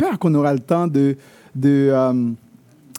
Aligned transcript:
j'espère 0.00 0.18
qu'on 0.18 0.34
aura 0.34 0.54
le 0.54 0.60
temps 0.60 0.86
de, 0.86 1.14
de, 1.54 1.90
euh, 1.92 2.30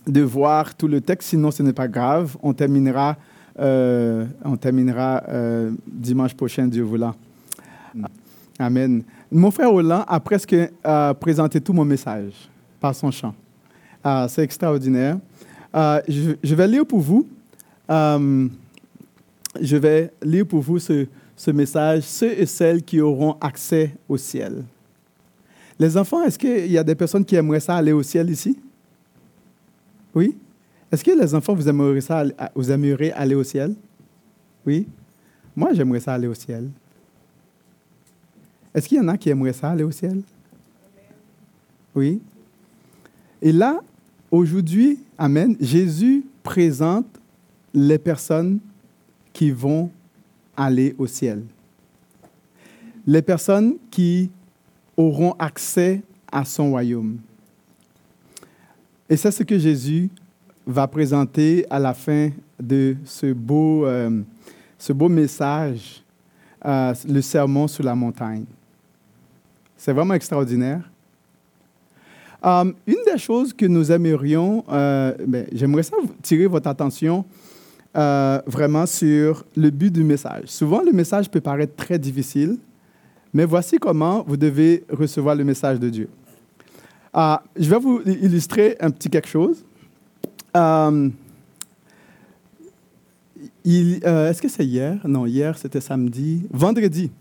de 0.05 0.21
voir 0.21 0.75
tout 0.75 0.87
le 0.87 1.01
texte, 1.01 1.29
sinon 1.29 1.49
ce 1.49 1.63
n'est 1.63 1.73
pas 1.73 1.87
grave. 1.87 2.37
On 2.43 2.53
terminera, 2.53 3.17
euh, 3.59 4.27
on 4.45 4.55
terminera 4.55 5.23
euh, 5.27 5.71
dimanche 5.87 6.35
prochain, 6.35 6.67
Dieu 6.67 6.83
voulant. 6.83 7.15
Amen. 8.59 9.01
Mon 9.31 9.49
frère 9.49 9.71
Roland 9.71 10.03
a 10.07 10.19
presque 10.19 10.55
présenté 11.19 11.59
tout 11.59 11.73
mon 11.73 11.85
message 11.85 12.33
par 12.79 12.93
son 12.93 13.09
chant. 13.09 13.33
C'est 14.27 14.43
extraordinaire. 14.43 15.17
Je, 15.73 16.35
je, 16.43 16.55
vais 16.55 16.67
lire 16.67 16.85
pour 16.85 16.99
vous. 16.99 17.27
je 17.89 18.47
vais 19.77 20.13
lire 20.21 20.45
pour 20.45 20.61
vous 20.61 20.77
ce, 20.77 21.07
ce 21.35 21.49
message, 21.49 22.03
ceux 22.03 22.39
et 22.39 22.45
celles 22.45 22.83
qui 22.83 23.01
auront 23.01 23.37
accès 23.41 23.95
au 24.07 24.17
ciel. 24.17 24.63
Les 25.81 25.97
enfants, 25.97 26.21
est-ce 26.21 26.37
qu'il 26.37 26.71
y 26.71 26.77
a 26.77 26.83
des 26.83 26.93
personnes 26.93 27.25
qui 27.25 27.35
aimeraient 27.35 27.59
ça 27.59 27.75
aller 27.75 27.91
au 27.91 28.03
ciel 28.03 28.29
ici? 28.29 28.55
Oui? 30.13 30.37
Est-ce 30.91 31.03
que 31.03 31.09
les 31.09 31.33
enfants, 31.33 31.55
vous 31.55 31.67
aimeriez, 31.67 32.01
ça, 32.01 32.19
aller 32.19 33.33
au 33.33 33.43
ciel? 33.43 33.73
Oui? 34.63 34.87
Moi, 35.55 35.73
j'aimerais 35.73 35.99
ça 35.99 36.13
aller 36.13 36.27
au 36.27 36.35
ciel. 36.35 36.69
Est-ce 38.75 38.87
qu'il 38.87 38.99
y 38.99 39.01
en 39.01 39.07
a 39.07 39.17
qui 39.17 39.31
aimeraient 39.31 39.53
ça 39.53 39.71
aller 39.71 39.83
au 39.83 39.89
ciel? 39.89 40.21
Oui? 41.95 42.21
Et 43.41 43.51
là, 43.51 43.79
aujourd'hui, 44.29 44.99
Amen, 45.17 45.57
Jésus 45.59 46.23
présente 46.43 47.07
les 47.73 47.97
personnes 47.97 48.59
qui 49.33 49.49
vont 49.49 49.89
aller 50.55 50.93
au 50.99 51.07
ciel. 51.07 51.41
Les 53.07 53.23
personnes 53.23 53.77
qui 53.89 54.29
auront 55.07 55.33
accès 55.39 56.01
à 56.31 56.45
son 56.45 56.69
royaume. 56.69 57.17
Et 59.09 59.17
c'est 59.17 59.31
ce 59.31 59.43
que 59.43 59.57
Jésus 59.57 60.09
va 60.65 60.87
présenter 60.87 61.65
à 61.69 61.79
la 61.79 61.93
fin 61.93 62.29
de 62.59 62.95
ce 63.03 63.33
beau, 63.33 63.85
euh, 63.85 64.21
ce 64.77 64.93
beau 64.93 65.09
message, 65.09 66.03
euh, 66.65 66.93
le 67.07 67.21
sermon 67.21 67.67
sur 67.67 67.83
la 67.83 67.95
montagne. 67.95 68.45
C'est 69.75 69.93
vraiment 69.93 70.13
extraordinaire. 70.13 70.89
Euh, 72.45 72.71
une 72.87 73.03
des 73.05 73.17
choses 73.17 73.51
que 73.53 73.65
nous 73.65 73.91
aimerions, 73.91 74.63
ben, 74.67 75.45
j'aimerais 75.51 75.83
ça 75.83 75.97
tirer 76.21 76.47
votre 76.47 76.69
attention 76.69 77.25
vraiment 77.93 78.85
sur 78.85 79.43
le 79.55 79.69
but 79.69 79.91
du 79.91 80.03
message. 80.03 80.45
Souvent, 80.45 80.81
le 80.81 80.93
message 80.93 81.29
peut 81.29 81.41
paraître 81.41 81.75
très 81.75 81.99
difficile, 81.99 82.57
mais 83.33 83.45
voici 83.45 83.77
comment 83.77 84.23
vous 84.27 84.37
devez 84.37 84.83
recevoir 84.89 85.35
le 85.35 85.43
message 85.43 85.79
de 85.79 85.89
Dieu. 85.89 86.09
Euh, 87.15 87.35
je 87.57 87.69
vais 87.69 87.79
vous 87.79 88.01
illustrer 88.05 88.77
un 88.79 88.89
petit 88.89 89.09
quelque 89.09 89.27
chose. 89.27 89.63
Euh, 90.55 91.09
euh, 93.67 94.29
est-ce 94.29 94.41
que 94.41 94.47
c'est 94.47 94.65
hier? 94.65 94.99
Non, 95.05 95.25
hier, 95.25 95.57
c'était 95.57 95.81
samedi. 95.81 96.47
Vendredi. 96.51 97.11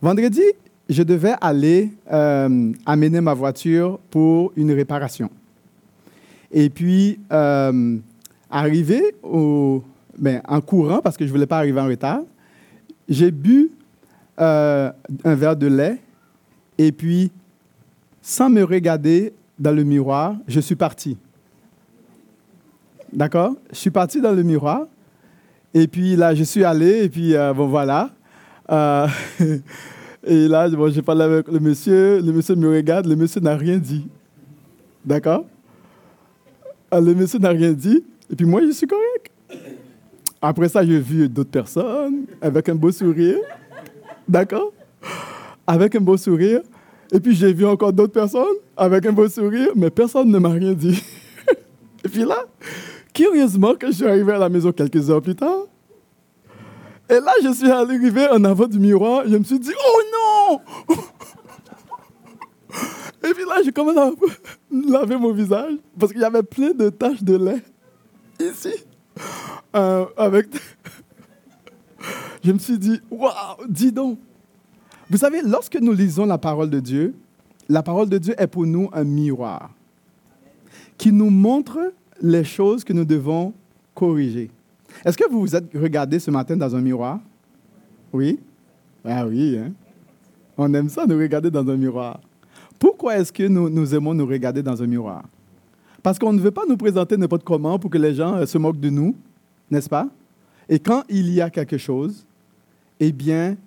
Vendredi, 0.00 0.42
je 0.88 1.02
devais 1.02 1.34
aller 1.40 1.92
amener 2.06 3.20
ma 3.20 3.34
voiture 3.34 3.98
pour 4.10 4.52
une 4.56 4.72
réparation. 4.72 5.30
Et 6.50 6.68
puis, 6.68 7.18
arrivé 8.50 9.14
au, 9.22 9.82
ben, 10.18 10.42
en 10.46 10.60
courant, 10.60 11.00
parce 11.00 11.16
que 11.16 11.24
je 11.24 11.30
ne 11.30 11.34
voulais 11.34 11.46
pas 11.46 11.58
arriver 11.58 11.80
en 11.80 11.86
retard, 11.86 12.20
j'ai 13.08 13.30
bu 13.30 13.70
euh, 14.42 14.90
un 15.24 15.34
verre 15.36 15.54
de 15.54 15.68
lait 15.68 15.98
et 16.76 16.90
puis, 16.90 17.30
sans 18.20 18.50
me 18.50 18.64
regarder 18.64 19.32
dans 19.56 19.70
le 19.70 19.84
miroir, 19.84 20.34
je 20.48 20.58
suis 20.58 20.74
parti. 20.74 21.16
D'accord? 23.12 23.54
Je 23.70 23.76
suis 23.76 23.90
parti 23.90 24.20
dans 24.20 24.32
le 24.32 24.42
miroir 24.42 24.88
et 25.72 25.86
puis 25.86 26.16
là, 26.16 26.34
je 26.34 26.42
suis 26.42 26.64
allé 26.64 27.04
et 27.04 27.08
puis, 27.08 27.36
euh, 27.36 27.54
bon, 27.54 27.68
voilà. 27.68 28.10
Euh, 28.68 29.06
et 30.26 30.48
là, 30.48 30.68
bon, 30.68 30.90
j'ai 30.90 31.02
parlé 31.02 31.22
avec 31.22 31.46
le 31.46 31.60
monsieur, 31.60 32.20
le 32.20 32.32
monsieur 32.32 32.56
me 32.56 32.68
regarde, 32.68 33.06
le 33.06 33.14
monsieur 33.14 33.40
n'a 33.40 33.56
rien 33.56 33.78
dit. 33.78 34.08
D'accord? 35.04 35.44
Le 36.92 37.14
monsieur 37.14 37.38
n'a 37.38 37.50
rien 37.50 37.72
dit 37.72 38.02
et 38.28 38.34
puis 38.34 38.44
moi, 38.44 38.60
je 38.66 38.72
suis 38.72 38.88
correct. 38.88 39.30
Après 40.40 40.68
ça, 40.68 40.84
j'ai 40.84 40.98
vu 40.98 41.28
d'autres 41.28 41.50
personnes 41.50 42.24
avec 42.40 42.68
un 42.68 42.74
beau 42.74 42.90
sourire. 42.90 43.38
D'accord? 44.28 44.72
Avec 45.66 45.94
un 45.94 46.00
beau 46.00 46.16
sourire. 46.16 46.60
Et 47.12 47.20
puis 47.20 47.34
j'ai 47.34 47.52
vu 47.52 47.66
encore 47.66 47.92
d'autres 47.92 48.12
personnes 48.12 48.56
avec 48.76 49.04
un 49.06 49.12
beau 49.12 49.28
sourire, 49.28 49.70
mais 49.76 49.90
personne 49.90 50.30
ne 50.30 50.38
m'a 50.38 50.50
rien 50.50 50.72
dit. 50.72 51.02
Et 52.04 52.08
puis 52.08 52.24
là, 52.24 52.44
curieusement, 53.12 53.74
quand 53.78 53.88
je 53.88 53.92
suis 53.92 54.06
arrivé 54.06 54.32
à 54.32 54.38
la 54.38 54.48
maison 54.48 54.72
quelques 54.72 55.10
heures 55.10 55.22
plus 55.22 55.34
tard, 55.34 55.66
et 57.10 57.20
là, 57.20 57.32
je 57.42 57.52
suis 57.52 57.70
arrivé 57.70 58.26
en 58.28 58.42
avant 58.44 58.66
du 58.66 58.78
miroir, 58.78 59.24
je 59.26 59.36
me 59.36 59.44
suis 59.44 59.58
dit, 59.58 59.72
oh 59.76 60.60
non 60.88 60.96
Et 63.24 63.34
puis 63.34 63.44
là, 63.44 63.60
j'ai 63.62 63.70
commencé 63.70 63.98
à 63.98 64.10
laver 64.88 65.16
mon 65.16 65.32
visage 65.32 65.74
parce 65.98 66.12
qu'il 66.12 66.22
y 66.22 66.24
avait 66.24 66.42
plein 66.42 66.72
de 66.72 66.88
taches 66.88 67.22
de 67.22 67.36
lait 67.36 67.62
ici. 68.40 68.72
Euh, 69.76 70.06
avec 70.16 70.46
je 72.42 72.52
me 72.52 72.58
suis 72.58 72.78
dit, 72.78 73.00
waouh, 73.10 73.66
dis 73.68 73.92
donc. 73.92 74.18
Vous 75.10 75.18
savez, 75.18 75.42
lorsque 75.42 75.78
nous 75.80 75.92
lisons 75.92 76.26
la 76.26 76.38
parole 76.38 76.70
de 76.70 76.80
Dieu, 76.80 77.14
la 77.68 77.82
parole 77.82 78.08
de 78.08 78.18
Dieu 78.18 78.34
est 78.38 78.46
pour 78.46 78.66
nous 78.66 78.88
un 78.92 79.04
miroir 79.04 79.70
qui 80.98 81.12
nous 81.12 81.30
montre 81.30 81.92
les 82.20 82.44
choses 82.44 82.84
que 82.84 82.92
nous 82.92 83.04
devons 83.04 83.52
corriger. 83.94 84.50
Est-ce 85.04 85.16
que 85.16 85.28
vous 85.28 85.40
vous 85.40 85.56
êtes 85.56 85.72
regardé 85.74 86.18
ce 86.18 86.30
matin 86.30 86.56
dans 86.56 86.74
un 86.76 86.80
miroir? 86.80 87.20
Oui? 88.12 88.38
Ah 89.04 89.26
oui, 89.26 89.58
hein? 89.58 89.72
On 90.56 90.72
aime 90.74 90.88
ça, 90.88 91.06
nous 91.06 91.18
regarder 91.18 91.50
dans 91.50 91.68
un 91.68 91.76
miroir. 91.76 92.20
Pourquoi 92.78 93.18
est-ce 93.18 93.32
que 93.32 93.48
nous, 93.48 93.68
nous, 93.68 93.94
aimons 93.94 94.14
nous 94.14 94.26
regarder 94.26 94.62
dans 94.62 94.80
un 94.82 94.86
miroir? 94.86 95.24
Parce 96.02 96.18
qu'on 96.18 96.32
ne 96.32 96.40
veut 96.40 96.50
pas 96.50 96.62
nous 96.68 96.76
présenter 96.76 97.16
n'importe 97.16 97.44
comment 97.44 97.78
pour 97.78 97.90
que 97.90 97.98
les 97.98 98.14
gens 98.14 98.34
euh, 98.34 98.46
se 98.46 98.58
moquent 98.58 98.80
de 98.80 98.90
nous, 98.90 99.16
n'est-ce 99.70 99.88
pas? 99.88 100.08
Et 100.72 100.78
quand 100.78 101.04
il 101.10 101.28
y 101.28 101.42
a 101.42 101.50
quelque 101.50 101.76
chose, 101.76 102.24
eh 102.98 103.12
bien, 103.12 103.58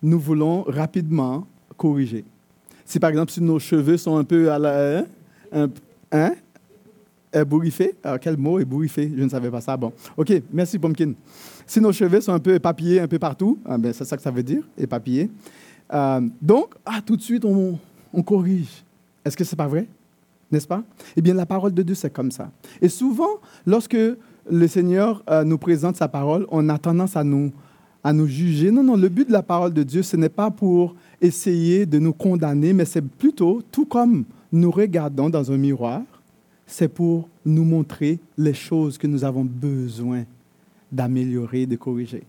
nous 0.00 0.18
voulons 0.18 0.62
rapidement 0.62 1.46
corriger. 1.76 2.24
Si 2.82 2.98
par 2.98 3.10
exemple, 3.10 3.30
si 3.30 3.42
nos 3.42 3.58
cheveux 3.58 3.98
sont 3.98 4.16
un 4.16 4.24
peu 4.24 4.50
à 4.50 4.58
la. 4.58 5.00
Hein, 5.00 5.04
un, 5.52 5.70
hein? 6.12 6.34
Ébouriffés. 7.30 7.94
Alors, 8.02 8.18
quel 8.18 8.38
mot 8.38 8.58
ébouriffé 8.58 9.12
Je 9.14 9.22
ne 9.22 9.28
savais 9.28 9.50
pas 9.50 9.60
ça. 9.60 9.76
Bon. 9.76 9.92
OK, 10.16 10.32
merci, 10.50 10.78
Pumpkin. 10.78 11.12
Si 11.66 11.78
nos 11.78 11.92
cheveux 11.92 12.22
sont 12.22 12.32
un 12.32 12.38
peu 12.38 12.54
éparpillés 12.54 13.00
un 13.00 13.08
peu 13.08 13.18
partout, 13.18 13.58
ah 13.66 13.76
ben, 13.76 13.92
c'est 13.92 14.06
ça 14.06 14.16
que 14.16 14.22
ça 14.22 14.30
veut 14.30 14.42
dire, 14.42 14.62
éparpillés. 14.78 15.30
Euh, 15.92 16.22
donc, 16.40 16.74
ah, 16.86 17.00
tout 17.04 17.18
de 17.18 17.22
suite, 17.22 17.44
on, 17.44 17.78
on 18.14 18.22
corrige. 18.22 18.82
Est-ce 19.22 19.36
que 19.36 19.44
ce 19.44 19.54
n'est 19.54 19.58
pas 19.58 19.68
vrai? 19.68 19.86
N'est-ce 20.50 20.66
pas? 20.66 20.82
Eh 21.16 21.20
bien, 21.20 21.34
la 21.34 21.44
parole 21.44 21.74
de 21.74 21.82
Dieu, 21.82 21.94
c'est 21.94 22.08
comme 22.08 22.30
ça. 22.30 22.50
Et 22.80 22.88
souvent, 22.88 23.40
lorsque 23.66 23.98
le 24.50 24.66
Seigneur 24.68 25.22
euh, 25.28 25.44
nous 25.44 25.58
présente 25.58 25.96
sa 25.96 26.08
parole, 26.08 26.46
on 26.50 26.68
a 26.68 26.78
tendance 26.78 27.16
à 27.16 27.24
nous 27.24 27.52
à 28.06 28.12
nous 28.12 28.28
juger. 28.28 28.70
Non, 28.70 28.84
non, 28.84 28.96
le 28.96 29.08
but 29.08 29.26
de 29.26 29.32
la 29.32 29.42
parole 29.42 29.74
de 29.74 29.82
Dieu, 29.82 30.00
ce 30.00 30.16
n'est 30.16 30.28
pas 30.28 30.48
pour 30.48 30.94
essayer 31.20 31.86
de 31.86 31.98
nous 31.98 32.12
condamner, 32.12 32.72
mais 32.72 32.84
c'est 32.84 33.02
plutôt, 33.02 33.62
tout 33.72 33.84
comme 33.84 34.24
nous 34.52 34.70
regardons 34.70 35.28
dans 35.28 35.50
un 35.50 35.56
miroir, 35.56 36.02
c'est 36.68 36.86
pour 36.86 37.28
nous 37.44 37.64
montrer 37.64 38.20
les 38.38 38.54
choses 38.54 38.96
que 38.96 39.08
nous 39.08 39.24
avons 39.24 39.44
besoin 39.44 40.22
d'améliorer, 40.92 41.66
de 41.66 41.74
corriger. 41.74 42.22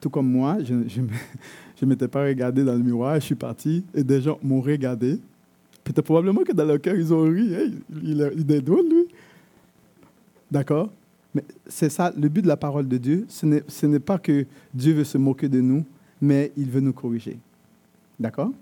Tout 0.00 0.08
comme 0.08 0.30
moi, 0.30 0.58
je 0.62 0.74
ne 0.74 1.86
m'étais 1.86 2.06
pas 2.06 2.22
regardé 2.22 2.62
dans 2.62 2.74
le 2.74 2.78
miroir, 2.78 3.16
je 3.16 3.26
suis 3.26 3.34
parti 3.34 3.84
et 3.92 4.04
des 4.04 4.20
gens 4.20 4.38
m'ont 4.40 4.60
regardé. 4.60 5.18
Peut-être 5.82 6.02
probablement 6.02 6.42
que 6.44 6.52
dans 6.52 6.64
leur 6.64 6.80
cœur, 6.80 6.94
ils 6.94 7.12
ont 7.12 7.22
ri. 7.22 7.74
il, 8.04 8.20
est 8.20 8.60
drôle, 8.60 8.88
lui. 8.88 9.08
D'accord? 10.48 10.90
Mais 11.34 11.44
c'est 11.66 11.88
ça, 11.88 12.12
le 12.16 12.28
but 12.28 12.42
de 12.42 12.48
la 12.48 12.56
parole 12.56 12.86
de 12.86 12.98
Dieu, 12.98 13.26
ce 13.28 13.86
n'est 13.86 14.00
pas 14.00 14.18
que 14.18 14.46
Dieu 14.74 14.92
veut 14.92 15.04
se 15.04 15.18
moquer 15.18 15.48
de 15.48 15.60
nous, 15.60 15.84
mais 16.20 16.52
il 16.56 16.70
veut 16.70 16.80
nous 16.80 16.92
corriger. 16.92 17.38
D'accord? 18.20 18.52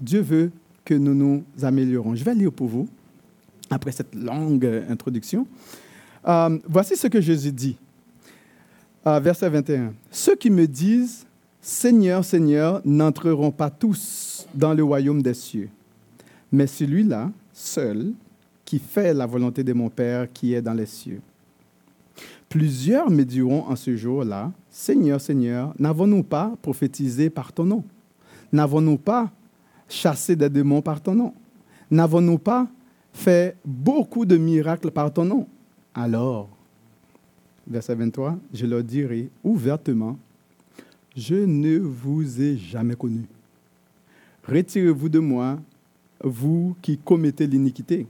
Dieu 0.00 0.20
veut 0.20 0.50
que 0.84 0.94
nous 0.94 1.14
nous 1.14 1.44
améliorons. 1.62 2.14
Je 2.14 2.24
vais 2.24 2.34
lire 2.34 2.52
pour 2.52 2.68
vous, 2.68 2.88
après 3.70 3.92
cette 3.92 4.14
longue 4.14 4.66
introduction. 4.88 5.46
Euh, 6.26 6.58
voici 6.68 6.96
ce 6.96 7.06
que 7.06 7.20
Jésus 7.20 7.52
dit. 7.52 7.76
Euh, 9.06 9.20
verset 9.20 9.48
21. 9.48 9.92
Ceux 10.10 10.34
qui 10.34 10.50
me 10.50 10.66
disent, 10.66 11.24
Seigneur, 11.60 12.24
Seigneur, 12.24 12.80
n'entreront 12.84 13.50
pas 13.50 13.70
tous 13.70 14.46
dans 14.54 14.74
le 14.74 14.82
royaume 14.82 15.22
des 15.22 15.34
cieux, 15.34 15.68
mais 16.50 16.66
celui-là, 16.66 17.30
seul, 17.52 18.12
qui 18.64 18.78
fait 18.78 19.14
la 19.14 19.26
volonté 19.26 19.64
de 19.64 19.72
mon 19.72 19.88
Père 19.88 20.30
qui 20.32 20.52
est 20.52 20.62
dans 20.62 20.74
les 20.74 20.86
cieux. 20.86 21.20
Plusieurs 22.48 23.10
me 23.10 23.24
diront 23.24 23.64
en 23.64 23.76
ce 23.76 23.94
jour-là, 23.96 24.52
Seigneur, 24.70 25.20
Seigneur, 25.20 25.74
n'avons-nous 25.78 26.22
pas 26.22 26.54
prophétisé 26.62 27.28
par 27.28 27.52
ton 27.52 27.64
nom? 27.64 27.84
N'avons-nous 28.52 28.96
pas 28.96 29.30
chassé 29.88 30.34
des 30.34 30.48
démons 30.48 30.80
par 30.80 31.00
ton 31.00 31.14
nom? 31.14 31.34
N'avons-nous 31.90 32.38
pas 32.38 32.66
fait 33.12 33.56
beaucoup 33.64 34.24
de 34.24 34.36
miracles 34.36 34.90
par 34.90 35.12
ton 35.12 35.24
nom. 35.24 35.46
Alors, 35.94 36.48
verset 37.66 37.94
23, 37.94 38.38
je 38.54 38.66
leur 38.66 38.82
dirai 38.82 39.28
ouvertement, 39.42 40.18
je 41.16 41.34
ne 41.34 41.78
vous 41.78 42.40
ai 42.40 42.56
jamais 42.56 42.94
connu. 42.94 43.24
Retirez-vous 44.46 45.08
de 45.08 45.18
moi, 45.18 45.58
vous 46.22 46.76
qui 46.80 46.96
commettez 46.96 47.46
l'iniquité. 47.46 48.06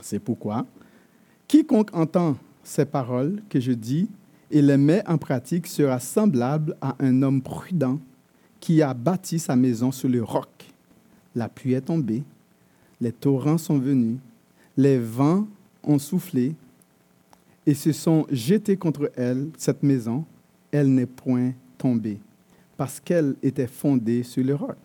C'est 0.00 0.18
pourquoi, 0.18 0.66
quiconque 1.46 1.94
entend 1.94 2.36
ces 2.64 2.84
paroles 2.84 3.42
que 3.48 3.60
je 3.60 3.72
dis 3.72 4.08
et 4.50 4.62
les 4.62 4.76
met 4.76 5.06
en 5.06 5.18
pratique 5.18 5.66
sera 5.66 5.98
semblable 6.00 6.76
à 6.80 6.96
un 6.98 7.22
homme 7.22 7.42
prudent 7.42 8.00
qui 8.60 8.82
a 8.82 8.94
bâti 8.94 9.38
sa 9.38 9.56
maison 9.56 9.92
sur 9.92 10.08
le 10.08 10.22
roc. 10.22 10.48
La 11.34 11.48
pluie 11.48 11.74
est 11.74 11.82
tombée, 11.82 12.22
les 13.00 13.12
torrents 13.12 13.58
sont 13.58 13.78
venus, 13.78 14.18
les 14.76 14.98
vents 14.98 15.46
ont 15.82 15.98
soufflé 15.98 16.54
et 17.66 17.74
se 17.74 17.92
sont 17.92 18.26
jetés 18.30 18.76
contre 18.76 19.10
elle, 19.16 19.50
cette 19.56 19.82
maison. 19.82 20.24
Elle 20.70 20.92
n'est 20.92 21.06
point 21.06 21.52
tombée, 21.78 22.18
parce 22.76 23.00
qu'elle 23.00 23.36
était 23.42 23.66
fondée 23.66 24.22
sur 24.22 24.44
le 24.44 24.54
roc. 24.54 24.78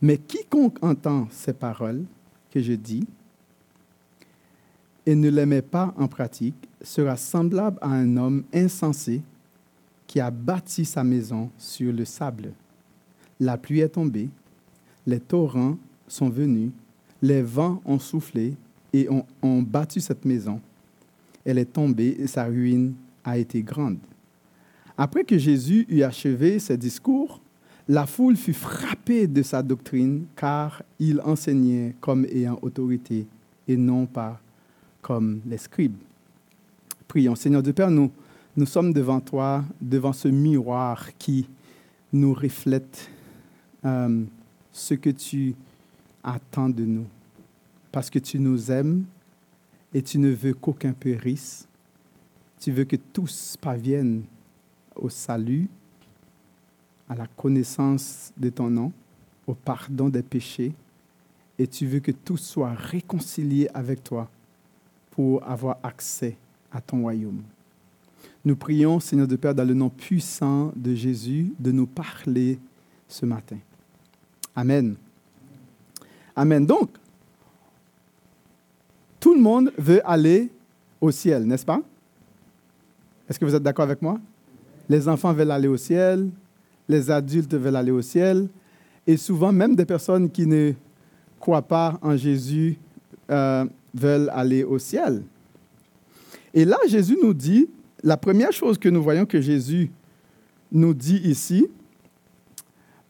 Mais 0.00 0.18
quiconque 0.18 0.82
entend 0.82 1.28
ces 1.30 1.52
paroles 1.52 2.04
que 2.50 2.60
je 2.60 2.74
dis 2.74 3.06
et 5.04 5.14
ne 5.14 5.30
les 5.30 5.46
met 5.46 5.62
pas 5.62 5.94
en 5.96 6.08
pratique 6.08 6.65
sera 6.82 7.16
semblable 7.16 7.78
à 7.80 7.90
un 7.90 8.16
homme 8.16 8.44
insensé 8.52 9.22
qui 10.06 10.20
a 10.20 10.30
bâti 10.30 10.84
sa 10.84 11.02
maison 11.02 11.50
sur 11.58 11.92
le 11.92 12.04
sable. 12.04 12.52
La 13.40 13.56
pluie 13.56 13.80
est 13.80 13.88
tombée, 13.88 14.30
les 15.06 15.20
torrents 15.20 15.76
sont 16.08 16.28
venus, 16.28 16.70
les 17.20 17.42
vents 17.42 17.80
ont 17.84 17.98
soufflé 17.98 18.54
et 18.92 19.08
ont, 19.42 19.62
battu 19.62 20.00
cette 20.00 20.24
maison. 20.24 20.60
Elle 21.44 21.58
est 21.58 21.72
tombée 21.72 22.16
et 22.18 22.26
sa 22.26 22.44
ruine 22.44 22.94
a 23.24 23.36
été 23.36 23.62
grande. 23.62 23.98
Après 24.96 25.24
que 25.24 25.36
Jésus 25.36 25.84
eut 25.88 26.02
achevé 26.02 26.58
ses 26.58 26.76
discours, 26.76 27.40
la 27.88 28.06
foule 28.06 28.36
fut 28.36 28.54
frappée 28.54 29.26
de 29.26 29.42
sa 29.42 29.62
doctrine, 29.62 30.26
car 30.34 30.82
il 30.98 31.20
enseignait 31.20 31.94
comme 32.00 32.24
ayant 32.24 32.58
autorité 32.62 33.26
et 33.68 33.76
non 33.76 34.06
pas 34.06 34.40
comme 35.02 35.40
les 35.46 35.58
scribes. 35.58 35.98
Prions, 37.08 37.36
Seigneur 37.36 37.62
de 37.62 37.70
Père, 37.70 37.90
nous, 37.90 38.10
nous 38.56 38.66
sommes 38.66 38.92
devant 38.92 39.20
toi, 39.20 39.64
devant 39.80 40.12
ce 40.12 40.26
miroir 40.26 41.16
qui 41.18 41.48
nous 42.12 42.34
reflète 42.34 43.08
euh, 43.84 44.24
ce 44.72 44.94
que 44.94 45.10
tu 45.10 45.54
attends 46.24 46.68
de 46.68 46.84
nous, 46.84 47.06
parce 47.92 48.10
que 48.10 48.18
tu 48.18 48.40
nous 48.40 48.72
aimes 48.72 49.04
et 49.94 50.02
tu 50.02 50.18
ne 50.18 50.30
veux 50.30 50.52
qu'aucun 50.52 50.92
périsse. 50.92 51.68
Tu 52.58 52.72
veux 52.72 52.84
que 52.84 52.96
tous 52.96 53.56
parviennent 53.60 54.24
au 54.96 55.08
salut, 55.08 55.68
à 57.08 57.14
la 57.14 57.28
connaissance 57.28 58.32
de 58.36 58.50
ton 58.50 58.68
nom, 58.68 58.92
au 59.46 59.54
pardon 59.54 60.08
des 60.08 60.24
péchés, 60.24 60.74
et 61.56 61.68
tu 61.68 61.86
veux 61.86 62.00
que 62.00 62.10
tous 62.10 62.38
soient 62.38 62.74
réconciliés 62.74 63.68
avec 63.72 64.02
toi 64.02 64.28
pour 65.12 65.48
avoir 65.48 65.78
accès 65.84 66.36
à 66.72 66.80
ton 66.80 67.00
royaume. 67.02 67.42
Nous 68.44 68.56
prions, 68.56 69.00
Seigneur 69.00 69.26
de 69.26 69.36
Père, 69.36 69.54
dans 69.54 69.64
le 69.64 69.74
nom 69.74 69.88
puissant 69.88 70.72
de 70.76 70.94
Jésus, 70.94 71.52
de 71.58 71.72
nous 71.72 71.86
parler 71.86 72.58
ce 73.08 73.26
matin. 73.26 73.58
Amen. 74.54 74.94
Amen. 76.34 76.64
Donc, 76.64 76.90
tout 79.18 79.34
le 79.34 79.40
monde 79.40 79.72
veut 79.76 80.00
aller 80.08 80.50
au 81.00 81.10
ciel, 81.10 81.44
n'est-ce 81.44 81.66
pas? 81.66 81.80
Est-ce 83.28 83.38
que 83.40 83.44
vous 83.44 83.54
êtes 83.54 83.62
d'accord 83.62 83.84
avec 83.84 84.00
moi? 84.00 84.20
Les 84.88 85.08
enfants 85.08 85.32
veulent 85.32 85.50
aller 85.50 85.66
au 85.66 85.76
ciel, 85.76 86.30
les 86.88 87.10
adultes 87.10 87.54
veulent 87.54 87.76
aller 87.76 87.90
au 87.90 88.02
ciel, 88.02 88.48
et 89.06 89.16
souvent 89.16 89.52
même 89.52 89.74
des 89.74 89.84
personnes 89.84 90.30
qui 90.30 90.46
ne 90.46 90.72
croient 91.40 91.66
pas 91.66 91.98
en 92.02 92.16
Jésus 92.16 92.78
euh, 93.30 93.64
veulent 93.92 94.30
aller 94.32 94.62
au 94.62 94.78
ciel. 94.78 95.22
Et 96.56 96.64
là, 96.64 96.78
Jésus 96.88 97.18
nous 97.22 97.34
dit, 97.34 97.68
la 98.02 98.16
première 98.16 98.50
chose 98.50 98.78
que 98.78 98.88
nous 98.88 99.02
voyons 99.02 99.26
que 99.26 99.42
Jésus 99.42 99.90
nous 100.72 100.94
dit 100.94 101.20
ici, 101.22 101.68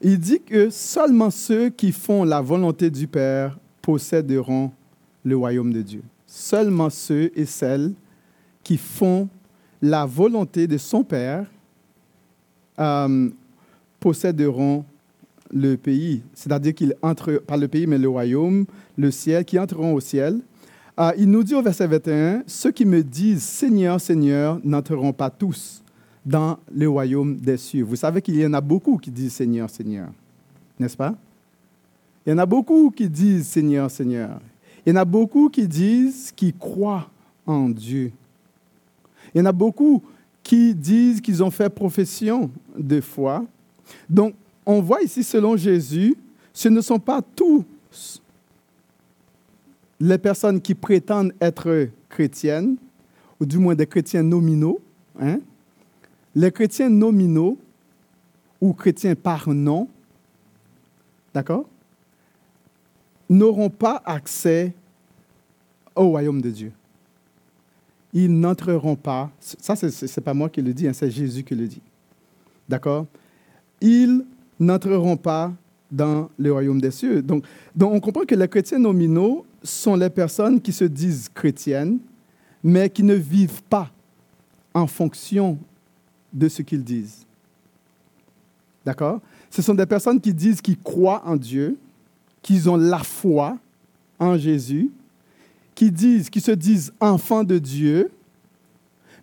il 0.01 0.19
dit 0.19 0.41
que 0.41 0.69
seulement 0.69 1.31
ceux 1.31 1.69
qui 1.69 1.93
font 1.93 2.25
la 2.25 2.41
volonté 2.41 2.89
du 2.89 3.07
Père 3.07 3.57
posséderont 3.81 4.71
le 5.23 5.37
royaume 5.37 5.71
de 5.71 5.81
Dieu. 5.81 6.03
Seulement 6.25 6.89
ceux 6.89 7.31
et 7.35 7.45
celles 7.45 7.93
qui 8.63 8.75
font 8.75 9.29
la 9.81 10.05
volonté 10.05 10.67
de 10.67 10.77
son 10.77 11.05
Père 11.05 11.47
euh, 12.79 13.29
posséderont 14.01 14.83
le 15.53 15.77
pays. 15.77 16.21
C'est-à-dire 16.33 16.75
qu'ils 16.75 16.95
entrent, 17.01 17.41
pas 17.47 17.55
le 17.55 17.69
pays, 17.69 17.87
mais 17.87 17.97
le 17.97 18.09
royaume, 18.09 18.65
le 18.97 19.09
ciel, 19.09 19.45
qui 19.45 19.57
entreront 19.57 19.93
au 19.93 20.01
ciel. 20.01 20.41
Euh, 20.99 21.11
il 21.17 21.29
nous 21.29 21.43
dit 21.43 21.53
au 21.53 21.61
verset 21.61 21.85
21, 21.85 22.43
ceux 22.47 22.71
qui 22.71 22.85
me 22.85 23.03
disent 23.03 23.43
Seigneur, 23.43 24.01
Seigneur, 24.01 24.59
n'entreront 24.63 25.13
pas 25.13 25.29
tous 25.29 25.83
dans 26.25 26.57
le 26.73 26.89
royaume 26.89 27.37
des 27.37 27.57
cieux. 27.57 27.83
Vous 27.83 27.95
savez 27.95 28.21
qu'il 28.21 28.35
y 28.35 28.45
en 28.45 28.53
a 28.53 28.61
beaucoup 28.61 28.97
qui 28.97 29.11
disent 29.11 29.33
Seigneur, 29.33 29.69
Seigneur, 29.69 30.09
n'est-ce 30.79 30.97
pas? 30.97 31.13
Il 32.25 32.31
y 32.31 32.33
en 32.33 32.39
a 32.39 32.45
beaucoup 32.45 32.89
qui 32.89 33.07
disent 33.07 33.47
Seigneur, 33.47 33.91
Seigneur. 33.91 34.39
Il 34.85 34.89
y 34.89 34.93
en 34.93 34.95
a 34.95 35.05
beaucoup 35.05 35.49
qui 35.49 35.67
disent 35.67 36.31
qu'ils 36.35 36.55
croient 36.55 37.07
en 37.45 37.69
Dieu. 37.69 38.11
Il 39.33 39.37
y 39.37 39.41
en 39.41 39.45
a 39.45 39.51
beaucoup 39.51 40.01
qui 40.41 40.73
disent 40.73 41.21
qu'ils 41.21 41.43
ont 41.43 41.51
fait 41.51 41.69
profession 41.69 42.49
de 42.77 43.01
foi. 43.01 43.45
Donc, 44.09 44.33
on 44.65 44.81
voit 44.81 45.01
ici, 45.01 45.23
selon 45.23 45.55
Jésus, 45.55 46.15
ce 46.53 46.69
ne 46.69 46.81
sont 46.81 46.99
pas 46.99 47.21
tous 47.21 47.63
les 49.99 50.17
personnes 50.17 50.61
qui 50.61 50.75
prétendent 50.75 51.33
être 51.41 51.89
chrétiennes, 52.09 52.77
ou 53.39 53.45
du 53.45 53.57
moins 53.57 53.75
des 53.75 53.87
chrétiens 53.87 54.23
nominaux. 54.23 54.79
Hein. 55.19 55.39
Les 56.35 56.51
chrétiens 56.51 56.89
nominaux 56.89 57.57
ou 58.61 58.73
chrétiens 58.73 59.15
par 59.15 59.49
nom, 59.49 59.87
d'accord, 61.33 61.65
n'auront 63.29 63.69
pas 63.69 64.01
accès 64.05 64.73
au 65.95 66.09
royaume 66.09 66.41
de 66.41 66.49
Dieu. 66.49 66.71
Ils 68.13 68.39
n'entreront 68.39 68.95
pas, 68.95 69.29
ça 69.39 69.75
ce 69.75 70.05
n'est 70.05 70.23
pas 70.23 70.33
moi 70.33 70.49
qui 70.49 70.61
le 70.61 70.73
dis, 70.73 70.87
hein, 70.87 70.93
c'est 70.93 71.11
Jésus 71.11 71.43
qui 71.43 71.55
le 71.55 71.67
dit. 71.67 71.81
D'accord 72.67 73.05
Ils 73.81 74.25
n'entreront 74.59 75.17
pas 75.17 75.53
dans 75.91 76.29
le 76.37 76.51
royaume 76.51 76.81
des 76.81 76.91
cieux. 76.91 77.21
Donc, 77.21 77.45
donc 77.75 77.93
on 77.93 77.99
comprend 77.99 78.25
que 78.25 78.35
les 78.35 78.47
chrétiens 78.47 78.79
nominaux 78.79 79.45
sont 79.63 79.95
les 79.95 80.09
personnes 80.09 80.61
qui 80.61 80.71
se 80.71 80.85
disent 80.85 81.29
chrétiennes, 81.33 81.99
mais 82.63 82.89
qui 82.89 83.03
ne 83.03 83.15
vivent 83.15 83.63
pas 83.63 83.91
en 84.73 84.87
fonction 84.87 85.57
de 86.33 86.49
ce 86.49 86.61
qu'ils 86.61 86.83
disent. 86.83 87.25
D'accord? 88.85 89.21
Ce 89.49 89.61
sont 89.61 89.73
des 89.73 89.85
personnes 89.85 90.21
qui 90.21 90.33
disent 90.33 90.61
qu'ils 90.61 90.79
croient 90.79 91.23
en 91.25 91.35
Dieu, 91.35 91.77
qu'ils 92.41 92.69
ont 92.69 92.77
la 92.77 92.99
foi 92.99 93.57
en 94.19 94.37
Jésus, 94.37 94.91
qui 95.75 95.91
disent, 95.91 96.29
qui 96.29 96.41
se 96.41 96.51
disent 96.51 96.93
enfants 96.99 97.43
de 97.43 97.57
Dieu, 97.57 98.11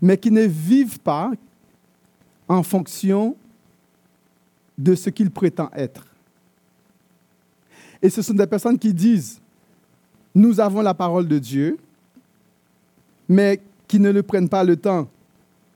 mais 0.00 0.18
qui 0.18 0.30
ne 0.30 0.42
vivent 0.42 1.00
pas 1.00 1.32
en 2.48 2.62
fonction 2.62 3.36
de 4.76 4.94
ce 4.94 5.10
qu'ils 5.10 5.30
prétendent 5.30 5.70
être. 5.74 6.06
Et 8.02 8.10
ce 8.10 8.20
sont 8.20 8.34
des 8.34 8.46
personnes 8.46 8.78
qui 8.78 8.92
disent, 8.92 9.40
nous 10.34 10.60
avons 10.60 10.82
la 10.82 10.94
parole 10.94 11.28
de 11.28 11.38
Dieu, 11.38 11.78
mais 13.28 13.60
qui 13.86 14.00
ne 14.00 14.10
le 14.10 14.22
prennent 14.22 14.48
pas 14.48 14.64
le 14.64 14.76
temps 14.76 15.08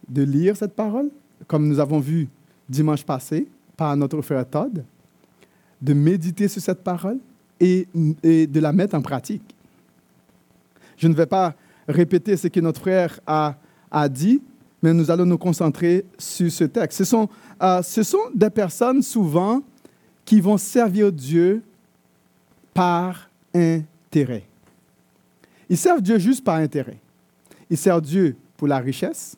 de 0.08 0.22
lire 0.22 0.56
cette 0.56 0.74
parole, 0.74 1.10
comme 1.46 1.68
nous 1.68 1.78
avons 1.78 2.00
vu 2.00 2.28
dimanche 2.68 3.04
passé 3.04 3.46
par 3.76 3.96
notre 3.96 4.20
frère 4.22 4.48
Todd, 4.48 4.84
de 5.80 5.92
méditer 5.92 6.48
sur 6.48 6.60
cette 6.60 6.82
parole 6.82 7.18
et, 7.60 7.86
de 7.94 8.60
la 8.60 8.72
mettre 8.72 8.94
en 8.96 9.02
pratique. 9.02 9.54
Je 10.96 11.06
ne 11.06 11.14
vais 11.14 11.26
pas 11.26 11.54
répéter 11.86 12.36
ce 12.36 12.48
que 12.48 12.60
notre 12.60 12.80
frère 12.80 13.20
a, 13.26 14.08
dit, 14.08 14.42
mais 14.82 14.92
nous 14.92 15.10
allons 15.10 15.26
nous 15.26 15.38
concentrer 15.38 16.04
sur 16.18 16.50
ce 16.50 16.64
texte. 16.64 16.98
Ce 16.98 17.04
sont, 17.04 17.28
euh, 17.62 17.82
ce 17.82 18.02
sont 18.02 18.30
des 18.34 18.50
personnes 18.50 19.02
souvent 19.02 19.62
qui 20.24 20.40
vont 20.40 20.58
servir 20.58 21.12
Dieu 21.12 21.62
par 22.74 23.30
intérêt. 23.54 24.47
Ils 25.68 25.76
servent 25.76 26.00
Dieu 26.00 26.18
juste 26.18 26.44
par 26.44 26.56
intérêt. 26.56 26.98
Ils 27.70 27.76
servent 27.76 28.02
Dieu 28.02 28.36
pour 28.56 28.68
la 28.68 28.78
richesse, 28.78 29.36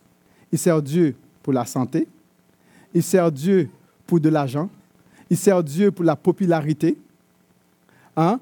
ils 0.53 0.59
servent 0.59 0.83
Dieu 0.83 1.15
pour 1.43 1.53
la 1.53 1.67
santé, 1.67 2.07
ils 2.95 3.03
servent 3.03 3.33
Dieu 3.33 3.69
pour 4.07 4.21
de 4.21 4.29
l'argent, 4.29 4.69
ils 5.29 5.37
servent 5.37 5.65
Dieu 5.65 5.91
pour 5.91 6.05
la 6.05 6.17
popularité. 6.17 6.97
Hein? 8.17 8.41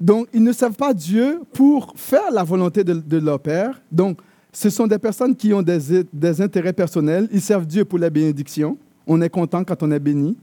Donc, 0.00 0.28
ils 0.32 0.42
ne 0.42 0.52
servent 0.52 0.76
pas 0.76 0.94
Dieu 0.94 1.40
pour 1.52 1.92
faire 1.96 2.30
la 2.32 2.42
volonté 2.42 2.82
de, 2.84 3.18
leur 3.18 3.38
Père. 3.38 3.80
Donc, 3.92 4.18
ce 4.52 4.70
sont 4.70 4.86
des 4.86 4.98
personnes 4.98 5.36
qui 5.36 5.52
ont 5.52 5.62
des, 5.62 6.04
des, 6.12 6.40
intérêts 6.40 6.72
personnels. 6.72 7.28
Ils 7.30 7.42
servent 7.42 7.66
Dieu 7.66 7.84
pour 7.84 7.98
les 7.98 8.08
bénédictions. 8.08 8.78
On 9.06 9.20
est 9.20 9.28
content 9.28 9.62
quand 9.62 9.82
on 9.82 9.90
est 9.90 10.00
béni. 10.00 10.36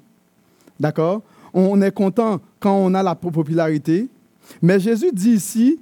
D'accord? 0.79 1.23
On 1.53 1.81
est 1.81 1.91
content 1.91 2.39
quand 2.59 2.75
on 2.75 2.93
a 2.93 3.01
la 3.01 3.15
popularité. 3.15 4.07
Mais 4.61 4.79
Jésus 4.79 5.09
dit 5.11 5.31
ici, 5.31 5.79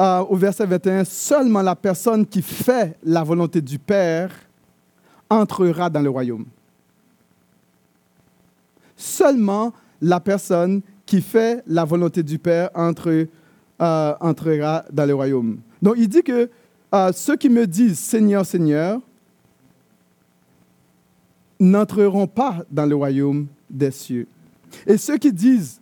euh, 0.00 0.20
au 0.20 0.36
verset 0.36 0.66
21, 0.66 1.04
seulement 1.04 1.62
la 1.62 1.76
personne 1.76 2.26
qui 2.26 2.42
fait 2.42 2.96
la 3.04 3.22
volonté 3.22 3.60
du 3.60 3.78
Père 3.78 4.30
entrera 5.28 5.90
dans 5.90 6.00
le 6.00 6.10
royaume. 6.10 6.46
Seulement 8.96 9.72
la 10.00 10.20
personne 10.20 10.80
qui 11.04 11.20
fait 11.20 11.62
la 11.66 11.84
volonté 11.84 12.22
du 12.22 12.38
Père 12.38 12.70
euh, 12.74 14.14
entrera 14.20 14.84
dans 14.92 15.06
le 15.06 15.14
royaume. 15.14 15.58
Donc 15.80 15.94
il 15.98 16.08
dit 16.08 16.22
que 16.22 16.48
euh, 16.94 17.12
ceux 17.12 17.36
qui 17.36 17.48
me 17.48 17.66
disent 17.66 17.98
Seigneur, 17.98 18.46
Seigneur, 18.46 19.00
n'entreront 21.60 22.26
pas 22.26 22.64
dans 22.70 22.86
le 22.86 22.94
royaume 22.94 23.46
des 23.68 23.90
cieux. 23.90 24.26
Et 24.86 24.96
ceux 24.96 25.18
qui 25.18 25.32
disent 25.32 25.80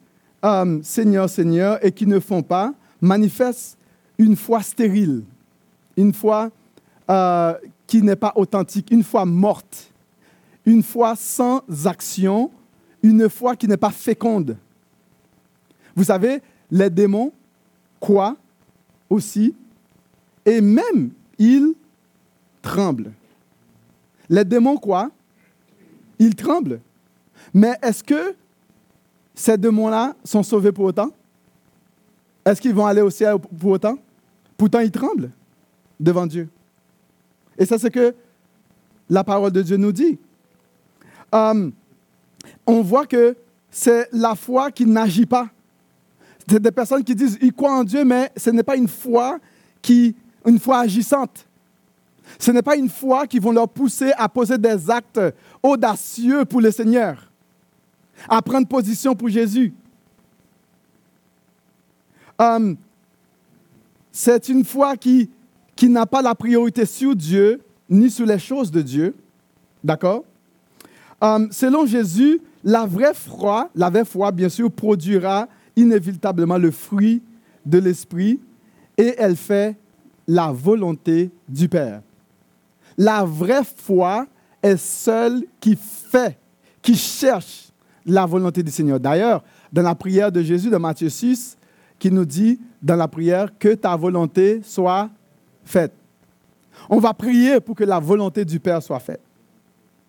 Seigneur, 0.83 1.29
Seigneur 1.29 1.85
et 1.85 1.93
qui 1.93 2.07
ne 2.07 2.19
font 2.19 2.43
pas 2.43 2.73
manifestent 3.01 3.79
une 4.21 4.37
foi 4.37 4.63
stérile, 4.63 5.25
une 5.97 6.13
foi 6.13 6.51
qui 7.87 8.03
n'est 8.03 8.17
pas 8.17 8.35
authentique, 8.37 8.91
une 8.91 9.03
foi 9.03 9.25
morte, 9.25 9.91
une 10.67 10.83
foi 10.83 11.17
sans 11.17 11.63
action, 11.87 12.51
une 13.03 13.31
foi 13.31 13.57
qui 13.57 13.67
n'est 13.67 13.79
pas 13.79 13.91
féconde. 13.91 14.59
Vous 15.97 16.05
savez, 16.05 16.43
les 16.71 16.91
démons 16.91 17.33
quoi 17.99 18.37
aussi, 19.09 19.55
et 20.45 20.61
même 20.61 21.11
ils 21.39 21.73
tremblent. 22.61 23.13
Les 24.29 24.45
démons 24.45 24.77
quoi 24.77 25.11
Ils 26.19 26.35
tremblent. 26.35 26.81
Mais 27.55 27.75
est-ce 27.81 28.05
que 28.05 28.37
ces 29.35 29.57
démons-là 29.57 30.15
sont 30.23 30.43
sauvés 30.43 30.73
pour 30.73 30.85
autant? 30.85 31.11
Est-ce 32.45 32.61
qu'ils 32.61 32.75
vont 32.75 32.87
aller 32.87 33.01
au 33.01 33.11
ciel 33.11 33.39
pour 33.39 33.71
autant? 33.71 33.97
Pourtant, 34.61 34.81
ils 34.81 34.91
tremblent 34.91 35.31
devant 35.99 36.27
Dieu. 36.27 36.47
Et 37.57 37.65
c'est 37.65 37.79
ce 37.79 37.87
que 37.87 38.15
la 39.09 39.25
parole 39.25 39.53
de 39.53 39.63
Dieu 39.63 39.79
nous 39.79 39.91
dit. 39.91 40.19
Euh, 41.35 41.71
on 42.67 42.83
voit 42.83 43.07
que 43.07 43.39
c'est 43.71 44.07
la 44.13 44.35
foi 44.35 44.71
qui 44.71 44.85
n'agit 44.85 45.25
pas. 45.25 45.49
C'est 46.47 46.61
des 46.61 46.71
personnes 46.73 47.03
qui 47.03 47.15
disent 47.15 47.39
ils 47.41 47.55
croient 47.55 47.73
en 47.73 47.85
Dieu, 47.85 48.05
mais 48.05 48.31
ce 48.37 48.51
n'est 48.51 48.63
pas 48.63 48.77
une 48.77 48.87
foi 48.87 49.39
qui, 49.81 50.15
une 50.45 50.59
foi 50.59 50.81
agissante. 50.81 51.47
Ce 52.39 52.51
n'est 52.51 52.61
pas 52.61 52.77
une 52.77 52.91
foi 52.91 53.27
qui 53.27 53.39
vont 53.39 53.53
leur 53.53 53.71
pousser 53.71 54.13
à 54.19 54.29
poser 54.29 54.59
des 54.59 54.91
actes 54.91 55.23
audacieux 55.63 56.45
pour 56.45 56.61
le 56.61 56.71
Seigneur, 56.71 57.33
à 58.29 58.43
prendre 58.43 58.69
position 58.69 59.15
pour 59.15 59.31
Jésus. 59.31 59.73
Hum, 62.39 62.77
c'est 64.13 64.49
une 64.49 64.65
foi 64.65 64.97
qui, 64.97 65.31
qui 65.77 65.89
n'a 65.89 66.07
pas 66.07 66.23
la 66.23 66.35
priorité 66.35 66.85
sur 66.85 67.15
Dieu 67.15 67.61
ni 67.89 68.11
sur 68.11 68.27
les 68.27 68.39
choses 68.39 68.71
de 68.71 68.83
Dieu. 68.83 69.15
D'accord? 69.83 70.25
Hum, 71.21 71.49
Selon 71.51 71.87
Jésus, 71.87 72.41
la 72.65 72.87
vraie 72.87 73.15
foi, 73.15 73.71
la 73.75 73.91
vraie 73.91 74.05
foi, 74.05 74.33
bien 74.33 74.49
sûr, 74.49 74.71
produira 74.71 75.49
inévitablement 75.77 76.59
le 76.59 76.71
fruit 76.71 77.23
de 77.65 77.79
l'Esprit 77.79 78.41
et 78.97 79.15
elle 79.19 79.37
fait 79.37 79.77
la 80.27 80.53
volonté 80.53 81.31
du 81.49 81.69
Père. 81.69 82.03
La 82.97 83.25
vraie 83.25 83.63
foi 83.65 84.27
est 84.63 84.77
celle 84.77 85.45
qui 85.59 85.77
fait, 85.77 86.39
qui 86.83 86.95
cherche 86.95 87.71
la 88.05 88.27
volonté 88.27 88.63
du 88.63 88.71
Seigneur. 88.71 89.01
D'ailleurs, 89.01 89.43
dans 89.73 89.83
la 89.83 89.95
prière 89.95 90.31
de 90.31 90.43
Jésus 90.43 90.71
de 90.71 90.77
Matthieu 90.77 91.09
6, 91.09 91.57
qui 92.01 92.11
nous 92.11 92.25
dit 92.25 92.59
dans 92.83 92.97
la 92.97 93.07
prière 93.07 93.57
que 93.57 93.75
ta 93.75 93.95
volonté 93.95 94.63
soit 94.65 95.09
faite. 95.65 95.93
On 96.89 96.99
va 96.99 97.15
prier 97.15 97.61
pour 97.61 97.77
que 97.77 97.85
la 97.85 98.01
volonté 98.01 98.45
du 98.45 98.59
Père 98.59 98.83
soit 98.83 98.99
faite. 98.99 99.21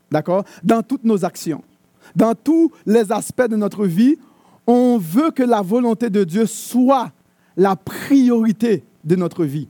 D'accord? 0.09 0.43
Dans 0.63 0.81
toutes 0.81 1.03
nos 1.03 1.23
actions, 1.23 1.63
dans 2.15 2.33
tous 2.33 2.71
les 2.85 3.11
aspects 3.11 3.47
de 3.47 3.57
notre 3.57 3.85
vie, 3.85 4.17
on 4.65 4.97
veut 4.97 5.31
que 5.31 5.43
la 5.43 5.61
volonté 5.61 6.09
de 6.09 6.23
Dieu 6.23 6.45
soit 6.45 7.11
la 7.57 7.75
priorité 7.75 8.83
de 9.03 9.15
notre 9.15 9.43
vie. 9.43 9.67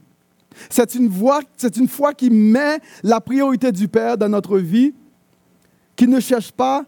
C'est 0.70 0.94
une, 0.94 1.10
c'est 1.56 1.76
une 1.76 1.88
foi 1.88 2.14
qui 2.14 2.30
met 2.30 2.78
la 3.02 3.20
priorité 3.20 3.72
du 3.72 3.88
Père 3.88 4.16
dans 4.16 4.28
notre 4.28 4.58
vie, 4.58 4.94
qui 5.96 6.06
ne 6.06 6.20
cherche 6.20 6.52
pas 6.52 6.84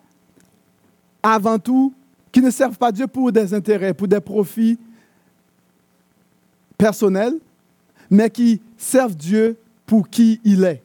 avant 1.22 1.58
tout, 1.58 1.92
qui 2.30 2.40
ne 2.40 2.50
servent 2.50 2.78
pas 2.78 2.92
Dieu 2.92 3.06
pour 3.06 3.32
des 3.32 3.52
intérêts, 3.52 3.94
pour 3.94 4.06
des 4.06 4.20
profits 4.20 4.78
personnels, 6.84 7.38
mais 8.10 8.28
qui 8.28 8.60
servent 8.76 9.16
Dieu 9.16 9.56
pour 9.86 10.06
qui 10.10 10.38
il 10.44 10.64
est. 10.64 10.82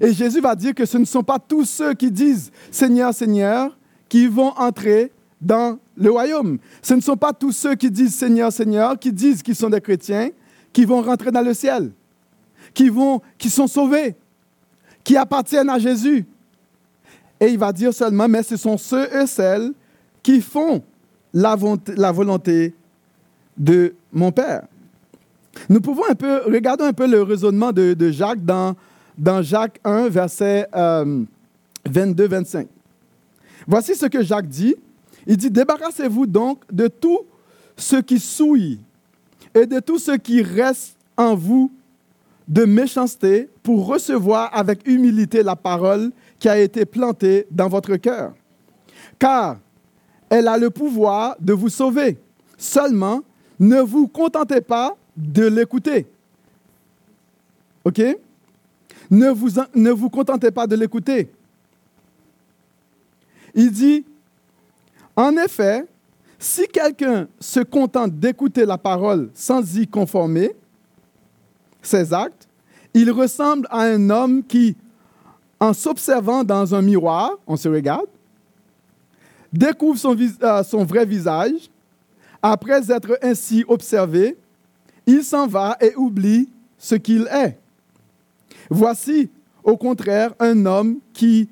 Et 0.00 0.12
Jésus 0.12 0.40
va 0.40 0.54
dire 0.54 0.76
que 0.76 0.86
ce 0.86 0.96
ne 0.96 1.04
sont 1.04 1.24
pas 1.24 1.40
tous 1.40 1.64
ceux 1.64 1.92
qui 1.94 2.08
disent 2.08 2.52
Seigneur, 2.70 3.12
Seigneur, 3.12 3.76
qui 4.08 4.28
vont 4.28 4.52
entrer 4.56 5.10
dans 5.40 5.76
le 5.96 6.08
royaume. 6.08 6.58
Ce 6.82 6.94
ne 6.94 7.00
sont 7.00 7.16
pas 7.16 7.32
tous 7.32 7.50
ceux 7.50 7.74
qui 7.74 7.90
disent 7.90 8.14
Seigneur, 8.14 8.52
Seigneur, 8.52 8.96
qui 8.96 9.12
disent 9.12 9.42
qu'ils 9.42 9.56
sont 9.56 9.70
des 9.70 9.80
chrétiens, 9.80 10.30
qui 10.72 10.84
vont 10.84 11.02
rentrer 11.02 11.32
dans 11.32 11.42
le 11.42 11.52
ciel, 11.52 11.90
qui, 12.72 12.88
vont, 12.88 13.22
qui 13.36 13.50
sont 13.50 13.66
sauvés, 13.66 14.14
qui 15.02 15.16
appartiennent 15.16 15.70
à 15.70 15.80
Jésus. 15.80 16.26
Et 17.40 17.48
il 17.48 17.58
va 17.58 17.72
dire 17.72 17.92
seulement, 17.92 18.28
mais 18.28 18.44
ce 18.44 18.56
sont 18.56 18.78
ceux 18.78 19.12
et 19.20 19.26
celles 19.26 19.72
qui 20.22 20.40
font 20.40 20.80
la, 21.32 21.56
volonté 21.56 22.72
de 23.56 23.94
mon 24.12 24.32
Père. 24.32 24.66
Nous 25.68 25.80
pouvons 25.80 26.04
un 26.08 26.14
peu, 26.14 26.42
regarder 26.46 26.84
un 26.84 26.92
peu 26.92 27.06
le 27.06 27.22
raisonnement 27.22 27.72
de, 27.72 28.10
Jacques 28.10 28.44
dans, 28.44 28.74
dans 29.16 29.42
Jacques 29.42 29.78
1, 29.84 30.08
verset 30.08 30.68
22-25. 30.72 32.56
Euh, 32.56 32.64
Voici 33.66 33.94
ce 33.94 34.06
que 34.06 34.22
Jacques 34.22 34.48
dit. 34.48 34.74
Il 35.26 35.36
dit, 35.36 35.50
débarrassez-vous 35.50 36.26
donc 36.26 36.62
de 36.70 36.88
tout 36.88 37.20
ce 37.76 37.96
qui 37.96 38.18
souille 38.18 38.80
et 39.54 39.66
de 39.66 39.80
tout 39.80 39.98
ce 39.98 40.12
qui 40.12 40.42
reste 40.42 40.96
en 41.16 41.34
vous 41.34 41.72
de 42.46 42.64
méchanceté 42.64 43.48
pour 43.62 43.86
recevoir 43.86 44.50
avec 44.52 44.86
humilité 44.86 45.42
la 45.42 45.56
parole 45.56 46.10
qui 46.38 46.48
a 46.48 46.58
été 46.58 46.84
plantée 46.84 47.46
dans 47.50 47.68
votre 47.68 47.96
cœur. 47.96 48.34
Car 49.18 49.58
elle 50.28 50.48
a 50.48 50.58
le 50.58 50.68
pouvoir 50.68 51.36
de 51.40 51.52
vous 51.52 51.68
sauver. 51.68 52.18
Seulement, 52.58 53.22
ne 53.58 53.80
vous 53.80 54.08
contentez 54.08 54.60
pas 54.60 54.96
de 55.16 55.46
l'écouter. 55.46 56.06
OK? 57.84 58.00
Ne 59.10 59.90
vous, 59.90 60.10
contentez 60.10 60.50
pas 60.50 60.66
de 60.66 60.76
l'écouter. 60.76 61.30
Il 63.54 63.70
dit, 63.70 64.04
en 65.14 65.36
effet, 65.36 65.86
si 66.38 66.66
quelqu'un 66.66 67.28
se 67.38 67.60
contente 67.60 68.18
d'écouter 68.18 68.64
la 68.64 68.78
parole 68.78 69.30
sans 69.34 69.76
y 69.76 69.86
conformer 69.86 70.56
ses 71.82 72.12
actes, 72.12 72.48
il 72.94 73.10
ressemble 73.10 73.66
à 73.70 73.82
un 73.82 74.10
homme 74.10 74.42
qui, 74.42 74.76
en 75.60 75.72
s'observant 75.72 76.42
dans 76.42 76.74
un 76.74 76.82
miroir, 76.82 77.32
on 77.46 77.56
se 77.56 77.68
regarde, 77.68 78.06
découvre 79.52 79.98
son, 79.98 80.16
euh, 80.42 80.62
son 80.64 80.84
vrai 80.84 81.04
visage. 81.04 81.70
Après 82.46 82.92
être 82.92 83.18
ainsi 83.22 83.64
observé, 83.66 84.36
il 85.06 85.24
s'en 85.24 85.46
va 85.46 85.78
et 85.80 85.94
oublie 85.96 86.46
ce 86.76 86.94
qu'il 86.94 87.26
est. 87.32 87.56
Voici, 88.68 89.30
au 89.62 89.78
contraire, 89.78 90.34
un 90.38 90.66
homme 90.66 90.98
qui 91.14 91.48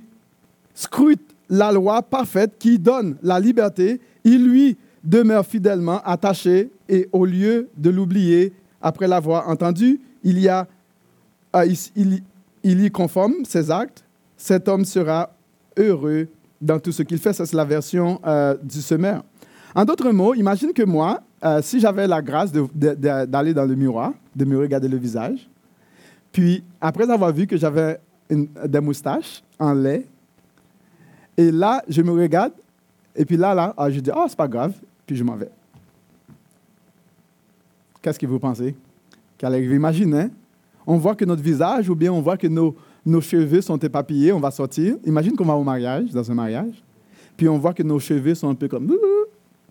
scrute 0.74 1.22
la 1.48 1.72
loi 1.72 2.02
parfaite 2.02 2.58
qui 2.58 2.78
donne 2.78 3.16
la 3.22 3.40
liberté, 3.40 4.02
il 4.22 4.46
lui 4.46 4.76
demeure 5.02 5.46
fidèlement 5.46 6.02
attaché 6.04 6.70
et 6.90 7.08
au 7.10 7.24
lieu 7.24 7.70
de 7.74 7.88
l'oublier 7.88 8.52
après 8.82 9.08
l'avoir 9.08 9.48
entendu, 9.48 9.98
il 10.22 10.38
y, 10.38 10.50
y 12.64 12.90
conforme 12.90 13.46
ses 13.46 13.70
actes, 13.70 14.04
cet 14.36 14.68
homme 14.68 14.84
sera 14.84 15.34
heureux 15.78 16.28
dans 16.60 16.78
tout 16.78 16.92
ce 16.92 17.02
qu'il 17.02 17.18
fait. 17.18 17.32
Ça, 17.32 17.46
c'est 17.46 17.56
la 17.56 17.64
version 17.64 18.20
euh, 18.26 18.58
du 18.62 18.82
semeur. 18.82 19.24
En 19.74 19.84
d'autres 19.84 20.10
mots, 20.10 20.34
imagine 20.34 20.72
que 20.72 20.82
moi, 20.82 21.20
euh, 21.44 21.62
si 21.62 21.80
j'avais 21.80 22.06
la 22.06 22.20
grâce 22.20 22.52
d'aller 22.52 23.54
dans 23.54 23.64
le 23.64 23.74
miroir, 23.74 24.12
de 24.34 24.44
me 24.44 24.58
regarder 24.58 24.88
le 24.88 24.96
visage, 24.96 25.48
puis 26.30 26.62
après 26.80 27.10
avoir 27.10 27.32
vu 27.32 27.46
que 27.46 27.56
j'avais 27.56 27.98
des 28.28 28.80
moustaches 28.80 29.42
en 29.58 29.72
lait, 29.72 30.06
et 31.36 31.50
là, 31.50 31.82
je 31.88 32.02
me 32.02 32.12
regarde, 32.12 32.52
et 33.16 33.24
puis 33.24 33.36
là, 33.36 33.54
là, 33.54 33.74
ah, 33.76 33.90
je 33.90 34.00
dis, 34.00 34.10
oh, 34.14 34.24
c'est 34.28 34.36
pas 34.36 34.48
grave, 34.48 34.74
puis 35.06 35.16
je 35.16 35.24
m'en 35.24 35.36
vais. 35.36 35.50
qu'est-ce 38.00 38.18
que 38.18 38.26
vous 38.26 38.38
pensez? 38.38 38.74
Hein? 39.42 40.30
on 40.86 40.96
voit 40.98 41.16
que 41.16 41.24
notre 41.24 41.42
visage 41.42 41.88
ou 41.88 41.96
bien 41.96 42.12
on 42.12 42.20
voit 42.20 42.36
que 42.36 42.46
nos, 42.46 42.76
nos 43.04 43.20
cheveux 43.20 43.60
sont 43.60 43.78
éparpillés, 43.78 44.32
on 44.32 44.38
va 44.38 44.50
sortir. 44.50 44.96
Imagine 45.04 45.34
qu'on 45.34 45.44
va 45.44 45.54
au 45.54 45.64
mariage, 45.64 46.10
dans 46.10 46.30
un 46.30 46.34
mariage, 46.34 46.82
puis 47.36 47.48
on 47.48 47.58
voit 47.58 47.74
que 47.74 47.82
nos 47.82 47.98
cheveux 47.98 48.34
sont 48.34 48.50
un 48.50 48.54
peu 48.54 48.68
comme 48.68 48.86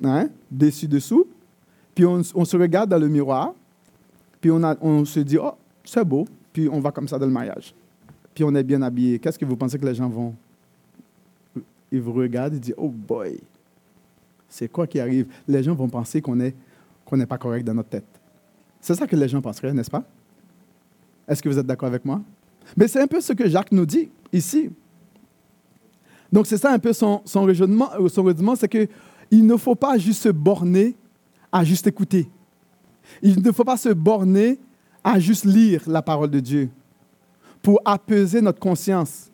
hein, 0.04 0.30
dessus-dessous, 0.50 1.28
puis 1.94 2.06
on, 2.06 2.24
se 2.24 2.58
regarde 2.58 2.90
dans 2.90 2.98
le 2.98 3.08
miroir, 3.08 3.54
puis 4.40 4.50
on, 4.52 5.06
se 5.06 5.20
dit, 5.20 5.38
oh, 5.38 5.54
c'est 5.84 6.06
beau, 6.06 6.26
puis 6.54 6.70
on 6.70 6.80
va 6.80 6.92
comme 6.92 7.08
ça 7.08 7.20
dans 7.20 7.26
le 7.26 7.32
mariage. 7.32 7.74
Puis 8.34 8.44
on 8.44 8.56
est 8.56 8.64
bien 8.64 8.82
habillé. 8.82 9.20
Qu'est-ce 9.20 9.38
que 9.38 9.46
vous 9.46 9.58
pensez 9.58 9.78
que 9.78 9.86
les 9.86 9.94
gens 9.94 10.10
vont? 10.10 10.34
Ils 11.92 12.02
vous 12.02 12.14
regardent 12.14 12.54
et 12.54 12.60
disent, 12.60 12.76
oh 12.78 12.90
boy, 12.90 13.40
c'est 14.48 14.70
quoi 14.70 14.88
qui 14.88 15.00
arrive? 15.00 15.28
Les 15.48 15.62
gens 15.62 15.76
vont 15.76 15.90
penser 15.90 16.22
qu'on 16.22 16.36
n'est 16.36 17.26
pas 17.28 17.38
correct 17.38 17.66
dans 17.66 17.74
notre 17.74 17.90
tête. 17.90 18.06
C'est 18.80 18.96
ça 18.96 19.06
que 19.06 19.16
les 19.16 19.28
gens 19.28 19.42
penseraient, 19.42 19.74
n'est-ce 19.74 19.92
pas? 19.92 20.04
Est-ce 21.28 21.44
que 21.44 21.50
vous 21.50 21.60
êtes 21.60 21.66
d'accord 21.66 21.88
avec 21.88 22.04
moi? 22.06 22.22
Mais 22.76 22.88
c'est 22.88 23.02
un 23.02 23.08
peu 23.08 23.22
ce 23.22 23.34
que 23.34 23.48
Jacques 23.48 23.72
nous 23.72 23.86
dit 23.86 24.10
ici. 24.32 24.72
Donc 26.32 26.48
c'est 26.48 26.58
ça 26.58 26.72
un 26.72 26.80
peu 26.80 26.94
son, 26.94 27.22
son 27.26 27.44
raisonnement, 27.44 27.90
euh, 28.00 28.08
son 28.08 28.24
raisonnement 28.24 28.56
c'est 28.56 28.70
qu'il 29.32 29.48
ne 29.48 29.56
faut 29.56 29.76
pas 29.76 29.98
juste 29.98 30.24
se 30.24 30.30
borner 30.30 30.94
à 31.52 31.64
juste 31.64 31.88
écouter. 31.88 32.30
Il 33.22 33.42
ne 33.42 33.52
faut 33.52 33.64
pas 33.64 33.78
se 33.78 33.90
borner 33.90 34.60
à 35.04 35.20
juste 35.20 35.46
lire 35.46 35.82
la 35.88 36.02
parole 36.02 36.30
de 36.30 36.40
Dieu 36.42 36.70
pour 37.62 37.80
apaiser 37.86 38.42
notre 38.42 38.60
conscience. 38.60 39.30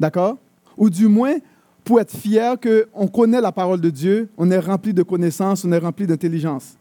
D'accord? 0.00 0.36
Ou 0.76 0.90
du 0.90 1.06
moins 1.06 1.36
pour 1.84 2.00
être 2.00 2.16
fier 2.16 2.56
qu'on 2.60 3.06
connaît 3.06 3.40
la 3.40 3.52
parole 3.52 3.80
de 3.80 3.90
Dieu, 3.90 4.28
on 4.36 4.50
est 4.50 4.58
rempli 4.58 4.92
de 4.92 5.04
connaissances, 5.04 5.64
on 5.64 5.70
est 5.70 5.78
rempli 5.78 6.04
d'intelligence. 6.04 6.76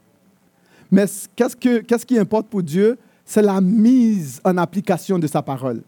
Mais 0.89 1.05
qu'est-ce, 1.35 1.55
que, 1.55 1.79
qu'est-ce 1.81 2.05
qui 2.05 2.17
importe 2.17 2.47
pour 2.47 2.63
Dieu? 2.63 2.97
C'est 3.23 3.43
la 3.43 3.61
mise 3.61 4.41
en 4.43 4.57
application 4.57 5.19
de 5.19 5.27
sa 5.27 5.43
parole. 5.43 5.83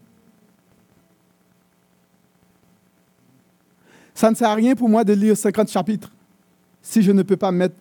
Ça 4.18 4.28
ne 4.32 4.34
sert 4.34 4.50
à 4.50 4.54
rien 4.56 4.74
pour 4.74 4.88
moi 4.88 5.04
de 5.04 5.12
lire 5.12 5.36
50 5.36 5.68
chapitres 5.68 6.10
si 6.82 7.02
je 7.02 7.12
ne 7.12 7.22
peux 7.22 7.36
pas 7.36 7.52
mettre 7.52 7.76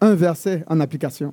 un 0.00 0.12
verset 0.16 0.64
en 0.66 0.80
application. 0.80 1.32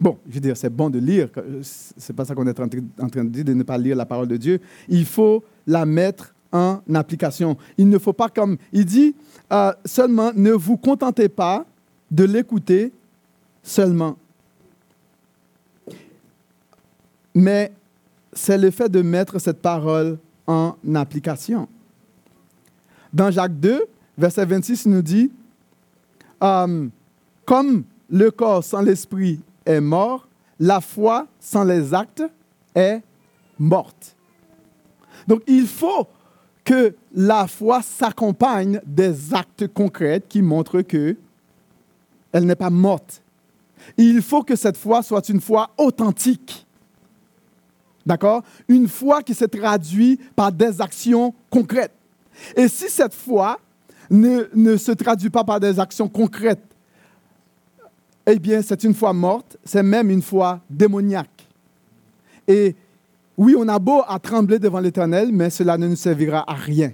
Bon, 0.00 0.16
je 0.26 0.36
veux 0.36 0.40
dire, 0.40 0.56
c'est 0.56 0.70
bon 0.70 0.88
de 0.88 0.98
lire, 0.98 1.28
c'est 1.60 2.16
pas 2.16 2.24
ça 2.24 2.34
qu'on 2.34 2.46
est 2.46 2.58
en 2.58 2.66
train 3.10 3.24
de 3.24 3.28
dire, 3.28 3.44
de 3.44 3.52
ne 3.52 3.64
pas 3.64 3.76
lire 3.76 3.94
la 3.96 4.06
parole 4.06 4.28
de 4.28 4.38
Dieu. 4.38 4.62
Il 4.88 5.04
faut 5.04 5.44
la 5.66 5.84
mettre 5.84 6.34
en 6.52 6.80
application. 6.94 7.58
Il 7.76 7.86
ne 7.90 7.98
faut 7.98 8.14
pas 8.14 8.30
comme, 8.30 8.56
il 8.72 8.86
dit 8.86 9.14
euh, 9.52 9.74
seulement, 9.84 10.32
ne 10.34 10.52
vous 10.52 10.78
contentez 10.78 11.28
pas 11.28 11.66
de 12.10 12.24
l'écouter 12.24 12.94
seulement. 13.62 14.16
Mais 17.34 17.72
c'est 18.32 18.56
le 18.56 18.70
fait 18.70 18.88
de 18.88 19.02
mettre 19.02 19.38
cette 19.38 19.60
parole 19.60 20.16
en 20.46 20.76
application. 20.94 21.68
Dans 23.12 23.30
Jacques 23.30 23.58
2, 23.58 23.84
verset 24.16 24.44
26, 24.44 24.84
il 24.84 24.92
nous 24.92 25.02
dit, 25.02 25.32
euh, 26.42 26.88
comme 27.44 27.84
le 28.08 28.30
corps 28.30 28.64
sans 28.64 28.80
l'esprit 28.80 29.40
est 29.66 29.80
mort, 29.80 30.28
la 30.58 30.80
foi 30.80 31.26
sans 31.38 31.64
les 31.64 31.94
actes 31.94 32.22
est 32.74 33.02
morte. 33.58 34.16
Donc 35.26 35.42
il 35.46 35.66
faut 35.66 36.06
que 36.64 36.94
la 37.14 37.46
foi 37.46 37.82
s'accompagne 37.82 38.80
des 38.86 39.34
actes 39.34 39.66
concrets 39.68 40.22
qui 40.28 40.42
montrent 40.42 40.82
que 40.82 41.16
elle 42.32 42.46
n'est 42.46 42.54
pas 42.54 42.70
morte. 42.70 43.22
Il 43.96 44.22
faut 44.22 44.42
que 44.42 44.54
cette 44.54 44.76
foi 44.76 45.02
soit 45.02 45.28
une 45.28 45.40
foi 45.40 45.70
authentique. 45.78 46.66
D'accord? 48.06 48.42
Une 48.68 48.88
foi 48.88 49.22
qui 49.22 49.34
se 49.34 49.44
traduit 49.44 50.18
par 50.36 50.52
des 50.52 50.80
actions 50.80 51.34
concrètes. 51.50 51.92
Et 52.56 52.68
si 52.68 52.88
cette 52.88 53.14
foi 53.14 53.58
ne, 54.10 54.76
se 54.76 54.92
traduit 54.92 55.30
pas 55.30 55.44
par 55.44 55.60
des 55.60 55.78
actions 55.78 56.08
concrètes, 56.08 56.62
eh 58.26 58.38
bien, 58.38 58.62
c'est 58.62 58.84
une 58.84 58.94
foi 58.94 59.12
morte, 59.12 59.56
c'est 59.64 59.82
même 59.82 60.10
une 60.10 60.22
foi 60.22 60.60
démoniaque. 60.68 61.48
Et 62.46 62.76
oui, 63.36 63.54
on 63.56 63.66
a 63.68 63.78
beau 63.78 64.02
à 64.06 64.18
trembler 64.18 64.58
devant 64.58 64.80
l'Éternel, 64.80 65.30
mais 65.32 65.50
cela 65.50 65.78
ne 65.78 65.88
nous 65.88 65.96
servira 65.96 66.44
à 66.50 66.54
rien. 66.54 66.92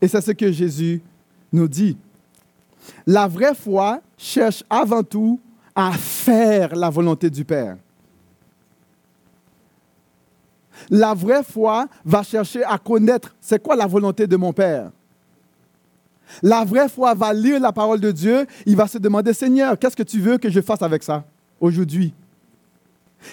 Et 0.00 0.08
c'est 0.08 0.20
ce 0.20 0.32
que 0.32 0.52
Jésus 0.52 1.00
nous 1.52 1.68
dit. 1.68 1.96
La 3.06 3.26
vraie 3.26 3.54
foi 3.54 4.00
cherche 4.16 4.62
avant 4.68 5.02
tout 5.02 5.40
à 5.74 5.92
faire 5.92 6.74
la 6.74 6.90
volonté 6.90 7.30
du 7.30 7.44
Père. 7.44 7.76
La 10.90 11.14
vraie 11.14 11.42
foi 11.42 11.86
va 12.04 12.22
chercher 12.22 12.64
à 12.64 12.78
connaître 12.78 13.34
c'est 13.40 13.62
quoi 13.62 13.76
la 13.76 13.86
volonté 13.86 14.26
de 14.26 14.36
mon 14.36 14.52
Père. 14.52 14.90
La 16.42 16.64
vraie 16.64 16.88
foi 16.88 17.14
va 17.14 17.32
lire 17.32 17.60
la 17.60 17.72
parole 17.72 18.00
de 18.00 18.10
Dieu, 18.10 18.46
il 18.66 18.76
va 18.76 18.86
se 18.86 18.98
demander, 18.98 19.32
Seigneur, 19.32 19.78
qu'est-ce 19.78 19.96
que 19.96 20.02
tu 20.02 20.20
veux 20.20 20.38
que 20.38 20.50
je 20.50 20.60
fasse 20.60 20.82
avec 20.82 21.02
ça 21.02 21.24
aujourd'hui? 21.60 22.12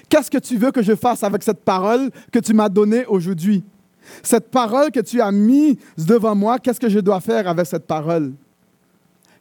Qu'est-ce 0.10 0.32
que 0.32 0.38
tu 0.38 0.58
veux 0.58 0.71
que 0.71 0.82
je 0.82 0.95
fasse 0.95 1.23
avec 1.23 1.43
cette 1.43 1.63
parole 1.63 2.10
que 2.32 2.39
tu 2.39 2.53
m'as 2.53 2.69
donnée 2.69 3.06
aujourd'hui? 3.06 3.63
Cette 4.21 4.49
parole 4.49 4.91
que 4.91 4.99
tu 4.99 5.21
as 5.21 5.32
mise 5.32 5.77
devant 5.97 6.36
moi, 6.36 6.60
qu'est-ce 6.60 6.79
que 6.79 6.89
je 6.89 6.99
dois 6.99 7.19
faire 7.19 7.47
avec 7.47 7.65
cette 7.65 7.86
parole? 7.86 8.34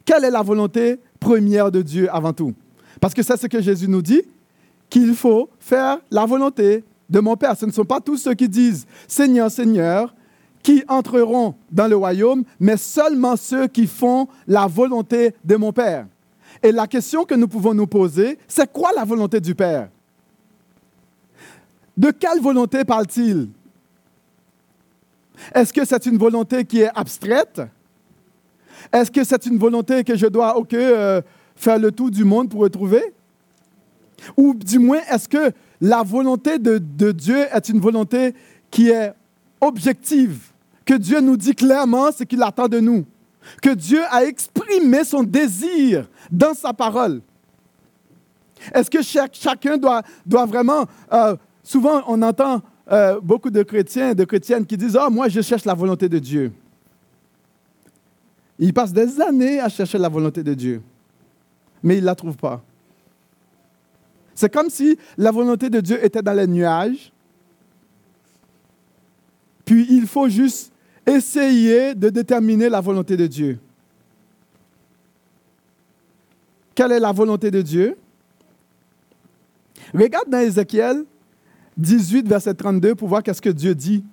Quelle 0.05 0.23
est 0.25 0.31
la 0.31 0.41
volonté 0.41 0.99
première 1.19 1.71
de 1.71 1.81
Dieu 1.81 2.13
avant 2.13 2.33
tout? 2.33 2.53
Parce 2.99 3.13
que 3.13 3.23
c'est 3.23 3.37
ce 3.37 3.47
que 3.47 3.61
Jésus 3.61 3.87
nous 3.87 4.01
dit, 4.01 4.21
qu'il 4.89 5.15
faut 5.15 5.49
faire 5.59 5.97
la 6.11 6.25
volonté 6.25 6.83
de 7.13 7.19
mon 7.19 7.37
Père. 7.37 7.55
Ce 7.55 7.65
ne 7.65 7.71
sont 7.71 7.85
pas 7.85 8.01
tous 8.01 8.17
ceux 8.17 8.33
qui 8.33 8.49
disent 8.49 8.87
Seigneur, 9.07 9.51
Seigneur, 9.51 10.13
qui 10.63 10.83
entreront 10.87 11.53
dans 11.71 11.87
le 11.87 11.95
royaume, 11.95 12.43
mais 12.59 12.75
seulement 12.75 13.35
ceux 13.35 13.67
qui 13.67 13.85
font 13.85 14.27
la 14.47 14.65
volonté 14.65 15.35
de 15.45 15.55
mon 15.55 15.71
Père. 15.71 16.07
Et 16.63 16.71
la 16.71 16.87
question 16.87 17.23
que 17.23 17.35
nous 17.35 17.47
pouvons 17.47 17.75
nous 17.75 17.85
poser, 17.85 18.39
c'est 18.47 18.71
quoi 18.71 18.91
la 18.95 19.05
volonté 19.05 19.39
du 19.39 19.53
Père? 19.53 19.89
De 21.95 22.09
quelle 22.09 22.41
volonté 22.41 22.83
parle-t-il? 22.83 23.49
Est-ce 25.53 25.71
que 25.71 25.85
c'est 25.85 26.05
une 26.07 26.17
volonté 26.17 26.65
qui 26.65 26.81
est 26.81 26.91
abstraite? 26.95 27.61
Est-ce 28.91 29.11
que 29.11 29.23
c'est 29.23 29.45
une 29.45 29.59
volonté 29.59 30.03
que 30.03 30.15
je 30.15 30.25
dois 30.25 30.57
ok, 30.57 30.73
euh, 30.73 31.21
faire 31.55 31.77
le 31.77 31.91
tour 31.91 32.09
du 32.09 32.23
monde 32.23 32.49
pour 32.49 32.61
retrouver? 32.61 33.13
Ou 34.35 34.55
du 34.55 34.79
moins, 34.79 35.01
est-ce 35.11 35.27
que 35.27 35.51
la 35.83 36.01
volonté 36.01 36.59
de, 36.59 37.11
Dieu 37.11 37.45
est 37.51 37.67
une 37.67 37.81
volonté 37.81 38.33
qui 38.71 38.89
est 38.89 39.13
objective 39.59 40.39
que 40.85 40.93
Dieu 40.93 41.19
nous 41.19 41.35
dit 41.35 41.53
clairement 41.53 42.09
ce 42.13 42.23
qu'il 42.23 42.41
attend 42.41 42.69
de 42.69 42.79
nous. 42.79 43.05
Que 43.61 43.71
Dieu 43.71 43.99
a 44.09 44.23
exprimé 44.23 45.03
son 45.03 45.23
désir 45.23 46.07
dans 46.31 46.53
sa 46.53 46.71
parole. 46.71 47.21
Est-ce 48.73 48.89
que 48.89 49.01
chacun 49.01 49.77
doit, 49.77 50.03
vraiment... 50.25 50.85
Euh, 51.11 51.35
souvent, 51.61 52.01
on 52.07 52.21
entend 52.21 52.61
euh, 52.89 53.19
beaucoup 53.21 53.49
de 53.49 53.61
chrétiens, 53.61 54.13
de 54.13 54.23
chrétiennes 54.23 54.65
qui 54.65 54.77
disent, 54.77 54.97
oh, 54.97 55.09
moi, 55.09 55.27
je 55.27 55.41
cherche 55.41 55.65
la 55.65 55.73
volonté 55.73 56.07
de 56.07 56.19
Dieu. 56.19 56.53
Ils 58.57 58.73
passent 58.73 58.93
des 58.93 59.19
années 59.19 59.59
à 59.59 59.67
chercher 59.67 59.97
la 59.97 60.07
volonté 60.07 60.43
de 60.43 60.53
Dieu, 60.53 60.81
mais 61.81 61.97
ils 61.97 62.01
ne 62.01 62.05
la 62.05 62.15
trouvent 62.15 62.37
pas. 62.37 62.63
C'est 64.35 64.51
comme 64.51 64.69
si 64.69 64.97
la 65.17 65.31
volonté 65.31 65.69
de 65.69 65.79
Dieu 65.79 66.03
était 66.03 66.21
dans 66.21 66.33
les 66.33 66.47
nuages, 66.47 67.11
puis 69.65 69.87
il 69.89 70.07
faut 70.07 70.27
juste 70.27 70.71
essayer 71.05 71.95
de 71.95 72.09
déterminer 72.09 72.69
la 72.69 72.81
volonté 72.81 73.15
de 73.15 73.27
Dieu. 73.27 73.59
Quelle 76.75 76.91
est 76.91 76.99
la 76.99 77.11
volonté 77.11 77.51
de 77.51 77.61
Dieu? 77.61 77.97
Regarde 79.93 80.29
dans 80.29 80.39
Ézéchiel 80.39 81.05
18, 81.77 82.27
verset 82.27 82.53
32 82.53 82.95
pour 82.95 83.07
voir 83.07 83.21
qu'est-ce 83.21 83.41
que 83.41 83.49
Dieu 83.49 83.75
dit. 83.75 84.03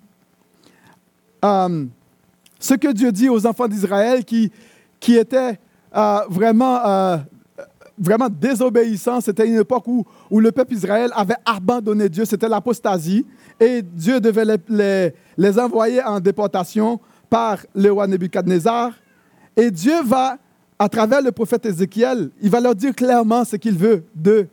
Euh, 1.45 1.87
ce 2.59 2.75
que 2.75 2.93
Dieu 2.93 3.11
dit 3.13 3.29
aux 3.29 3.47
enfants 3.47 3.69
d'Israël 3.69 4.25
qui, 4.25 4.53
qui 4.99 5.17
étaient 5.17 5.59
euh, 5.97 6.21
vraiment, 6.29 6.87
euh, 6.87 7.17
vraiment 8.01 8.29
désobéissants, 8.29 9.21
c'était 9.21 9.47
une 9.47 9.61
époque 9.61 9.87
où, 9.87 10.05
où 10.31 10.41
le 10.41 10.51
peuple 10.51 10.75
Israël 10.75 11.11
avait 11.15 11.37
abandonné 11.45 12.09
Dieu, 12.09 12.25
c'était 12.25 12.49
l'apostasie 12.49 13.27
et 13.61 13.83
Dieu 13.83 14.21
devait 14.21 14.59
les, 14.69 15.15
les, 15.37 15.59
envoyer 15.59 16.03
en 16.03 16.19
déportation 16.19 16.99
par 17.29 17.59
le 17.75 17.93
roi 17.93 18.07
Nebuchadnezzar. 18.07 18.93
Et 19.57 19.71
Dieu 19.71 20.03
va, 20.03 20.39
à 20.79 20.89
travers 20.89 21.21
le 21.21 21.31
prophète 21.31 21.67
Ézéchiel, 21.67 22.31
il 22.41 22.51
va 22.51 22.61
leur 22.61 22.75
dire 22.75 22.95
clairement 22.95 23.45
ce 23.45 23.57
qu'il 23.57 23.77
veut 23.77 24.03
d'eux. 24.15 24.49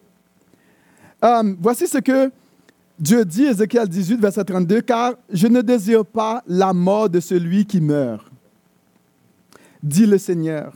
Euh, 1.23 1.55
voici 1.59 1.87
ce 1.87 1.99
que 1.99 2.29
Dieu 2.99 3.23
dit, 3.23 3.45
Ézéchiel 3.45 3.87
18, 3.87 4.19
verset 4.19 4.43
32, 4.43 4.81
car 4.81 5.13
je 5.31 5.47
ne 5.47 5.61
désire 5.61 6.05
pas 6.05 6.43
la 6.47 6.73
mort 6.73 7.09
de 7.09 7.19
celui 7.19 7.65
qui 7.65 7.79
meurt, 7.79 8.29
dit 9.81 10.05
le 10.05 10.17
Seigneur. 10.17 10.73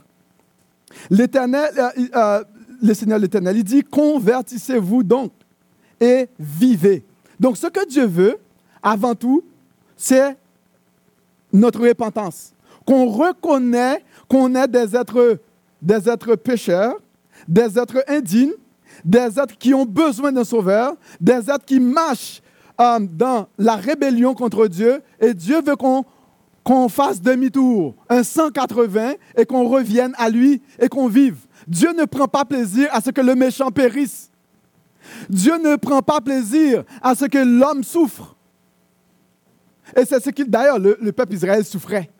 L'Éternel, 1.10 1.70
euh, 1.78 1.90
euh, 2.14 2.44
le 2.82 2.94
Seigneur 2.94 3.18
l'Éternel, 3.18 3.56
il 3.56 3.64
dit, 3.64 3.82
convertissez-vous 3.82 5.02
donc 5.02 5.32
et 6.00 6.28
vivez. 6.38 7.04
Donc 7.38 7.56
ce 7.56 7.68
que 7.68 7.88
Dieu 7.88 8.06
veut, 8.06 8.36
avant 8.82 9.14
tout, 9.14 9.44
c'est 9.96 10.36
notre 11.52 11.86
repentance. 11.86 12.52
Qu'on 12.84 13.06
reconnaît 13.06 14.04
qu'on 14.28 14.54
est 14.56 14.66
des 14.66 14.96
êtres, 14.96 15.38
des 15.80 16.08
êtres 16.08 16.34
pécheurs, 16.34 16.96
des 17.46 17.78
êtres 17.78 18.02
indignes, 18.08 18.54
des 19.04 19.38
êtres 19.38 19.56
qui 19.58 19.72
ont 19.74 19.86
besoin 19.86 20.32
d'un 20.32 20.44
sauveur, 20.44 20.94
des 21.20 21.50
êtres 21.50 21.64
qui 21.64 21.78
marchent 21.78 22.42
euh, 22.80 22.98
dans 23.00 23.46
la 23.58 23.76
rébellion 23.76 24.34
contre 24.34 24.66
Dieu. 24.66 25.02
Et 25.20 25.34
Dieu 25.34 25.62
veut 25.62 25.76
qu'on 25.76 26.04
qu'on 26.64 26.88
fasse 26.88 27.20
demi-tour, 27.20 27.94
un 28.08 28.22
180, 28.22 29.14
et 29.36 29.46
qu'on 29.46 29.68
revienne 29.68 30.14
à 30.16 30.28
lui 30.28 30.62
et 30.78 30.88
qu'on 30.88 31.08
vive. 31.08 31.38
Dieu 31.66 31.92
ne 31.92 32.04
prend 32.04 32.28
pas 32.28 32.44
plaisir 32.44 32.88
à 32.92 33.00
ce 33.00 33.10
que 33.10 33.20
le 33.20 33.34
méchant 33.34 33.70
périsse. 33.70 34.30
Dieu 35.28 35.58
ne 35.58 35.76
prend 35.76 36.02
pas 36.02 36.20
plaisir 36.20 36.84
à 37.00 37.14
ce 37.14 37.24
que 37.24 37.38
l'homme 37.38 37.82
souffre. 37.82 38.36
Et 39.96 40.04
c'est 40.04 40.22
ce 40.22 40.30
qu'il, 40.30 40.48
d'ailleurs, 40.48 40.78
le, 40.78 41.12
peuple 41.12 41.34
Israël 41.34 41.64
souffrait. 41.64 42.10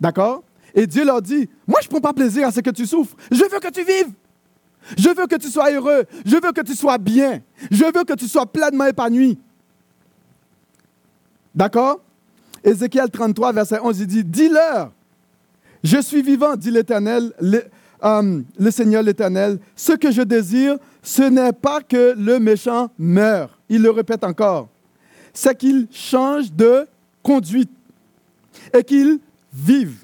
D'accord? 0.00 0.44
Et 0.74 0.86
Dieu 0.86 1.04
leur 1.04 1.22
dit, 1.22 1.48
moi 1.66 1.80
je 1.80 1.86
ne 1.86 1.90
prends 1.90 2.00
pas 2.00 2.12
plaisir 2.12 2.46
à 2.48 2.52
ce 2.52 2.60
que 2.60 2.70
tu 2.70 2.86
souffres. 2.86 3.16
Je 3.30 3.42
veux 3.42 3.60
que 3.60 3.70
tu 3.70 3.84
vives. 3.84 4.12
Je 4.98 5.08
veux 5.08 5.26
que 5.26 5.36
tu 5.36 5.48
sois 5.48 5.72
heureux. 5.72 6.04
Je 6.26 6.36
veux 6.36 6.52
que 6.52 6.60
tu 6.60 6.74
sois 6.74 6.98
bien. 6.98 7.42
Je 7.70 7.84
veux 7.84 8.04
que 8.04 8.14
tu 8.14 8.28
sois 8.28 8.44
pleinement 8.44 8.84
épanoui. 8.84 9.38
D'accord? 11.54 12.00
Ézéchiel 12.64 13.10
33, 13.10 13.52
verset 13.52 13.78
11, 13.82 14.00
il 14.00 14.06
dit, 14.06 14.24
dis-leur, 14.24 14.90
je 15.82 16.00
suis 16.00 16.22
vivant, 16.22 16.56
dit 16.56 16.70
l'Éternel, 16.70 17.32
le, 17.38 17.62
euh, 18.02 18.40
le 18.58 18.70
Seigneur 18.70 19.02
l'Éternel, 19.02 19.58
ce 19.76 19.92
que 19.92 20.10
je 20.10 20.22
désire, 20.22 20.78
ce 21.02 21.22
n'est 21.22 21.52
pas 21.52 21.82
que 21.82 22.14
le 22.16 22.38
méchant 22.38 22.88
meure. 22.98 23.58
Il 23.68 23.82
le 23.82 23.90
répète 23.90 24.24
encore. 24.24 24.68
C'est 25.34 25.56
qu'il 25.56 25.88
change 25.90 26.50
de 26.52 26.86
conduite 27.22 27.70
et 28.72 28.82
qu'il 28.82 29.18
vive. 29.52 29.96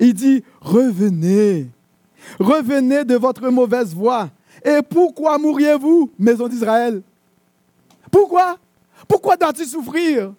Il 0.00 0.14
dit, 0.14 0.42
revenez, 0.60 1.68
revenez 2.40 3.04
de 3.04 3.14
votre 3.14 3.48
mauvaise 3.50 3.94
voie. 3.94 4.30
Et 4.64 4.80
pourquoi 4.82 5.38
mourriez-vous, 5.38 6.10
maison 6.18 6.48
d'Israël? 6.48 7.02
Pourquoi? 8.10 8.58
Pourquoi 9.06 9.36
dois-tu 9.36 9.64
souffrir? 9.64 10.32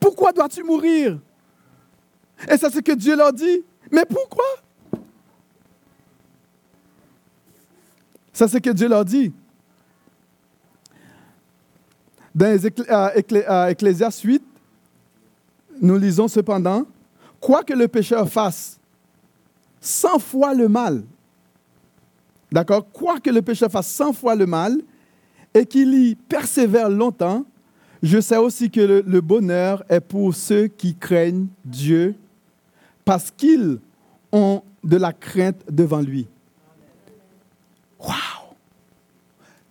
Pourquoi 0.00 0.32
dois-tu 0.32 0.62
mourir? 0.62 1.18
Et 2.50 2.56
c'est 2.56 2.70
ce 2.70 2.80
que 2.80 2.92
Dieu 2.92 3.16
leur 3.16 3.32
dit. 3.32 3.64
Mais 3.90 4.04
pourquoi? 4.04 4.44
C'est 8.32 8.48
ce 8.48 8.58
que 8.58 8.70
Dieu 8.70 8.88
leur 8.88 9.04
dit. 9.04 9.32
Dans 12.34 12.52
Ecclésias 13.14 14.20
8, 14.22 14.42
nous 15.80 15.96
lisons 15.96 16.28
cependant, 16.28 16.84
quoi 17.40 17.62
que 17.62 17.72
le 17.72 17.88
pécheur 17.88 18.28
fasse, 18.28 18.78
cent 19.80 20.18
fois 20.18 20.52
le 20.52 20.68
mal, 20.68 21.02
d'accord, 22.52 22.86
quoi 22.92 23.20
que 23.20 23.30
le 23.30 23.40
pécheur 23.40 23.70
fasse 23.70 23.86
cent 23.86 24.12
fois 24.12 24.34
le 24.34 24.44
mal, 24.44 24.82
et 25.54 25.64
qu'il 25.64 25.94
y 25.94 26.14
persévère 26.14 26.90
longtemps, 26.90 27.46
je 28.02 28.20
sais 28.20 28.36
aussi 28.36 28.70
que 28.70 29.02
le, 29.06 29.20
bonheur 29.20 29.84
est 29.88 30.00
pour 30.00 30.34
ceux 30.34 30.66
qui 30.66 30.94
craignent 30.94 31.46
Dieu 31.64 32.14
parce 33.04 33.30
qu'ils 33.30 33.78
ont 34.32 34.62
de 34.84 34.96
la 34.96 35.12
crainte 35.12 35.62
devant 35.70 36.00
lui. 36.00 36.26
Waouh! 37.98 38.54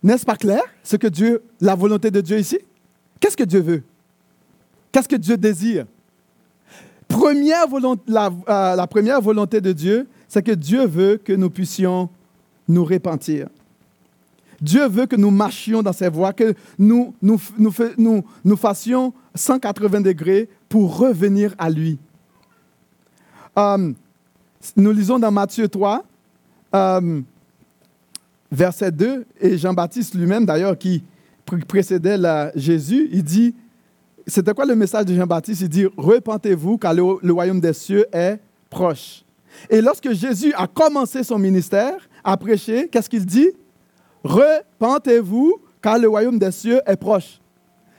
N'est-ce 0.02 0.24
pas 0.24 0.36
clair 0.36 0.62
ce 0.82 0.96
que 0.96 1.06
Dieu, 1.06 1.42
la 1.60 1.74
volonté 1.74 2.10
de 2.10 2.20
Dieu 2.20 2.38
ici? 2.38 2.58
Qu'est-ce 3.20 3.36
que 3.36 3.44
Dieu 3.44 3.60
veut? 3.60 3.82
Qu'est-ce 4.92 5.08
que 5.08 5.16
Dieu 5.16 5.36
désire? 5.36 5.86
Euh, 7.12 8.76
la 8.76 8.86
première 8.86 9.20
volonté 9.20 9.60
de 9.60 9.72
Dieu, 9.72 10.08
c'est 10.28 10.42
que 10.42 10.52
Dieu 10.52 10.86
veut 10.86 11.16
que 11.16 11.32
nous 11.32 11.50
puissions 11.50 12.08
nous 12.68 12.84
repentir. 12.84 13.48
Dieu 14.60 14.86
veut 14.88 15.06
que 15.06 15.16
nous 15.16 15.30
marchions 15.30 15.82
dans 15.82 15.92
ses 15.92 16.08
voies, 16.08 16.32
que 16.32 16.54
nous, 16.78 17.14
nous, 17.20 17.40
nous, 17.58 18.24
nous, 18.44 18.56
fassions 18.56 19.12
180 19.34 20.00
degrés 20.00 20.48
pour 20.68 20.98
revenir 20.98 21.54
à 21.58 21.70
lui. 21.70 21.98
Euh, 23.58 23.92
nous 24.76 24.92
lisons 24.92 25.18
dans 25.18 25.30
Matthieu 25.30 25.68
3, 25.68 26.04
euh, 26.74 27.20
verset 28.50 28.90
2, 28.90 29.26
et 29.40 29.58
Jean-Baptiste 29.58 30.14
lui-même, 30.14 30.46
d'ailleurs, 30.46 30.76
qui 30.76 31.02
précédait 31.68 32.18
Jésus, 32.54 33.08
il 33.12 33.22
dit, 33.22 33.54
c'était 34.26 34.54
quoi 34.54 34.66
le 34.66 34.74
message 34.74 35.06
de 35.06 35.14
Jean-Baptiste? 35.14 35.60
Il 35.62 35.68
dit, 35.68 35.86
repentez-vous 35.96 36.78
car 36.78 36.92
le 36.94 37.32
royaume 37.32 37.60
des 37.60 37.72
cieux 37.72 38.06
est 38.12 38.40
proche. 38.68 39.22
Et 39.70 39.80
lorsque 39.80 40.10
Jésus 40.12 40.52
a 40.54 40.66
commencé 40.66 41.22
son 41.22 41.38
ministère, 41.38 41.96
à 42.24 42.36
prêcher, 42.36 42.88
qu'est-ce 42.88 43.08
qu'il 43.08 43.24
dit? 43.24 43.50
Repentez-vous, 44.26 45.60
car 45.80 45.98
le 45.98 46.08
royaume 46.08 46.38
des 46.38 46.50
cieux 46.50 46.80
est 46.84 46.96
proche. 46.96 47.38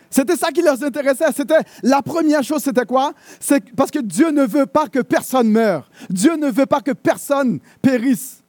C'était 0.10 0.36
ça 0.36 0.52
qui 0.52 0.62
leur 0.62 0.82
intéressait. 0.82 1.32
C'était 1.36 1.60
la 1.84 2.02
première 2.02 2.44
chose, 2.44 2.62
c'était 2.62 2.86
quoi? 2.86 3.14
C'est 3.40 3.74
parce 3.76 3.92
que 3.92 4.00
Dieu 4.00 4.32
ne 4.32 4.46
veut 4.46 4.66
pas 4.66 4.88
que 4.88 5.00
personne 5.00 5.50
meure. 5.50 5.90
Dieu 6.10 6.36
ne 6.36 6.50
veut 6.50 6.66
pas 6.66 6.82
que 6.82 6.92
personne 6.92 7.60
périsse. 7.82 8.44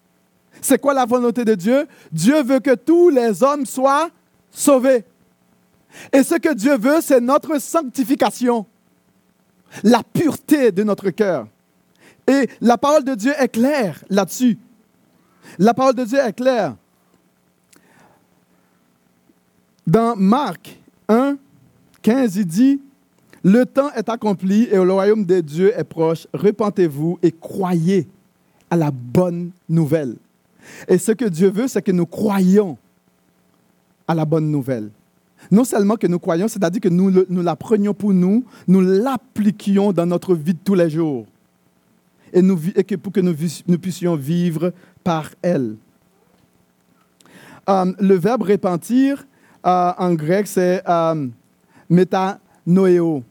C'est 0.61 0.81
quoi 0.81 0.93
la 0.93 1.05
volonté 1.05 1.45
de 1.45 1.55
Dieu? 1.55 1.87
Dieu 2.11 2.43
veut 2.43 2.61
que 2.61 2.75
tous 2.75 3.11
les 3.11 3.43
hommes 3.43 3.65
soient 3.65 4.11
sauvés. 4.51 5.05
Et 6.13 6.23
ce 6.23 6.35
que 6.35 6.53
Dieu 6.55 6.77
veut, 6.77 7.01
c'est 7.01 7.21
notre 7.21 7.61
sanctification, 7.61 8.67
la 9.83 10.03
pureté 10.03 10.73
de 10.73 10.83
notre 10.83 11.11
cœur. 11.11 11.47
Et 12.27 12.49
la 12.61 12.77
parole 12.77 13.05
de 13.05 13.15
Dieu 13.15 13.33
est 13.39 13.49
claire 13.49 14.03
là-dessus. 14.11 14.59
La 15.59 15.75
parole 15.75 15.95
de 15.95 16.05
Dieu 16.05 16.19
est 16.19 16.33
claire. 16.33 16.75
Dans 19.89 20.17
Marc 20.17 20.79
1, 21.09 21.39
15, 22.03 22.37
il 22.37 22.45
dit, 22.45 22.81
le 23.43 23.65
temps 23.65 23.91
est 23.97 24.11
accompli 24.11 24.65
et 24.65 24.77
le 24.77 24.93
royaume 24.93 25.25
de 25.25 25.41
Dieu 25.41 25.73
est 25.75 25.85
proche. 25.85 26.27
Repentez-vous 26.35 27.19
et 27.23 27.33
croyez 27.33 28.07
à 28.69 28.77
la 28.77 28.91
bonne 28.91 29.51
nouvelle. 29.67 30.17
Et 30.89 30.99
ce 30.99 31.13
que 31.13 31.25
Dieu 31.25 31.49
veut, 31.49 31.69
c'est 31.69 31.81
que 31.81 31.91
nous 31.91 32.05
croyions 32.05 32.77
à 34.07 34.15
la 34.15 34.27
bonne 34.27 34.51
nouvelle. 34.51 34.91
Non 35.51 35.65
seulement 35.65 35.97
que 35.97 36.07
nous 36.07 36.19
croyons, 36.19 36.49
c'est-à-dire 36.49 36.83
que 36.83 36.91
nous, 36.91 37.11
nous 37.11 37.43
la 37.43 37.57
prenions 37.57 37.95
pour 37.95 38.13
nous, 38.13 38.45
nous 38.67 38.83
l'appliquions 38.83 39.95
dans 39.95 40.05
notre 40.05 40.35
vie 40.35 40.53
de 40.53 40.59
tous 40.63 40.75
les 40.75 40.91
jours. 40.91 41.25
Et, 42.35 42.43
que 42.43 42.97
pour 42.97 43.11
que 43.11 43.21
nous, 43.21 43.35
nous 43.67 43.79
puissions 43.79 44.17
vivre 44.17 44.71
par 45.03 45.31
elle. 45.41 45.77
Euh, 47.71 47.93
le 47.99 48.17
verbe 48.17 48.43
repentir 48.43 49.27
euh, 49.67 49.93
en 49.99 50.15
grec, 50.15 50.47
c'est 50.47 50.83
euh, 50.89 51.27
métanoéo. 51.89 53.23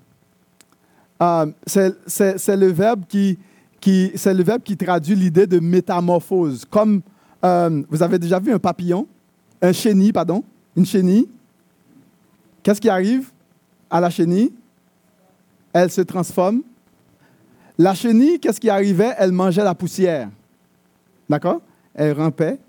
Euh, 1.22 1.52
c'est 1.66 2.56
le 2.56 2.68
verbe 2.68 3.04
qui, 3.08 3.40
qui 3.80 4.12
c'est 4.16 4.34
le 4.34 4.44
verbe 4.44 4.62
qui 4.62 4.78
traduit 4.78 5.16
l'idée 5.16 5.48
de 5.48 5.60
métamorphose. 5.60 6.66
Comme 6.66 7.02
euh, 7.44 7.84
vous 7.90 8.04
avez 8.04 8.20
déjà 8.20 8.40
vu 8.40 8.52
un 8.54 8.60
papillon, 8.60 9.08
un 9.62 9.72
chenille, 9.72 10.12
pardon, 10.12 10.44
une 10.76 10.86
chenille. 10.86 11.28
Qu'est-ce 12.62 12.82
qui 12.82 12.90
arrive 12.90 13.32
à 13.90 14.00
la 14.00 14.10
chenille? 14.10 14.54
Elle 15.74 15.90
se 15.90 16.02
transforme. 16.02 16.62
La 17.78 17.94
chenille, 17.94 18.40
qu'est-ce 18.40 18.60
qui 18.60 18.70
arrivait? 18.70 19.14
Elle 19.18 19.32
mangeait 19.32 19.64
la 19.64 19.76
poussière. 19.76 20.30
D'accord? 21.30 21.62
Elle 21.94 22.14
rampait. 22.14 22.60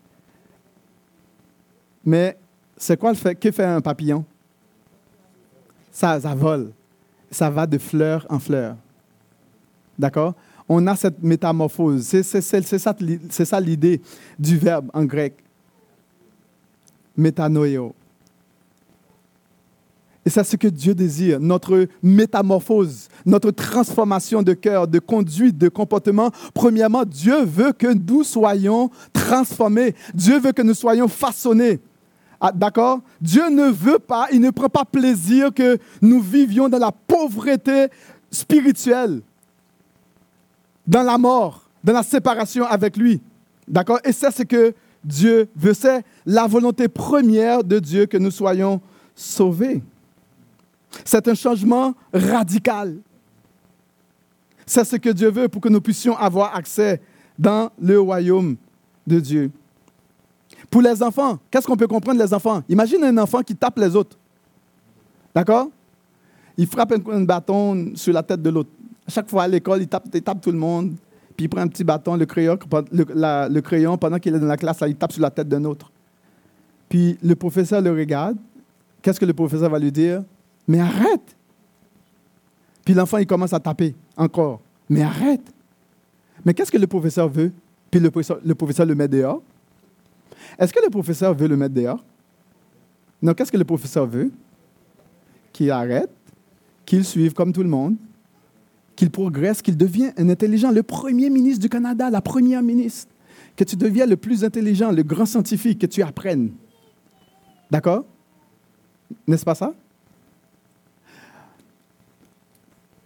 Mais 2.05 2.37
c'est 2.78 2.98
quoi 2.98 3.10
le 3.10 3.16
fait, 3.16 3.34
que 3.34 3.50
fait 3.50 3.64
un 3.64 3.80
papillon? 3.80 4.24
Ça, 5.90 6.20
ça 6.20 6.34
vole. 6.34 6.72
Ça 7.30 7.50
va 7.50 7.66
de 7.66 7.76
fleur 7.76 8.24
en 8.30 8.38
fleur. 8.38 8.76
D'accord? 9.98 10.34
On 10.68 10.86
a 10.86 10.96
cette 10.96 11.22
métamorphose. 11.22 12.06
C'est 12.06 12.22
ça, 12.22 13.60
l'idée 13.60 14.00
du 14.38 14.56
verbe 14.56 14.90
en 14.94 15.04
grec. 15.04 15.34
Métanoïo. 17.16 17.92
Et 20.24 20.30
c'est 20.30 20.44
ce 20.44 20.56
que 20.56 20.68
Dieu 20.68 20.94
désire, 20.94 21.40
notre 21.40 21.88
métamorphose, 22.02 23.08
notre 23.24 23.50
transformation 23.50 24.42
de 24.42 24.52
cœur, 24.52 24.86
de 24.86 24.98
conduite, 24.98 25.56
de 25.56 25.70
comportement. 25.70 26.30
Premièrement, 26.52 27.04
Dieu 27.04 27.44
veut 27.44 27.72
que 27.72 27.92
nous 27.94 28.24
soyons 28.24 28.90
transformés. 29.12 29.94
Dieu 30.14 30.38
veut 30.38 30.52
que 30.52 30.62
nous 30.62 30.74
soyons 30.74 31.08
façonnés. 31.08 31.80
Ah, 32.40 32.53
d'accord? 32.55 33.01
Dieu 33.20 33.48
ne 33.51 33.68
veut 33.70 33.98
pas, 33.98 34.29
il 34.33 34.40
ne 34.40 34.51
prend 34.51 34.68
pas 34.68 34.85
plaisir 34.85 35.53
que 35.53 35.79
nous 36.01 36.20
vivions 36.20 36.68
dans 36.68 36.79
la 36.79 36.92
pauvreté 36.92 37.88
spirituelle, 38.31 39.22
dans 40.87 41.03
la 41.03 41.18
mort, 41.18 41.68
dans 41.83 41.92
la 41.92 42.03
séparation 42.03 42.64
avec 42.64 42.96
lui. 42.96 43.20
D'accord? 43.66 43.98
Et 44.05 44.12
c'est 44.12 44.31
ce 44.31 44.44
que 44.44 44.74
Dieu 45.03 45.48
veut. 45.57 45.74
C'est 45.74 46.05
la 46.24 46.46
volonté 46.46 46.88
première 46.88 47.64
de 47.64 47.79
Dieu 47.79 48.07
que 48.07 48.16
nous 48.16 48.31
soyons 48.31 48.81
sauvés. 49.14 49.83
C'est 51.05 51.27
un 51.29 51.35
changement 51.35 51.94
radical. 52.12 52.98
C'est 54.64 54.85
ce 54.85 54.96
que 54.96 55.11
Dieu 55.11 55.31
veut 55.31 55.48
pour 55.48 55.61
que 55.61 55.68
nous 55.68 55.81
puissions 55.81 56.16
avoir 56.16 56.55
accès 56.55 57.01
dans 57.38 57.70
le 57.81 57.98
royaume 57.98 58.57
de 59.07 59.18
Dieu. 59.18 59.51
Pour 60.70 60.83
les 60.83 61.02
enfants, 61.02 61.38
qu'est-ce 61.50 61.66
qu'on 61.66 61.76
peut 61.76 61.87
comprendre 61.87 62.20
les 62.20 62.35
enfants? 62.35 62.62
Imagine 62.68 63.02
un 63.04 63.18
enfant 63.18 63.42
qui 63.42 63.57
tape 63.57 63.78
les 63.78 63.96
autres. 63.96 64.18
D'accord? 65.35 65.68
Il 66.57 66.66
frappe 66.66 66.92
un, 66.92 67.22
bâton 67.22 67.92
sur 67.94 68.12
la 68.12 68.22
tête 68.22 68.42
de 68.42 68.50
l'autre. 68.50 68.70
À 69.07 69.11
chaque 69.11 69.31
fois 69.31 69.44
à 69.44 69.48
l'école, 69.48 69.81
il 69.81 69.88
tape, 69.88 70.04
il 70.12 70.22
tape 70.22 70.40
tout 70.40 70.50
le 70.50 70.59
monde. 70.59 70.94
Puis 71.37 71.46
il 71.46 71.48
prend 71.48 71.61
un 71.61 71.68
petit 71.68 71.85
bâton, 71.85 72.16
le 72.16 72.26
crayon, 73.61 73.96
pendant 73.96 74.18
qu'il 74.18 74.35
est 74.35 74.38
dans 74.40 74.46
la 74.46 74.57
classe, 74.57 74.83
il 74.87 74.96
tape 74.96 75.12
sur 75.12 75.22
la 75.22 75.31
tête 75.31 75.48
d'un 75.48 75.64
autre. 75.64 75.90
Puis 76.88 77.16
le 77.22 77.35
professeur 77.37 77.81
le 77.81 77.92
regarde. 77.92 78.37
Qu'est-ce 79.00 79.20
que 79.20 79.24
le 79.24 79.35
professeur 79.35 79.70
va 79.70 79.78
lui 79.78 79.92
dire? 79.92 80.22
Mais 80.66 80.81
arrête 80.81 81.37
Puis 82.85 82.92
l'enfant, 82.92 83.18
il 83.18 83.26
commence 83.26 83.52
à 83.52 83.61
taper 83.61 83.94
encore. 84.16 84.61
Mais 84.88 85.02
arrête 85.02 85.52
Mais 86.44 86.52
qu'est-ce 86.52 86.72
que 86.72 86.78
le 86.78 86.88
professeur 86.88 87.28
veut? 87.28 87.52
Puis 87.90 88.00
le 88.00 88.11
professeur 88.54 88.87
le 88.87 88.94
met 88.94 89.09
dehors. 89.09 89.40
Est-ce 90.58 90.72
que 90.72 90.80
le 90.82 90.90
professeur 90.90 91.34
veut 91.34 91.48
le 91.48 91.56
mettre 91.56 91.74
dehors? 91.74 92.04
Non, 93.20 93.34
qu'est-ce 93.34 93.50
que 93.50 93.56
le 93.56 93.64
professeur 93.64 94.06
veut? 94.06 94.30
Qu'il 95.52 95.70
arrête, 95.70 96.11
qu'il 96.87 97.04
suive 97.04 97.32
comme 97.32 97.52
tout 97.52 97.62
le 97.62 97.68
monde, 97.68 97.96
qu'il 98.94 99.11
progresse, 99.11 99.62
qu'il 99.62 99.76
devienne 99.76 100.12
un 100.16 100.28
intelligent, 100.28 100.70
le 100.70 100.82
premier 100.82 101.30
ministre 101.30 101.61
du 101.61 101.68
Canada, 101.68 102.11
la 102.11 102.20
première 102.20 102.62
ministre, 102.62 103.12
que 103.56 103.64
tu 103.64 103.76
deviennes 103.76 104.11
le 104.11 104.16
plus 104.16 104.44
intelligent, 104.44 104.92
le 104.92 105.02
grand 105.02 105.26
scientifique, 105.26 105.80
que 105.80 105.87
tu 105.87 106.02
apprennes. 106.02 106.52
D'accord? 107.70 108.04
N'est-ce 109.26 109.44
pas 109.44 109.54
ça? 109.54 109.74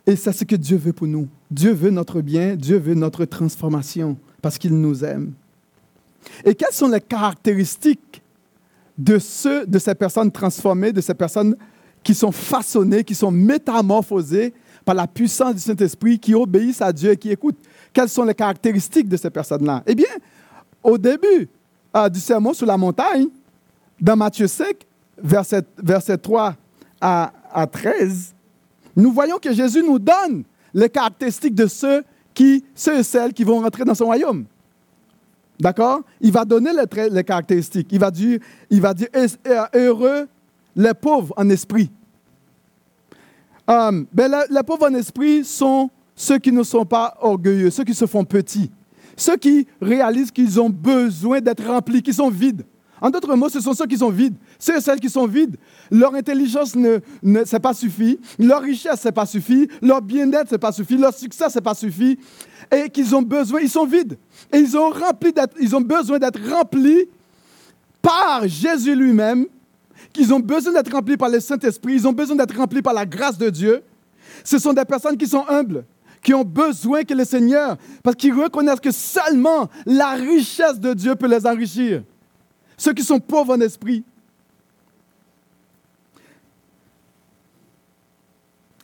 Et 0.07 0.17
c'est 0.17 0.33
ce 0.33 0.45
que 0.45 0.57
Dieu 0.57 0.77
veut 0.77 0.93
pour 0.93 1.07
nous. 1.07 1.29
Dieu 1.51 1.73
veut 1.73 1.91
notre 1.91 2.21
bien, 2.21 2.57
Dieu 2.57 2.77
veut 2.77 2.95
notre 2.95 3.25
transformation 3.25 4.17
parce 4.41 4.59
qu'il 4.59 4.75
nous 4.75 5.05
aime. 5.05 5.33
Et 6.45 6.55
quelles 6.55 6.73
sont 6.73 6.89
les 6.89 7.01
caractéristiques 7.01 8.23
de, 8.97 9.19
ces 9.19 9.95
personnes 9.99 10.31
transformées, 10.31 10.93
de 10.93 11.01
ces 11.01 11.15
personnes 11.15 11.57
qui 12.03 12.15
sont 12.15 12.33
façonnées, 12.33 13.05
qui 13.05 13.15
sont 13.15 13.31
métamorphosées 13.31 14.53
par 14.85 14.95
la 14.95 15.07
puissance 15.07 15.55
du 15.55 15.61
Saint-Esprit, 15.61 16.19
qui 16.19 16.35
obéissent 16.35 16.83
à 16.83 16.93
Dieu 16.93 17.13
et 17.13 17.17
qui 17.17 17.31
écoutent? 17.31 17.59
Quelles 17.93 18.09
sont 18.09 18.25
les 18.25 18.35
caractéristiques 18.35 19.09
de 19.09 19.17
ces 19.17 19.31
personnes-là? 19.31 19.83
Eh 19.87 19.95
bien, 19.95 20.09
au 20.83 20.99
début 20.99 21.49
euh, 21.97 22.09
du 22.09 22.21
sermon 22.21 22.53
sur 22.53 22.67
la 22.67 22.77
montagne, 22.77 23.29
dans 24.01 24.17
Matthieu 24.17 24.47
5, 24.49 24.67
verset, 25.23 25.63
verset 25.79 26.19
3 26.19 26.57
à, 27.01 27.33
à 27.53 27.67
13, 27.67 28.35
nous 28.97 29.13
voyons 29.13 29.39
que 29.39 29.53
Jésus 29.53 29.83
nous 29.83 29.99
donne 29.99 30.45
les 30.75 30.89
caractéristiques 30.89 31.55
de 31.55 31.67
ceux, 31.67 32.03
ceux 32.75 32.99
et 32.99 33.03
celles 33.03 33.33
qui 33.33 33.45
vont 33.45 33.61
rentrer 33.61 33.85
dans 33.85 33.95
son 33.95 34.07
royaume. 34.07 34.47
D'accord? 35.59 36.03
Il 36.21 36.33
va 36.33 36.45
donner 36.45 36.71
les, 37.11 37.25
caractéristiques. 37.25 37.89
Il 37.91 38.01
va 38.01 38.11
dire, 38.11 38.41
dire 38.71 39.09
heureux 39.75 40.29
les 40.75 40.95
pauvres 40.95 41.35
en 41.37 41.49
esprit. 41.51 41.91
Um, 43.69 44.07
ben, 44.13 44.33
les, 44.51 44.63
pauvres 44.63 44.89
en 44.89 44.95
esprit 44.95 45.45
sont 45.45 45.89
ceux 46.17 46.39
qui 46.39 46.51
ne 46.51 46.63
sont 46.63 46.85
pas 46.85 47.17
orgueilleux, 47.21 47.71
ceux 47.71 47.85
qui 47.85 47.95
se 47.95 48.07
font 48.07 48.25
petits, 48.25 48.71
ceux 49.17 49.37
qui 49.37 49.67
réalisent 49.81 50.31
qu'ils 50.31 50.61
ont 50.61 50.71
besoin 50.71 51.41
d'être 51.41 51.65
remplis, 51.65 52.03
qui 52.03 52.13
sont 52.13 52.29
vides. 52.29 52.65
En 53.03 53.11
d'autres 53.11 53.35
mots, 53.35 53.49
ce 53.49 53.61
sont 53.61 53.75
ceux 53.75 53.87
qui 53.87 53.99
sont 53.99 54.11
vides. 54.11 54.37
Ceux 54.61 54.77
et 54.77 54.81
celles 54.81 55.01
qui 55.01 55.11
sont 55.11 55.27
vides, 55.27 55.57
leur 55.91 56.15
intelligence 56.15 56.77
ne, 56.77 57.01
ne 57.25 57.45
c'est 57.45 57.59
pas 57.59 57.75
suffi, 57.75 58.21
leur 58.39 58.63
richesse, 58.63 59.01
c'est 59.03 59.11
pas 59.11 59.27
suffi, 59.27 59.69
leur 59.83 60.01
bien-être, 60.01 60.47
c'est 60.49 60.59
pas 60.59 60.71
suffi, 60.71 60.97
leur 60.97 61.13
succès, 61.13 61.47
c'est 61.49 61.61
pas 61.61 61.75
suffi, 61.75 62.17
et 62.71 62.89
qu'ils 62.89 63.13
ont 63.17 63.23
besoin, 63.23 63.61
ils 63.61 63.69
sont 63.69 63.87
vides. 63.87 64.17
Et 64.53 64.59
ils 64.59 64.77
ont, 64.77 64.91
rempli 64.91 65.35
ils 65.61 65.75
ont 65.75 65.81
besoin 65.81 66.21
d'être 66.21 66.39
remplis 66.49 67.09
par 68.01 68.47
Jésus 68.47 68.95
lui-même 68.95 69.47
qu'ils 70.13 70.33
ont 70.33 70.41
besoin 70.41 70.73
d'être 70.73 70.93
remplis 70.93 71.17
par 71.17 71.29
le 71.29 71.41
Saint-Esprit, 71.41 71.95
ils 71.95 72.07
ont 72.07 72.13
besoin 72.13 72.37
d'être 72.37 72.57
remplis 72.57 72.83
par 72.83 72.95
la 72.95 73.05
grâce 73.05 73.37
de 73.37 73.51
Dieu. 73.51 73.83
Ce 74.45 74.59
sont 74.59 74.73
des 74.73 74.85
personnes 74.85 75.17
qui 75.17 75.27
sont 75.27 75.45
humbles, 75.49 75.85
qui 76.23 76.35
ont 76.35 76.45
besoin 76.45 77.03
que 77.03 77.15
le 77.15 77.25
Seigneur, 77.25 77.77
parce 78.05 78.15
qu'ils 78.15 78.35
reconnaissent 78.35 78.81
que 78.81 78.93
seulement 78.93 79.69
la 79.87 80.13
richesse 80.13 80.79
de 80.79 80.95
Dieu 80.95 81.17
peut 81.17 81.27
les 81.27 81.45
enrichir. 81.47 82.05
Ceux 82.83 82.95
qui 82.95 83.05
sont 83.05 83.21
pauvres 83.21 83.55
en 83.55 83.61
esprit. 83.61 84.03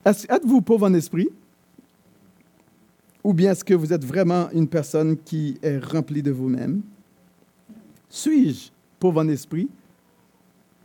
Êtes-vous 0.04 0.62
pauvre 0.62 0.86
en 0.86 0.94
esprit? 0.94 1.28
Ou 3.24 3.32
bien 3.32 3.50
est-ce 3.50 3.64
que 3.64 3.74
vous 3.74 3.92
êtes 3.92 4.04
vraiment 4.04 4.50
une 4.52 4.68
personne 4.68 5.16
qui 5.16 5.58
est 5.62 5.84
remplie 5.84 6.22
de 6.22 6.30
vous-même? 6.30 6.82
Suis-je 8.08 8.70
pauvre 9.00 9.20
en 9.20 9.26
esprit? 9.26 9.68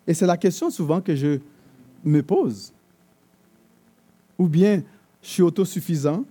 Et 0.07 0.15
c'est 0.15 0.25
la 0.25 0.35
question 0.35 0.71
souvent 0.71 0.99
que 0.99 1.15
je 1.15 1.39
me 2.03 2.23
pose. 2.23 2.73
Ou 4.39 4.47
bien 4.47 4.81
je 5.21 5.29
suis 5.29 5.43
autosuffisant? 5.43 6.25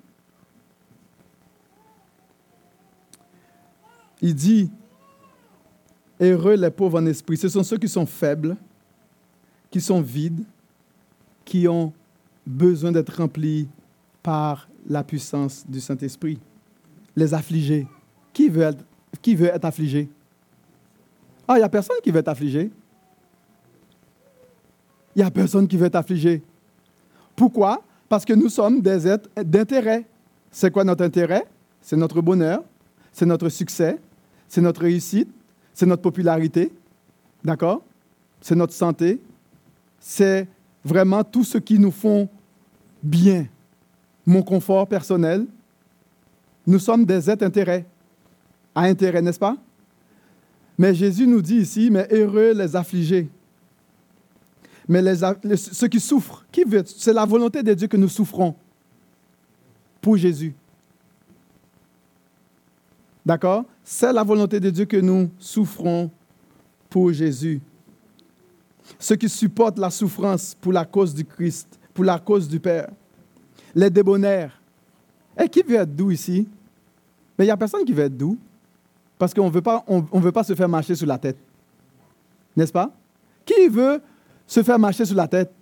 Il 4.21 4.35
dit, 4.35 4.69
heureux 6.21 6.55
les 6.55 6.71
pauvres 6.71 7.01
en 7.01 7.07
esprit. 7.07 7.37
Ce 7.37 7.49
sont 7.49 7.63
ceux 7.63 7.79
qui 7.79 7.89
sont 7.89 8.07
faibles, 8.07 8.57
qui 9.71 9.81
sont 9.81 10.01
vides, 10.01 10.45
qui 11.45 11.67
ont 11.69 11.93
besoin 12.47 12.93
d'être 12.93 13.17
remplis 13.17 13.69
par 14.23 14.69
la 14.89 15.03
puissance 15.03 15.65
du 15.67 15.81
Saint-Esprit. 15.81 16.39
Les 17.17 17.35
affligés. 17.35 17.87
Qui 18.33 18.49
veut 18.49 18.63
être, 18.63 18.85
qui 19.21 19.35
veut 19.35 19.49
être 19.49 19.65
affligé? 19.65 20.09
Ah, 21.47 21.55
il 21.55 21.59
n'y 21.59 21.65
a 21.65 21.69
personne 21.69 21.97
qui 22.03 22.11
veut 22.11 22.21
être 22.21 22.29
affligé. 22.29 22.71
Il 25.15 25.19
n'y 25.19 25.23
a 25.23 25.31
personne 25.31 25.69
qui 25.69 25.77
veut 25.77 25.87
être 25.87 25.97
affligé. 25.97 26.43
Pourquoi? 27.37 27.83
Parce 28.09 28.25
que 28.25 28.33
nous 28.33 28.49
sommes 28.49 28.81
des 28.81 29.07
êtres 29.07 29.29
d'intérêt. 29.43 30.07
C'est 30.51 30.71
quoi 30.71 30.85
notre 30.85 31.05
intérêt? 31.05 31.47
C'est 31.81 31.97
notre 31.97 32.21
bonheur, 32.23 32.63
c'est 33.11 33.27
notre 33.27 33.49
succès, 33.49 33.99
c'est 34.49 34.61
notre 34.61 34.83
réussite, 34.83 35.29
c'est 35.75 35.87
notre 35.87 36.03
popularité. 36.03 36.73
D'accord? 37.45 37.83
C'est 38.41 38.55
notre 38.55 38.73
santé. 38.73 39.21
C'est 39.99 40.47
vraiment 40.85 41.25
tout 41.25 41.45
ce 41.45 41.59
qui 41.59 41.79
nous 41.79 41.91
font 41.91 42.29
bien. 43.03 43.47
Mon 44.27 44.43
confort 44.43 44.87
personnel. 44.87 45.47
Nous 46.67 46.79
sommes 46.79 47.05
des 47.05 47.31
êtres 47.31 47.41
d'intérêt. 47.41 47.87
À 48.75 48.83
intérêt, 48.83 49.23
n'est-ce 49.23 49.39
pas? 49.39 49.57
Mais 50.79 50.95
Jésus 50.95 51.27
nous 51.27 51.43
dit 51.43 51.57
ici, 51.57 51.91
mais 51.91 52.09
heureux 52.11 52.53
les 52.55 52.75
affligés. 52.75 53.29
Mais 54.89 55.03
ceux 55.57 55.89
qui 55.89 56.01
souffrent, 56.01 56.45
qui 56.51 56.65
veut, 56.65 56.83
c'est 56.85 57.13
la 57.13 57.25
volonté 57.25 57.63
de 57.63 57.75
Dieu 57.75 57.87
que 57.89 57.97
nous 57.97 58.09
souffrons 58.09 58.55
pour 60.01 60.17
Jésus. 60.17 60.55
D'accord? 63.25 63.65
C'est 63.85 64.13
la 64.13 64.25
volonté 64.25 64.59
de 64.59 64.71
Dieu 64.71 64.85
que 64.85 64.97
nous 64.97 65.31
souffrons 65.39 66.11
pour 66.91 67.13
Jésus. 67.13 67.61
Ceux 68.99 69.17
qui 69.17 69.29
supportent 69.29 69.79
la 69.79 69.91
souffrance 69.91 70.57
pour 70.61 70.73
la 70.73 70.85
cause 70.85 71.15
du 71.15 71.25
Christ, 71.25 71.79
pour 71.95 72.05
la 72.05 72.19
cause 72.19 72.49
du 72.49 72.59
Père. 72.59 72.91
Les 73.75 73.91
débonnaires. 73.91 74.61
Et 75.39 75.49
qui 75.49 75.63
veut 75.63 75.77
être 75.77 75.95
doux 75.95 76.11
ici? 76.11 76.49
Mais 77.39 77.45
il 77.45 77.49
n'y 77.49 77.53
a 77.53 77.57
personne 77.57 77.85
qui 77.85 77.93
veut 77.93 78.05
être 78.05 78.17
doux. 78.17 78.39
Parce 79.19 79.33
qu'on 79.33 79.47
ne 79.47 79.51
veut, 79.51 79.63
pas, 79.63 79.85
on, 79.87 80.01
veut 80.01 80.33
pas 80.33 80.43
se 80.43 80.55
faire 80.55 80.69
marcher 80.69 80.95
sur 80.95 81.07
la 81.07 81.17
tête. 81.17 81.39
N'est-ce 82.57 82.73
pas? 82.73 82.91
Qui 83.47 83.69
veut 83.69 84.01
se 84.47 84.63
faire 84.63 84.79
marcher 84.79 85.05
sur 85.05 85.17
la 85.17 85.29
tête? 85.29 85.53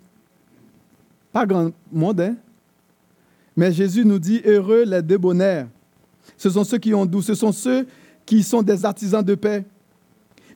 Pas 1.31 1.45
grand 1.45 1.71
monde, 1.91 2.21
hein? 2.21 2.35
Mais 3.55 3.71
Jésus 3.71 4.03
nous 4.03 4.19
dit 4.19 4.41
heureux 4.45 4.83
les 4.83 5.01
débonnaires. 5.01 5.67
Ce 6.37 6.49
sont 6.49 6.63
ceux 6.63 6.77
qui 6.77 6.93
ont 6.93 7.05
doux, 7.05 7.21
ce 7.21 7.35
sont 7.35 7.51
ceux 7.51 7.87
qui 8.25 8.43
sont 8.43 8.61
des 8.61 8.85
artisans 8.85 9.23
de 9.23 9.35
paix. 9.35 9.65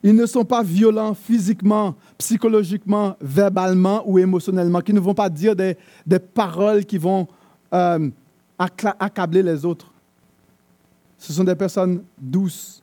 Ils 0.02 0.14
ne 0.14 0.26
sont 0.26 0.44
pas 0.44 0.62
violents 0.62 1.14
physiquement, 1.14 1.94
psychologiquement, 2.18 3.16
verbalement 3.20 4.02
ou 4.06 4.18
émotionnellement, 4.18 4.80
qui 4.80 4.92
ne 4.92 5.00
vont 5.00 5.14
pas 5.14 5.28
dire 5.28 5.56
des, 5.56 5.76
paroles 6.34 6.84
qui 6.84 6.98
vont 6.98 7.26
euh, 7.72 8.08
accabler 8.58 9.42
les 9.42 9.64
autres. 9.64 9.92
Ce 11.18 11.32
sont 11.32 11.44
des 11.44 11.54
personnes 11.54 12.02
douces. 12.18 12.82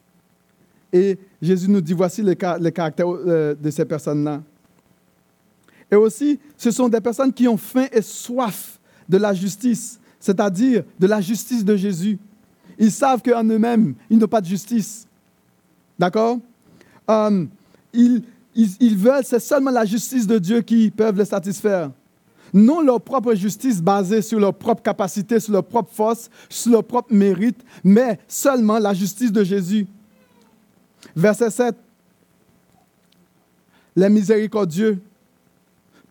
Et 0.91 1.17
Jésus 1.41 1.69
nous 1.69 1.81
dit, 1.81 1.93
voici 1.93 2.21
les, 2.21 2.37
les 2.59 2.71
caractères 2.71 3.07
euh, 3.07 3.55
de 3.55 3.71
ces 3.71 3.85
personnes-là. 3.85 4.41
Et 5.89 5.95
aussi, 5.95 6.39
ce 6.57 6.71
sont 6.71 6.89
des 6.89 7.01
personnes 7.01 7.31
qui 7.31 7.47
ont 7.47 7.57
faim 7.57 7.85
et 7.91 8.01
soif 8.01 8.79
de 9.07 9.17
la 9.17 9.33
justice, 9.33 9.99
c'est-à-dire 10.19 10.83
de 10.99 11.07
la 11.07 11.21
justice 11.21 11.63
de 11.63 11.75
Jésus. 11.75 12.17
Ils 12.77 12.91
savent 12.91 13.21
qu'en 13.21 13.43
eux-mêmes, 13.43 13.95
ils 14.09 14.17
n'ont 14.17 14.27
pas 14.27 14.41
de 14.41 14.47
justice. 14.47 15.07
D'accord? 15.97 16.39
Euh, 17.09 17.45
ils, 17.93 18.23
ils, 18.55 18.97
veulent, 18.97 19.23
c'est 19.23 19.39
seulement 19.39 19.71
la 19.71 19.85
justice 19.85 20.27
de 20.27 20.37
Dieu 20.37 20.61
qui 20.61 20.91
peut 20.91 21.11
les 21.11 21.25
satisfaire. 21.25 21.91
Non 22.53 22.81
leur 22.81 23.01
propre 23.01 23.33
justice 23.33 23.81
basée 23.81 24.21
sur 24.21 24.39
leur 24.39 24.53
propre 24.53 24.83
capacité, 24.83 25.39
sur 25.39 25.53
leur 25.53 25.63
propre 25.63 25.91
force, 25.91 26.29
sur 26.49 26.71
leur 26.71 26.83
propre 26.83 27.11
mérite, 27.11 27.59
mais 27.83 28.19
seulement 28.27 28.77
la 28.77 28.93
justice 28.93 29.31
de 29.31 29.43
Jésus. 29.43 29.87
Verset 31.15 31.49
7. 31.49 31.75
Les 33.95 34.09
miséricordieux 34.09 35.01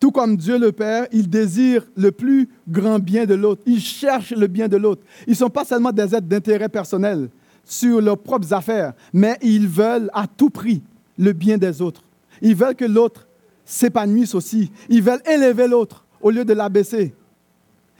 tout 0.03 0.11
comme 0.11 0.35
Dieu 0.35 0.59
le 0.59 0.73
Père, 0.73 1.07
il 1.13 1.29
désire 1.29 1.85
le 1.95 2.11
plus 2.11 2.49
grand 2.67 2.99
bien 2.99 3.25
de 3.25 3.35
l'autre. 3.35 3.61
Il 3.65 3.79
cherche 3.79 4.31
le 4.31 4.47
bien 4.47 4.67
de 4.67 4.75
l'autre. 4.75 5.01
Ils 5.27 5.29
ne 5.29 5.35
sont 5.37 5.49
pas 5.49 5.63
seulement 5.63 5.93
des 5.93 6.13
êtres 6.13 6.27
d'intérêt 6.27 6.67
personnel 6.67 7.29
sur 7.63 8.01
leurs 8.01 8.17
propres 8.17 8.51
affaires, 8.51 8.91
mais 9.13 9.37
ils 9.41 9.65
veulent 9.65 10.09
à 10.13 10.27
tout 10.27 10.49
prix 10.49 10.81
le 11.17 11.31
bien 11.31 11.57
des 11.57 11.81
autres. 11.81 12.03
Ils 12.41 12.53
veulent 12.53 12.75
que 12.75 12.83
l'autre 12.83 13.25
s'épanouisse 13.63 14.35
aussi. 14.35 14.73
Ils 14.89 15.01
veulent 15.01 15.23
élever 15.25 15.69
l'autre 15.69 16.03
au 16.19 16.31
lieu 16.31 16.43
de 16.43 16.51
l'abaisser. 16.51 17.13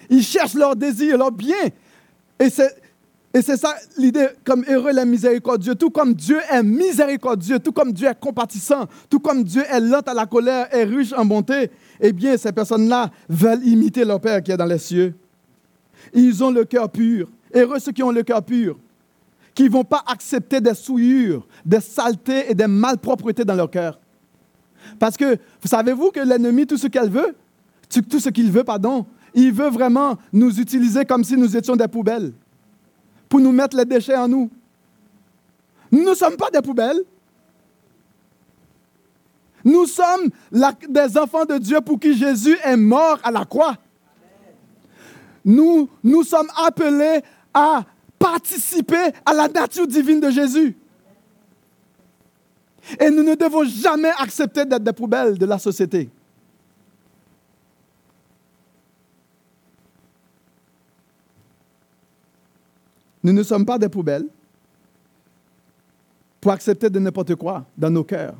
Ils 0.09 0.23
cherchent 0.23 0.55
leur 0.55 0.75
désir, 0.75 1.17
leur 1.17 1.31
bien. 1.31 1.69
Et 2.37 2.49
c'est, 2.49 2.75
et 3.33 3.41
c'est 3.41 3.57
ça 3.57 3.73
l'idée, 3.97 4.27
comme 4.43 4.63
heureux 4.69 4.91
les 4.93 5.05
miséricordieux, 5.05 5.73
tout 5.73 5.89
comme 5.89 6.13
Dieu 6.13 6.37
est 6.51 6.61
miséricordieux, 6.61 7.57
tout 7.57 7.71
comme 7.71 7.91
Dieu 7.91 8.07
est 8.07 8.19
compatissant, 8.19 8.85
tout 9.09 9.19
comme 9.19 9.43
Dieu 9.43 9.63
est 9.67 9.79
lent 9.79 10.01
à 10.05 10.13
la 10.13 10.27
colère 10.27 10.67
et 10.73 10.83
riche 10.83 11.13
en 11.13 11.25
bonté, 11.25 11.71
eh 11.99 12.13
bien, 12.13 12.37
ces 12.37 12.51
personnes-là 12.51 13.09
veulent 13.27 13.65
imiter 13.65 14.05
leur 14.05 14.21
Père 14.21 14.43
qui 14.43 14.51
est 14.51 14.57
dans 14.57 14.65
les 14.65 14.77
cieux. 14.77 15.15
Ils 16.13 16.43
ont 16.43 16.51
le 16.51 16.63
cœur 16.63 16.91
pur. 16.91 17.27
Heureux 17.55 17.79
ceux 17.79 17.91
qui 17.91 18.03
ont 18.03 18.11
le 18.11 18.21
cœur 18.21 18.43
pur, 18.43 18.77
qui 19.55 19.63
ne 19.63 19.69
vont 19.69 19.83
pas 19.83 20.03
accepter 20.05 20.61
des 20.61 20.75
souillures, 20.75 21.47
des 21.65 21.79
saletés 21.79 22.51
et 22.51 22.53
des 22.53 22.67
malpropretés 22.67 23.45
dans 23.45 23.55
leur 23.55 23.71
cœur. 23.71 23.99
Parce 24.99 25.17
que, 25.17 25.37
savez-vous 25.63 26.11
que 26.11 26.19
l'ennemi, 26.19 26.67
tout 26.67 26.77
ce 26.77 26.87
qu'elle 26.87 27.09
veut, 27.09 27.35
tout 28.09 28.19
ce 28.19 28.29
qu'il 28.29 28.51
veut, 28.51 28.63
pardon, 28.63 29.07
il 29.33 29.51
veut 29.51 29.69
vraiment 29.69 30.17
nous 30.31 30.59
utiliser 30.59 31.05
comme 31.05 31.23
si 31.23 31.35
nous 31.35 31.57
étions 31.57 31.75
des 31.75 31.87
poubelles, 31.87 32.33
pour 33.33 33.39
nous 33.39 33.51
mettre 33.51 33.75
les 33.75 33.85
déchets 33.85 34.15
en 34.15 34.27
nous. 34.27 34.47
Nous 35.91 36.03
ne 36.07 36.13
sommes 36.13 36.37
pas 36.37 36.51
des 36.51 36.61
poubelles. 36.61 37.01
Nous 39.65 39.87
sommes 39.87 40.29
des 40.51 41.17
enfants 41.17 41.43
de 41.43 41.57
Dieu 41.57 41.81
pour 41.81 41.99
qui 41.99 42.15
Jésus 42.15 42.55
est 42.63 42.77
mort 42.77 43.17
à 43.23 43.31
la 43.31 43.43
croix. 43.43 43.75
Nous, 45.43 45.89
nous 46.03 46.21
sommes 46.21 46.49
appelés 46.63 47.23
à 47.51 47.83
participer 48.19 49.11
à 49.25 49.33
la 49.33 49.47
nature 49.47 49.87
divine 49.87 50.19
de 50.19 50.29
Jésus. 50.29 50.77
Et 52.99 53.09
nous 53.09 53.23
ne 53.23 53.33
devons 53.33 53.63
jamais 53.63 54.11
accepter 54.19 54.63
d'être 54.63 54.83
des 54.83 54.93
poubelles 54.93 55.39
de 55.39 55.45
la 55.47 55.57
société. 55.57 56.07
Nous 63.23 63.31
ne 63.31 63.43
sommes 63.43 63.65
pas 63.65 63.79
des 63.79 63.89
poubelles 63.89 64.27
pour 66.41 66.51
accepter 66.51 66.89
de 66.89 66.99
n'importe 66.99 67.35
quoi 67.35 67.65
dans 67.77 67.89
nos 67.89 68.03
cœurs. 68.03 68.35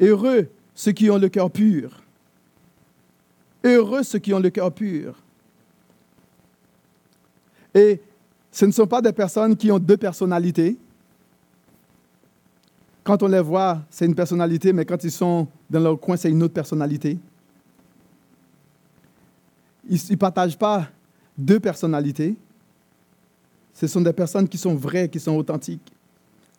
Heureux 0.00 0.48
ceux 0.74 0.92
qui 0.92 1.10
ont 1.10 1.18
le 1.18 1.28
cœur 1.28 1.50
pur. 1.50 2.02
Heureux 3.62 4.02
ceux 4.02 4.18
qui 4.18 4.32
ont 4.32 4.40
le 4.40 4.48
cœur 4.48 4.72
pur. 4.72 5.14
Et 7.74 8.00
ce 8.50 8.64
ne 8.64 8.72
sont 8.72 8.86
pas 8.86 9.02
des 9.02 9.12
personnes 9.12 9.54
qui 9.56 9.70
ont 9.70 9.78
deux 9.78 9.98
personnalités. 9.98 10.78
Quand 13.04 13.22
on 13.22 13.28
les 13.28 13.40
voit, 13.40 13.82
c'est 13.90 14.06
une 14.06 14.14
personnalité, 14.14 14.72
mais 14.72 14.84
quand 14.84 15.04
ils 15.04 15.10
sont 15.10 15.46
dans 15.68 15.80
leur 15.80 16.00
coin, 16.00 16.16
c'est 16.16 16.30
une 16.30 16.42
autre 16.42 16.54
personnalité. 16.54 17.18
Ils 19.88 20.00
ne 20.10 20.16
partagent 20.16 20.58
pas 20.58 20.88
deux 21.36 21.60
personnalités. 21.60 22.36
Ce 23.80 23.86
sont 23.86 24.02
des 24.02 24.12
personnes 24.12 24.46
qui 24.46 24.58
sont 24.58 24.74
vraies, 24.74 25.08
qui 25.08 25.18
sont 25.18 25.34
authentiques, 25.36 25.90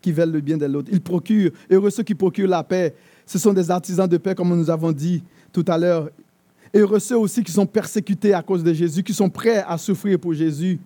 qui 0.01 0.11
veulent 0.11 0.31
le 0.31 0.41
bien 0.41 0.57
de 0.57 0.65
l'autre. 0.65 0.89
Ils 0.91 1.01
procurent, 1.01 1.51
heureux 1.69 1.91
ceux 1.91 2.01
qui 2.01 2.15
procurent 2.15 2.49
la 2.49 2.63
paix, 2.63 2.95
ce 3.27 3.37
sont 3.37 3.53
des 3.53 3.69
artisans 3.69 4.07
de 4.07 4.17
paix, 4.17 4.33
comme 4.33 4.57
nous 4.57 4.71
avons 4.71 4.91
dit 4.91 5.23
tout 5.53 5.63
à 5.67 5.77
l'heure. 5.77 6.09
Heureux 6.73 6.99
ceux 6.99 7.17
aussi 7.17 7.43
qui 7.43 7.51
sont 7.51 7.67
persécutés 7.67 8.33
à 8.33 8.41
cause 8.41 8.63
de 8.63 8.73
Jésus, 8.73 9.03
qui 9.03 9.13
sont 9.13 9.29
prêts 9.29 9.63
à 9.67 9.77
souffrir 9.77 10.17
pour 10.19 10.33
Jésus. 10.33 10.79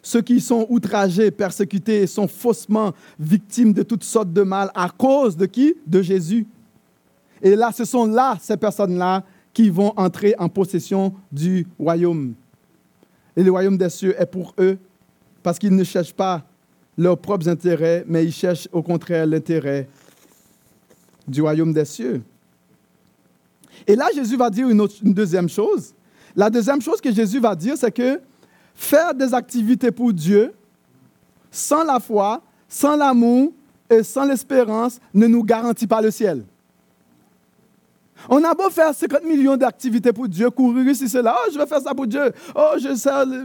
Ceux 0.00 0.22
qui 0.22 0.40
sont 0.40 0.66
outragés, 0.70 1.30
persécutés 1.30 2.06
sont 2.06 2.26
faussement 2.26 2.94
victimes 3.20 3.74
de 3.74 3.82
toutes 3.82 4.04
sortes 4.04 4.32
de 4.32 4.42
mal 4.42 4.70
à 4.74 4.88
cause 4.88 5.36
de 5.36 5.44
qui? 5.44 5.74
De 5.86 6.00
Jésus. 6.00 6.46
Et 7.42 7.54
là, 7.54 7.70
ce 7.70 7.84
sont 7.84 8.06
là, 8.06 8.38
ces 8.40 8.56
personnes-là, 8.56 9.24
qui 9.52 9.68
vont 9.68 9.92
entrer 9.96 10.34
en 10.38 10.48
possession 10.48 11.12
du 11.30 11.66
royaume. 11.78 12.32
Et 13.36 13.42
le 13.42 13.50
royaume 13.50 13.76
des 13.76 13.90
cieux 13.90 14.14
est 14.18 14.26
pour 14.26 14.54
eux 14.58 14.78
parce 15.42 15.58
qu'ils 15.58 15.74
ne 15.74 15.84
cherchent 15.84 16.14
pas 16.14 16.44
leurs 16.96 17.18
propres 17.18 17.48
intérêts, 17.48 18.04
mais 18.06 18.24
ils 18.24 18.32
cherchent 18.32 18.68
au 18.72 18.82
contraire 18.82 19.26
l'intérêt 19.26 19.88
du 21.26 21.40
royaume 21.40 21.72
des 21.72 21.84
cieux. 21.84 22.22
Et 23.86 23.96
là, 23.96 24.06
Jésus 24.14 24.36
va 24.36 24.50
dire 24.50 24.68
une, 24.68 24.86
deuxième 25.02 25.48
chose. 25.48 25.94
La 26.36 26.50
deuxième 26.50 26.80
chose 26.80 27.00
que 27.00 27.12
Jésus 27.12 27.40
va 27.40 27.54
dire, 27.54 27.76
c'est 27.76 27.90
que 27.90 28.20
faire 28.74 29.14
des 29.14 29.34
activités 29.34 29.90
pour 29.90 30.12
Dieu, 30.12 30.52
sans 31.50 31.84
la 31.84 32.00
foi, 32.00 32.42
sans 32.68 32.96
l'amour 32.96 33.52
et 33.90 34.02
sans 34.02 34.24
l'espérance, 34.24 34.98
ne 35.12 35.26
nous 35.26 35.44
garantit 35.44 35.86
pas 35.86 36.00
le 36.00 36.10
ciel. 36.10 36.44
On 38.28 38.42
a 38.44 38.54
beau 38.54 38.70
faire 38.70 38.94
50 38.94 39.24
millions 39.24 39.56
d'activités 39.56 40.12
pour 40.12 40.28
Dieu, 40.28 40.50
courir 40.50 40.88
ici, 40.88 41.08
cela, 41.08 41.36
oh, 41.36 41.50
je 41.52 41.58
vais 41.58 41.66
faire 41.66 41.80
ça 41.80 41.94
pour 41.94 42.06
Dieu, 42.06 42.32
oh, 42.54 42.74
je, 42.76 42.88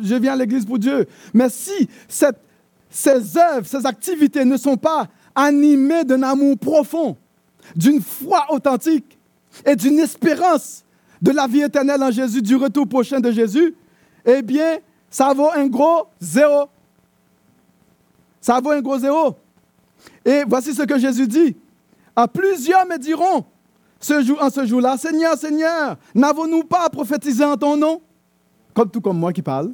je 0.04 0.16
viens 0.16 0.34
à 0.34 0.36
l'église 0.36 0.66
pour 0.66 0.80
Dieu. 0.80 1.06
Mais 1.34 1.50
si 1.50 1.90
ces 2.08 3.38
œuvres, 3.38 3.66
ces 3.66 3.86
activités 3.86 4.46
ne 4.46 4.58
sont 4.58 4.78
pas 4.78 5.08
animées 5.36 6.04
d'un 6.04 6.24
amour 6.24 6.58
profond, 6.58 7.18
d'une 7.76 8.02
foi 8.02 8.46
authentique 8.50 9.18
et 9.66 9.76
d'une 9.76 10.00
espérance 10.00 10.84
de 11.22 11.32
la 11.32 11.48
vie 11.48 11.62
éternelle 11.62 12.02
en 12.02 12.12
Jésus, 12.12 12.42
du 12.42 12.56
retour 12.56 12.88
prochain 12.88 13.20
de 13.20 13.32
Jésus, 13.32 13.76
eh 14.26 14.42
bien, 14.42 14.78
ça 15.10 15.34
vaut 15.34 15.50
un 15.56 15.68
gros 15.68 16.08
zéro. 16.20 16.70
Ça 18.40 18.60
vaut 18.60 18.72
un 18.72 18.82
gros 18.82 19.00
zéro. 19.00 19.36
Et 20.24 20.44
voici 20.48 20.74
ce 20.74 20.84
que 20.84 20.98
Jésus 20.98 21.28
dit. 21.28 21.56
À 22.16 22.28
plusieurs 22.28 22.86
me 22.86 22.98
diront 22.98 23.46
ce 24.00 24.22
jour, 24.22 24.42
en 24.42 24.50
ce 24.50 24.66
jour-là, 24.66 24.98
Seigneur, 24.98 25.38
Seigneur, 25.38 25.98
n'avons-nous 26.14 26.64
pas 26.64 26.90
prophétisé 26.90 27.44
en 27.44 27.58
ton 27.58 27.76
nom? 27.78 28.02
Comme 28.74 28.90
tout 28.90 29.02
comme 29.02 29.18
moi 29.18 29.34
qui 29.34 29.42
parle. 29.42 29.72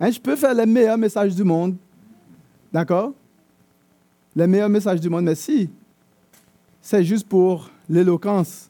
Hein, 0.00 0.10
je 0.10 0.20
peux 0.20 0.36
faire 0.36 0.54
les 0.54 0.66
meilleurs 0.66 0.98
messages 0.98 1.34
du 1.34 1.44
monde. 1.44 1.76
D'accord? 2.72 3.12
Les 4.34 4.46
meilleurs 4.46 4.68
messages 4.68 5.00
du 5.00 5.08
monde. 5.08 5.24
Mais 5.24 5.34
si 5.34 5.70
c'est 6.80 7.04
juste 7.04 7.28
pour 7.28 7.70
l'éloquence 7.88 8.68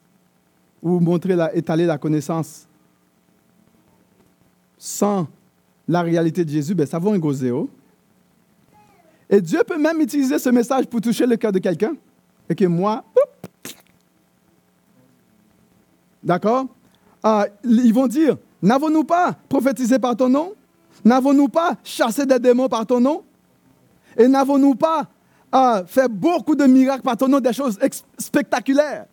ou 0.81 0.99
montrer, 0.99 1.35
la, 1.35 1.53
étaler 1.55 1.85
la 1.85 1.97
connaissance. 1.97 2.67
Sans 4.77 5.27
la 5.87 6.03
réalité 6.03 6.45
de 6.45 6.49
Jésus, 6.49 6.75
ben, 6.75 6.85
ça 6.85 6.99
vaut 6.99 7.11
un 7.11 7.17
gros 7.17 7.33
zéro. 7.33 7.69
Et 9.29 9.41
Dieu 9.41 9.59
peut 9.67 9.77
même 9.77 9.99
utiliser 9.99 10.39
ce 10.39 10.49
message 10.49 10.85
pour 10.85 11.01
toucher 11.01 11.25
le 11.25 11.35
cœur 11.35 11.51
de 11.51 11.59
quelqu'un. 11.59 11.95
Et 12.47 12.55
que 12.55 12.65
moi, 12.65 13.03
d'accord? 16.23 16.67
Ah, 17.23 17.47
Ils 17.63 17.93
vont 17.93 18.07
dire, 18.07 18.37
n'avons-nous 18.61 19.03
pas 19.03 19.35
prophétisé 19.49 19.99
par 19.99 20.15
ton 20.15 20.29
nom? 20.29 20.53
N'avons-nous 21.03 21.47
pas 21.47 21.75
chassé 21.83 22.25
des 22.25 22.39
démons 22.39 22.67
par 22.67 22.85
ton 22.85 22.99
nom? 22.99 23.23
Et 24.17 24.27
n'avons-nous 24.27 24.75
pas 24.75 25.07
a 25.51 25.83
fait 25.85 26.09
beaucoup 26.09 26.55
de 26.55 26.65
miracles 26.65 27.03
par 27.03 27.15
ton 27.15 27.27
nom, 27.27 27.39
des 27.39 27.53
choses 27.53 27.79
spectaculaires, 28.17 29.05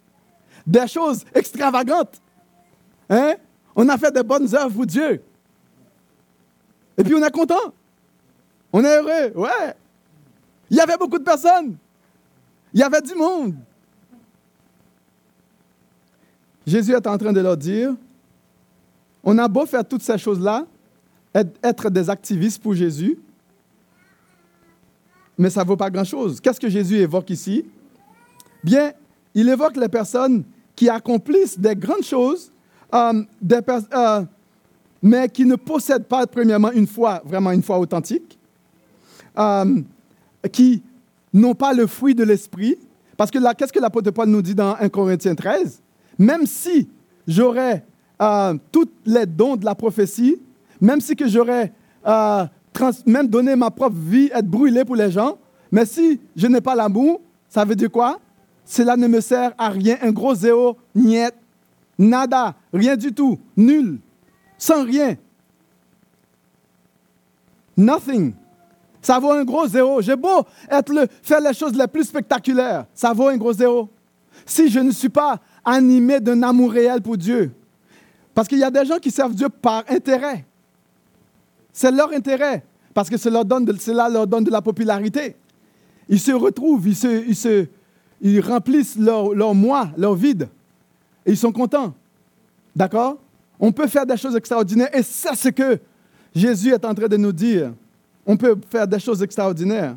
des 0.66 0.86
choses 0.88 1.24
extravagantes? 1.34 2.20
Hein? 3.08 3.34
On 3.76 3.88
a 3.88 3.96
fait 3.98 4.12
des 4.12 4.22
bonnes 4.22 4.52
œuvres 4.54 4.74
pour 4.74 4.86
Dieu. 4.86 5.22
Et 6.96 7.04
puis 7.04 7.14
on 7.14 7.22
est 7.22 7.30
content. 7.30 7.72
On 8.72 8.84
est 8.84 8.96
heureux. 8.98 9.32
Ouais. 9.36 9.74
Il 10.70 10.76
y 10.76 10.80
avait 10.80 10.96
beaucoup 10.96 11.18
de 11.18 11.24
personnes. 11.24 11.76
Il 12.72 12.80
y 12.80 12.82
avait 12.82 13.02
du 13.02 13.14
monde. 13.14 13.54
Jésus 16.66 16.92
est 16.92 17.06
en 17.06 17.18
train 17.18 17.32
de 17.32 17.40
leur 17.40 17.56
dire, 17.56 17.94
on 19.22 19.36
a 19.38 19.48
beau 19.48 19.66
faire 19.66 19.86
toutes 19.86 20.02
ces 20.02 20.18
choses-là, 20.18 20.66
être 21.62 21.90
des 21.90 22.08
activistes 22.08 22.62
pour 22.62 22.74
Jésus, 22.74 23.18
mais 25.36 25.50
ça 25.50 25.62
ne 25.62 25.66
vaut 25.66 25.76
pas 25.76 25.90
grand-chose. 25.90 26.40
Qu'est-ce 26.40 26.60
que 26.60 26.68
Jésus 26.68 26.96
évoque 26.96 27.30
ici? 27.30 27.64
Bien, 28.62 28.92
il 29.34 29.48
évoque 29.48 29.76
les 29.76 29.88
personnes 29.88 30.44
qui 30.76 30.88
accomplissent 30.88 31.58
des 31.58 31.74
grandes 31.74 32.04
choses, 32.04 32.50
euh, 32.94 33.22
euh, 33.52 34.24
mais 35.02 35.28
qui 35.28 35.44
ne 35.44 35.56
possèdent 35.56 36.06
pas, 36.06 36.26
premièrement, 36.26 36.70
une 36.70 36.86
foi, 36.86 37.20
vraiment 37.24 37.50
une 37.50 37.62
foi 37.62 37.78
authentique, 37.78 38.38
euh, 39.36 39.82
qui 40.52 40.82
n'ont 41.32 41.54
pas 41.54 41.72
le 41.72 41.86
fruit 41.86 42.14
de 42.14 42.22
l'esprit. 42.22 42.78
Parce 43.16 43.30
que 43.30 43.38
là, 43.38 43.54
qu'est-ce 43.54 43.72
que 43.72 43.80
l'apôtre 43.80 44.10
Paul 44.12 44.28
nous 44.28 44.42
dit 44.42 44.54
dans 44.54 44.76
1 44.76 44.88
Corinthiens 44.88 45.34
13 45.34 45.80
Même 46.18 46.46
si 46.46 46.88
j'aurais 47.26 47.84
euh, 48.20 48.54
tous 48.70 48.88
les 49.04 49.26
dons 49.26 49.56
de 49.56 49.64
la 49.64 49.74
prophétie, 49.74 50.40
même 50.80 51.00
si 51.00 51.16
que 51.16 51.26
j'aurais 51.26 51.72
euh, 52.06 52.44
même 53.06 53.28
donné 53.28 53.56
ma 53.56 53.70
propre 53.70 53.96
vie, 53.96 54.30
être 54.32 54.46
brûlé 54.46 54.84
pour 54.84 54.96
les 54.96 55.10
gens, 55.10 55.38
mais 55.70 55.84
si 55.84 56.20
je 56.36 56.46
n'ai 56.46 56.60
pas 56.60 56.74
l'amour, 56.74 57.20
ça 57.48 57.64
veut 57.64 57.74
dire 57.74 57.90
quoi? 57.90 58.18
Cela 58.64 58.96
ne 58.96 59.06
me 59.06 59.20
sert 59.20 59.52
à 59.58 59.68
rien. 59.68 59.96
Un 60.02 60.12
gros 60.12 60.34
zéro, 60.34 60.76
niet, 60.94 61.32
nada, 61.98 62.54
rien 62.72 62.96
du 62.96 63.12
tout, 63.12 63.38
nul, 63.56 63.98
sans 64.56 64.84
rien. 64.84 65.16
Nothing. 67.76 68.34
Ça 69.02 69.18
vaut 69.18 69.32
un 69.32 69.44
gros 69.44 69.66
zéro. 69.66 70.00
J'ai 70.00 70.16
beau 70.16 70.44
être 70.70 70.92
le, 70.92 71.06
faire 71.22 71.40
les 71.40 71.52
choses 71.52 71.74
les 71.74 71.86
plus 71.86 72.04
spectaculaires. 72.04 72.86
Ça 72.94 73.12
vaut 73.12 73.28
un 73.28 73.36
gros 73.36 73.52
zéro. 73.52 73.88
Si 74.46 74.70
je 74.70 74.80
ne 74.80 74.90
suis 74.90 75.08
pas 75.08 75.40
animé 75.64 76.20
d'un 76.20 76.42
amour 76.42 76.72
réel 76.72 77.00
pour 77.00 77.16
Dieu. 77.16 77.52
Parce 78.34 78.48
qu'il 78.48 78.58
y 78.58 78.64
a 78.64 78.70
des 78.70 78.84
gens 78.84 78.98
qui 78.98 79.10
servent 79.10 79.34
Dieu 79.34 79.48
par 79.48 79.84
intérêt. 79.88 80.44
C'est 81.72 81.90
leur 81.90 82.12
intérêt. 82.12 82.64
Parce 82.92 83.10
que 83.10 83.16
cela 83.16 83.34
leur 83.34 83.44
donne 83.44 83.64
de, 83.64 83.76
cela 83.76 84.08
leur 84.08 84.26
donne 84.26 84.44
de 84.44 84.50
la 84.50 84.62
popularité. 84.62 85.36
Ils 86.08 86.20
se 86.20 86.32
retrouvent, 86.32 86.86
ils, 86.86 86.96
se, 86.96 87.26
ils, 87.26 87.36
se, 87.36 87.66
ils 88.20 88.40
remplissent 88.40 88.96
leur, 88.96 89.34
leur 89.34 89.54
moi, 89.54 89.90
leur 89.96 90.14
vide. 90.14 90.48
Et 91.26 91.32
ils 91.32 91.36
sont 91.36 91.52
contents. 91.52 91.94
D'accord? 92.74 93.18
On 93.58 93.72
peut 93.72 93.86
faire 93.86 94.06
des 94.06 94.16
choses 94.16 94.36
extraordinaires. 94.36 94.94
Et 94.94 95.02
c'est 95.02 95.34
ce 95.34 95.48
que 95.48 95.78
Jésus 96.34 96.70
est 96.72 96.84
en 96.84 96.94
train 96.94 97.08
de 97.08 97.16
nous 97.16 97.32
dire. 97.32 97.72
On 98.26 98.36
peut 98.36 98.56
faire 98.70 98.86
des 98.86 98.98
choses 98.98 99.22
extraordinaires. 99.22 99.96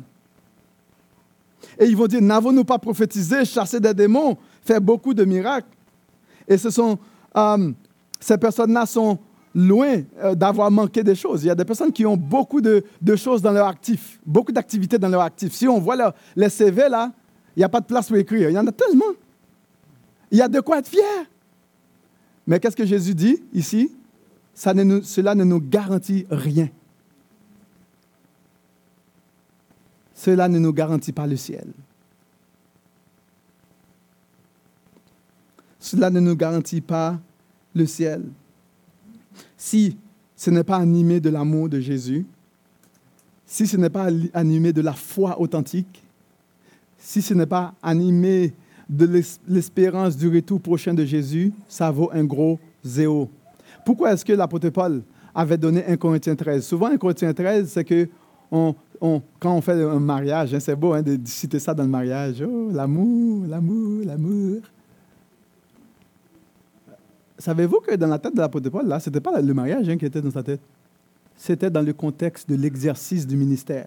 Et 1.78 1.86
ils 1.86 1.96
vont 1.96 2.06
dire, 2.06 2.20
n'avons-nous 2.20 2.64
pas 2.64 2.78
prophétisé, 2.78 3.44
chassé 3.44 3.80
des 3.80 3.94
démons, 3.94 4.36
fait 4.62 4.80
beaucoup 4.80 5.14
de 5.14 5.24
miracles? 5.24 5.68
Et 6.46 6.56
ce 6.56 6.70
sont, 6.70 6.98
euh, 7.36 7.72
ces 8.20 8.38
personnes-là 8.38 8.86
sont 8.86 9.18
loin 9.54 10.02
euh, 10.22 10.34
d'avoir 10.34 10.70
manqué 10.70 11.02
des 11.02 11.14
choses. 11.14 11.44
Il 11.44 11.48
y 11.48 11.50
a 11.50 11.54
des 11.54 11.64
personnes 11.64 11.92
qui 11.92 12.06
ont 12.06 12.16
beaucoup 12.16 12.60
de, 12.60 12.82
choses 13.16 13.42
dans 13.42 13.52
leur 13.52 13.66
actif, 13.66 14.18
beaucoup 14.24 14.52
d'activités 14.52 14.98
dans 14.98 15.08
leur 15.08 15.22
actif. 15.22 15.52
Si 15.52 15.66
on 15.66 15.80
voit 15.80 16.14
les 16.36 16.48
CV 16.48 16.88
là, 16.88 17.12
il 17.56 17.60
n'y 17.60 17.64
a 17.64 17.68
pas 17.68 17.80
de 17.80 17.86
place 17.86 18.08
pour 18.08 18.16
écrire. 18.16 18.50
Il 18.50 18.54
y 18.54 18.58
en 18.58 18.66
a 18.66 18.72
tellement. 18.72 19.12
Il 20.30 20.38
y 20.38 20.42
a 20.42 20.48
de 20.48 20.60
quoi 20.60 20.78
être 20.78 20.88
fier. 20.88 21.02
Mais 22.46 22.60
qu'est-ce 22.60 22.76
que 22.76 22.86
Jésus 22.86 23.14
dit 23.14 23.42
ici? 23.52 23.92
Ça 24.54 24.74
ne 24.74 25.00
Cela 25.00 25.34
ne 25.34 25.44
nous 25.44 25.60
garantit 25.60 26.26
rien. 26.30 26.68
Cela 30.18 30.48
ne 30.48 30.58
nous 30.58 30.72
garantit 30.72 31.12
pas 31.12 31.28
le 31.28 31.36
ciel. 31.36 31.68
Cela 35.78 36.10
ne 36.10 36.18
nous 36.18 36.34
garantit 36.34 36.80
pas 36.80 37.20
le 37.72 37.86
ciel. 37.86 38.24
Si 39.56 39.96
ce 40.34 40.50
n'est 40.50 40.64
pas 40.64 40.78
animé 40.78 41.20
de 41.20 41.30
l'amour 41.30 41.68
de 41.68 41.78
Jésus, 41.78 42.26
si 43.46 43.68
ce 43.68 43.76
n'est 43.76 43.90
pas 43.90 44.08
animé 44.34 44.72
de 44.72 44.80
la 44.80 44.92
foi 44.92 45.40
authentique, 45.40 46.02
si 46.98 47.22
ce 47.22 47.32
n'est 47.32 47.46
pas 47.46 47.72
animé 47.80 48.52
de 48.88 49.22
l'espérance 49.46 50.16
du 50.16 50.26
retour 50.34 50.60
prochain 50.60 50.94
de 50.94 51.04
Jésus, 51.04 51.52
ça 51.68 51.92
vaut 51.92 52.10
un 52.12 52.24
gros 52.24 52.58
zéro. 52.84 53.30
Pourquoi 53.86 54.14
est-ce 54.14 54.24
que 54.24 54.32
l'apôtre 54.32 54.70
Paul 54.70 55.00
avait 55.32 55.58
donné 55.58 55.84
1 55.84 55.96
Corinthiens 55.96 56.34
13 56.34 56.66
Souvent, 56.66 56.86
1 56.88 56.98
Corinthiens 56.98 57.32
13, 57.32 57.70
c'est 57.70 57.84
que 57.84 58.08
on, 58.50 58.74
quand 59.00 59.54
on 59.54 59.60
fait 59.60 59.82
un 59.82 60.00
mariage, 60.00 60.54
hein, 60.54 60.60
c'est 60.60 60.76
beau 60.76 60.92
hein, 60.92 61.02
de 61.02 61.18
citer 61.24 61.58
ça 61.58 61.74
dans 61.74 61.84
le 61.84 61.88
mariage. 61.88 62.42
Oh, 62.42 62.70
l'amour, 62.72 63.46
l'amour, 63.46 64.04
l'amour. 64.04 64.60
Savez-vous 67.38 67.80
que 67.80 67.94
dans 67.94 68.08
la 68.08 68.18
tête 68.18 68.34
de 68.34 68.40
l'apôtre 68.40 68.68
Paul, 68.68 68.86
là, 68.86 68.98
ce 68.98 69.08
n'était 69.08 69.20
pas 69.20 69.40
le 69.40 69.54
mariage 69.54 69.88
hein, 69.88 69.96
qui 69.96 70.06
était 70.06 70.20
dans 70.20 70.30
sa 70.30 70.42
tête. 70.42 70.60
C'était 71.36 71.70
dans 71.70 71.82
le 71.82 71.92
contexte 71.92 72.48
de 72.48 72.56
l'exercice 72.56 73.24
du 73.26 73.36
ministère. 73.36 73.86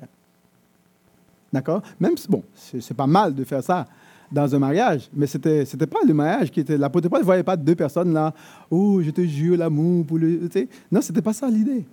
D'accord? 1.51 1.82
Même 1.99 2.16
si, 2.16 2.30
bon, 2.30 2.43
c'est 2.55 2.95
pas 2.95 3.07
mal 3.07 3.36
de 3.36 3.43
faire 3.43 3.62
ça 3.62 3.86
dans 4.32 4.55
un 4.55 4.59
mariage, 4.59 5.09
mais 5.14 5.28
ce 5.28 5.38
n'était 5.38 5.88
pas 5.88 5.99
le 6.07 6.14
mariage 6.14 6.49
qui 6.49 6.62
était. 6.62 6.78
L'apôtre 6.78 7.09
Paul 7.09 7.20
ne 7.20 7.26
voyait 7.26 7.43
pas 7.43 7.57
deux 7.57 7.76
personnes 7.76 8.14
là, 8.14 8.34
oh, 8.70 9.01
je 9.01 9.09
te 9.09 9.20
jure 9.20 9.57
l'amour 9.57 10.05
pour 10.05 10.18
le. 10.18 10.47
Non, 10.89 11.01
ce 11.01 11.12
n'était 11.12 11.22
pas 11.22 11.34
ça 11.34 11.49
l'idée. 11.49 11.86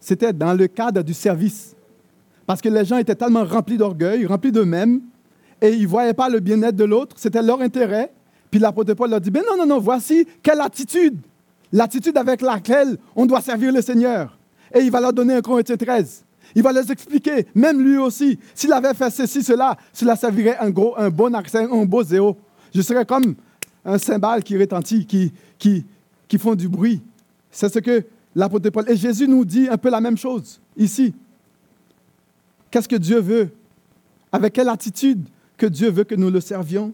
C'était 0.00 0.32
dans 0.32 0.54
le 0.54 0.66
cadre 0.66 1.02
du 1.02 1.14
service. 1.14 1.75
Parce 2.46 2.60
que 2.60 2.68
les 2.68 2.84
gens 2.84 2.98
étaient 2.98 3.14
tellement 3.14 3.44
remplis 3.44 3.76
d'orgueil, 3.76 4.24
remplis 4.26 4.52
d'eux-mêmes, 4.52 5.00
et 5.60 5.70
ils 5.70 5.82
ne 5.82 5.88
voyaient 5.88 6.14
pas 6.14 6.28
le 6.28 6.40
bien-être 6.40 6.76
de 6.76 6.84
l'autre, 6.84 7.16
c'était 7.18 7.42
leur 7.42 7.60
intérêt. 7.60 8.12
Puis 8.50 8.60
l'apôtre 8.60 8.94
Paul 8.94 9.10
leur 9.10 9.20
dit, 9.20 9.30
ben 9.30 9.42
non, 9.48 9.56
non, 9.56 9.66
non, 9.66 9.80
voici 9.80 10.26
quelle 10.42 10.60
attitude, 10.60 11.18
l'attitude 11.72 12.16
avec 12.16 12.42
laquelle 12.42 12.96
on 13.14 13.26
doit 13.26 13.40
servir 13.40 13.72
le 13.72 13.82
Seigneur. 13.82 14.38
Et 14.72 14.80
il 14.80 14.90
va 14.90 15.00
leur 15.00 15.12
donner 15.12 15.34
un 15.34 15.40
Corinthiens 15.40 15.76
13. 15.76 16.24
Il 16.54 16.62
va 16.62 16.72
les 16.72 16.90
expliquer, 16.90 17.46
même 17.54 17.80
lui 17.82 17.98
aussi, 17.98 18.38
s'il 18.54 18.72
avait 18.72 18.94
fait 18.94 19.10
ceci, 19.10 19.42
cela, 19.42 19.76
cela 19.92 20.14
servirait 20.14 20.56
un, 20.58 20.70
gros, 20.70 20.94
un 20.96 21.10
bon 21.10 21.34
accent, 21.34 21.66
un 21.70 21.84
beau 21.84 22.02
zéro. 22.02 22.36
Je 22.74 22.80
serais 22.82 23.04
comme 23.04 23.34
un 23.84 23.98
cymbale 23.98 24.42
qui 24.42 24.56
retentit, 24.56 25.04
qui, 25.06 25.32
qui, 25.58 25.84
qui 26.28 26.38
font 26.38 26.54
du 26.54 26.68
bruit. 26.68 27.02
C'est 27.50 27.72
ce 27.72 27.78
que 27.80 28.04
l'apôtre 28.34 28.70
Paul. 28.70 28.84
Et 28.88 28.96
Jésus 28.96 29.26
nous 29.26 29.44
dit 29.44 29.68
un 29.68 29.76
peu 29.76 29.90
la 29.90 30.00
même 30.00 30.16
chose 30.16 30.60
ici. 30.76 31.14
Qu'est-ce 32.70 32.88
que 32.88 32.96
Dieu 32.96 33.20
veut? 33.20 33.50
Avec 34.32 34.54
quelle 34.54 34.68
attitude 34.68 35.28
que 35.56 35.66
Dieu 35.66 35.90
veut 35.90 36.04
que 36.04 36.14
nous 36.14 36.30
le 36.30 36.40
servions? 36.40 36.92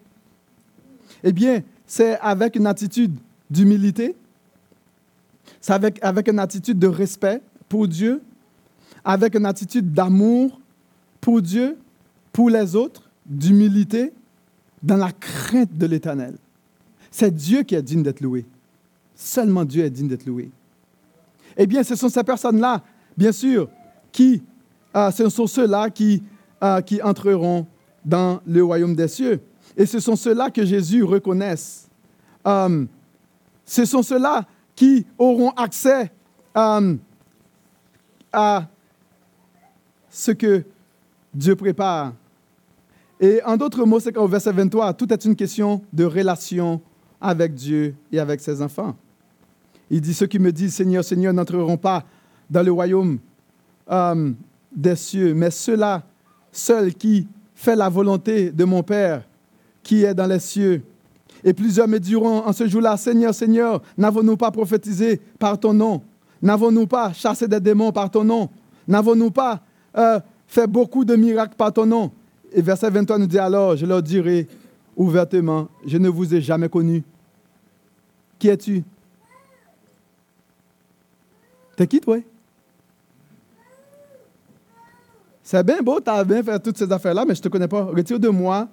Eh 1.25 1.33
bien, 1.33 1.63
c'est 1.87 2.19
avec 2.21 2.57
une 2.57 2.67
attitude 2.67 3.15
d'humilité, 3.51 4.17
c'est 5.61 5.73
avec, 5.73 5.99
avec 6.03 6.29
une 6.29 6.39
attitude 6.39 6.79
de 6.79 6.87
respect 6.87 7.41
pour 7.69 7.87
Dieu, 7.87 8.23
avec 9.05 9.35
une 9.35 9.47
attitude 9.47 9.93
d'amour 9.93 10.61
pour 11.21 11.43
Dieu, 11.43 11.77
pour 12.33 12.51
les 12.51 12.75
autres, 12.75 13.09
d'humilité, 13.27 14.13
dans 14.83 14.97
la 14.97 15.13
crainte 15.13 15.77
de 15.77 15.87
l'Éternel. 15.87 16.37
C'est 17.11 17.35
Dieu 17.35 17.63
qui 17.63 17.75
est 17.75 17.83
digne 17.83 18.03
d'être 18.03 18.21
loué. 18.21 18.45
Seulement 19.15 19.65
Dieu 19.65 19.85
est 19.85 19.91
digne 19.91 20.09
d'être 20.09 20.27
loué. 20.27 20.51
Eh 21.57 21.67
bien, 21.67 21.83
ce 21.83 21.95
sont 21.95 22.09
ces 22.09 22.25
personnes-là, 22.25 22.83
bien 23.17 23.33
sûr, 23.33 23.69
qui, 24.11 24.43
euh, 24.97 25.11
ce 25.11 25.29
sont 25.29 25.47
ceux-là 25.47 25.91
qui, 25.91 26.23
euh, 26.63 26.81
qui 26.81 27.01
entreront 27.03 27.67
dans 28.05 28.41
le 28.47 28.63
royaume 28.63 28.95
des 28.95 29.09
cieux. 29.09 29.41
Et 29.77 29.87
ce 29.87 30.01
sont 30.01 30.17
ceux-là 30.17 30.51
que 30.51 30.65
Jésus 30.65 31.03
reconnaisse. 31.03 31.89
Euh, 32.47 32.85
ce 33.65 33.85
sont 33.85 34.03
ceux-là 34.03 34.45
qui 34.75 35.07
auront 35.19 35.51
accès 35.51 36.11
euh, 36.57 36.97
à 38.33 38.67
ce 40.11 40.33
que 40.33 40.65
Dieu 41.33 41.57
prépare. 41.57 42.13
Et 43.21 43.41
en 43.45 43.57
d'autres 43.57 43.85
mots, 43.85 44.01
c'est 44.01 44.13
qu'au 44.13 44.27
verset 44.27 44.53
23, 44.53 44.95
tout 44.95 45.11
est 45.13 45.25
une 45.25 45.37
question 45.37 45.83
de 45.93 46.05
relation 46.05 46.81
avec 47.21 47.55
Dieu 47.55 47.95
et 48.11 48.19
avec 48.19 48.41
ses 48.41 48.61
enfants. 48.61 48.97
Il 49.89 50.01
dit, 50.01 50.13
ceux 50.13 50.27
qui 50.27 50.39
me 50.39 50.51
disent 50.51 50.75
Seigneur, 50.75 51.05
Seigneur 51.05 51.33
n'entreront 51.33 51.77
pas 51.77 52.05
dans 52.51 52.63
le 52.63 52.73
royaume 52.73 53.19
euh, 53.91 54.33
des 54.75 54.97
cieux, 54.97 55.35
mais 55.35 55.51
ceux-là 55.51 56.03
seuls 56.51 56.95
qui 56.95 57.27
font 57.55 57.77
la 57.77 57.89
volonté 57.89 58.51
de 58.51 58.65
mon 58.65 58.83
Père 58.83 59.23
qui 59.83 60.05
est 60.05 60.15
dans 60.15 60.27
les 60.27 60.39
cieux. 60.39 60.83
Et 61.45 61.53
plusieurs 61.53 61.89
me 61.89 61.99
diront 61.99 62.47
en 62.47 62.53
ce 62.53 62.69
jour-là, 62.69 62.97
Seigneur, 62.97 63.35
Seigneur, 63.35 63.83
n'avons-nous 63.99 64.37
pas 64.37 64.51
prophétisé 64.51 65.21
par 65.39 65.59
ton 65.59 65.73
nom? 65.73 66.03
N'avons-nous 66.41 66.87
pas 66.87 67.13
chassé 67.13 67.49
des 67.49 67.61
démons 67.61 67.93
par 67.93 68.11
ton 68.11 68.25
nom? 68.25 68.49
N'avons-nous 68.87 69.31
pas 69.31 69.61
euh, 69.97 70.21
fait 70.47 70.67
beaucoup 70.67 71.05
de 71.05 71.17
miracles 71.17 71.57
par 71.57 71.73
ton 71.73 71.87
nom? 71.87 72.11
Et 72.53 72.63
verset 72.63 72.91
23 72.91 73.19
nous 73.19 73.27
dit 73.27 73.39
alors, 73.39 73.77
je 73.77 73.87
leur 73.87 74.03
dirai 74.03 74.47
ouvertement, 74.97 75.69
je 75.87 75.99
ne 75.99 76.09
vous 76.09 76.35
ai 76.35 76.41
jamais 76.41 76.69
connu. 76.69 77.03
Qui 78.39 78.49
es-tu? 78.49 78.85
T'es 81.77 81.87
qui, 81.87 82.01
toi? 82.01 82.19
C'est 85.43 85.65
bien 85.65 85.83
beau, 85.83 86.01
tu 86.01 86.11
as 86.11 86.25
bien 86.25 86.43
fait 86.43 86.59
toutes 86.61 86.79
ces 86.79 86.91
affaires-là, 86.91 87.25
mais 87.27 87.35
je 87.35 87.41
ne 87.41 87.45
te 87.45 87.49
connais 87.49 87.69
pas. 87.69 87.85
Retire 87.85 88.21
de 88.21 88.29
moi 88.29 88.69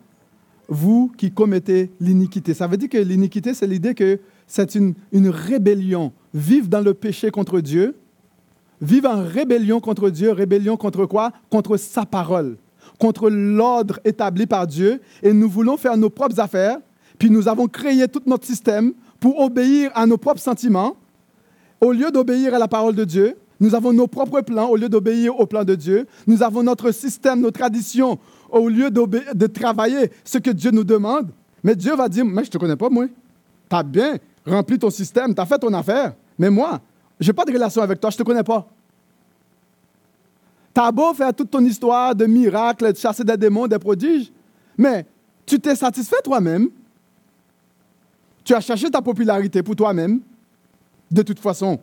vous 0.69 1.11
qui 1.17 1.31
commettez 1.31 1.91
l'iniquité. 1.99 2.53
Ça 2.53 2.67
veut 2.67 2.77
dire 2.77 2.89
que 2.89 2.97
l'iniquité, 2.97 3.53
c'est 3.53 3.65
l'idée 3.67 3.95
que 3.95 4.19
c'est 4.45 4.75
une, 4.75 4.93
une, 5.11 5.29
rébellion. 5.29 6.13
Vivre 6.33 6.67
dans 6.67 6.81
le 6.81 6.93
péché 6.93 7.31
contre 7.31 7.59
Dieu, 7.59 7.95
vivre 8.79 9.09
en 9.09 9.23
rébellion 9.23 9.79
contre 9.79 10.11
Dieu, 10.11 10.31
rébellion 10.31 10.77
contre 10.77 11.05
quoi? 11.07 11.31
Contre 11.49 11.75
sa 11.77 12.05
parole, 12.05 12.57
contre 12.99 13.29
l'ordre 13.29 13.99
établi 14.05 14.45
par 14.45 14.67
Dieu. 14.67 15.01
Et 15.23 15.33
nous 15.33 15.49
voulons 15.49 15.75
faire 15.75 15.97
nos 15.97 16.11
propres 16.11 16.39
affaires, 16.39 16.77
puis 17.17 17.31
nous 17.31 17.47
avons 17.47 17.67
créé 17.67 18.07
tout 18.07 18.21
notre 18.27 18.45
système 18.45 18.93
pour 19.19 19.39
obéir 19.39 19.91
à 19.95 20.05
nos 20.05 20.17
propres 20.17 20.39
sentiments, 20.39 20.95
au 21.81 21.91
lieu 21.91 22.11
d'obéir 22.11 22.53
à 22.53 22.59
la 22.59 22.67
parole 22.67 22.95
de 22.95 23.03
Dieu. 23.03 23.35
Nous 23.59 23.75
avons 23.75 23.91
nos 23.91 24.07
propres 24.07 24.41
plans 24.41 24.69
au 24.69 24.77
lieu 24.77 24.87
d'obéir 24.87 25.37
au 25.39 25.45
plan 25.45 25.63
de 25.63 25.75
Dieu. 25.75 26.07
Nous 26.27 26.41
avons 26.43 26.63
notre 26.63 26.91
système, 26.91 27.41
nos 27.41 27.51
traditions 27.51 28.17
au 28.49 28.69
lieu 28.69 28.89
de 28.89 29.47
travailler 29.47 30.11
ce 30.23 30.37
que 30.37 30.49
Dieu 30.49 30.71
nous 30.71 30.83
demande. 30.83 31.29
Mais 31.63 31.75
Dieu 31.75 31.95
va 31.95 32.07
dire, 32.07 32.25
mais 32.25 32.43
je 32.43 32.47
ne 32.47 32.51
te 32.53 32.57
connais 32.57 32.75
pas, 32.77 32.89
moi. 32.89 33.05
Tu 33.69 33.75
as 33.75 33.83
bien 33.83 34.17
rempli 34.45 34.79
ton 34.79 34.89
système, 34.89 35.35
tu 35.35 35.41
as 35.41 35.45
fait 35.45 35.59
ton 35.59 35.73
affaire. 35.73 36.13
Mais 36.37 36.49
moi, 36.49 36.79
je 37.19 37.27
n'ai 37.27 37.33
pas 37.33 37.45
de 37.45 37.51
relation 37.51 37.81
avec 37.81 37.99
toi, 37.99 38.09
je 38.09 38.15
ne 38.15 38.19
te 38.19 38.23
connais 38.23 38.43
pas. 38.43 38.67
Tu 40.73 40.81
as 40.81 40.91
beau 40.91 41.13
faire 41.13 41.33
toute 41.33 41.51
ton 41.51 41.63
histoire 41.63 42.15
de 42.15 42.25
miracles, 42.25 42.93
de 42.93 42.97
chasser 42.97 43.23
des 43.23 43.35
démons, 43.35 43.67
des 43.67 43.79
prodiges, 43.79 44.31
mais 44.77 45.05
tu 45.45 45.59
t'es 45.59 45.75
satisfait 45.75 46.21
toi-même. 46.23 46.69
Tu 48.43 48.53
as 48.53 48.61
cherché 48.61 48.89
ta 48.89 49.01
popularité 49.01 49.61
pour 49.61 49.75
toi-même. 49.75 50.21
De 51.11 51.21
toute 51.21 51.39
façon, 51.39 51.79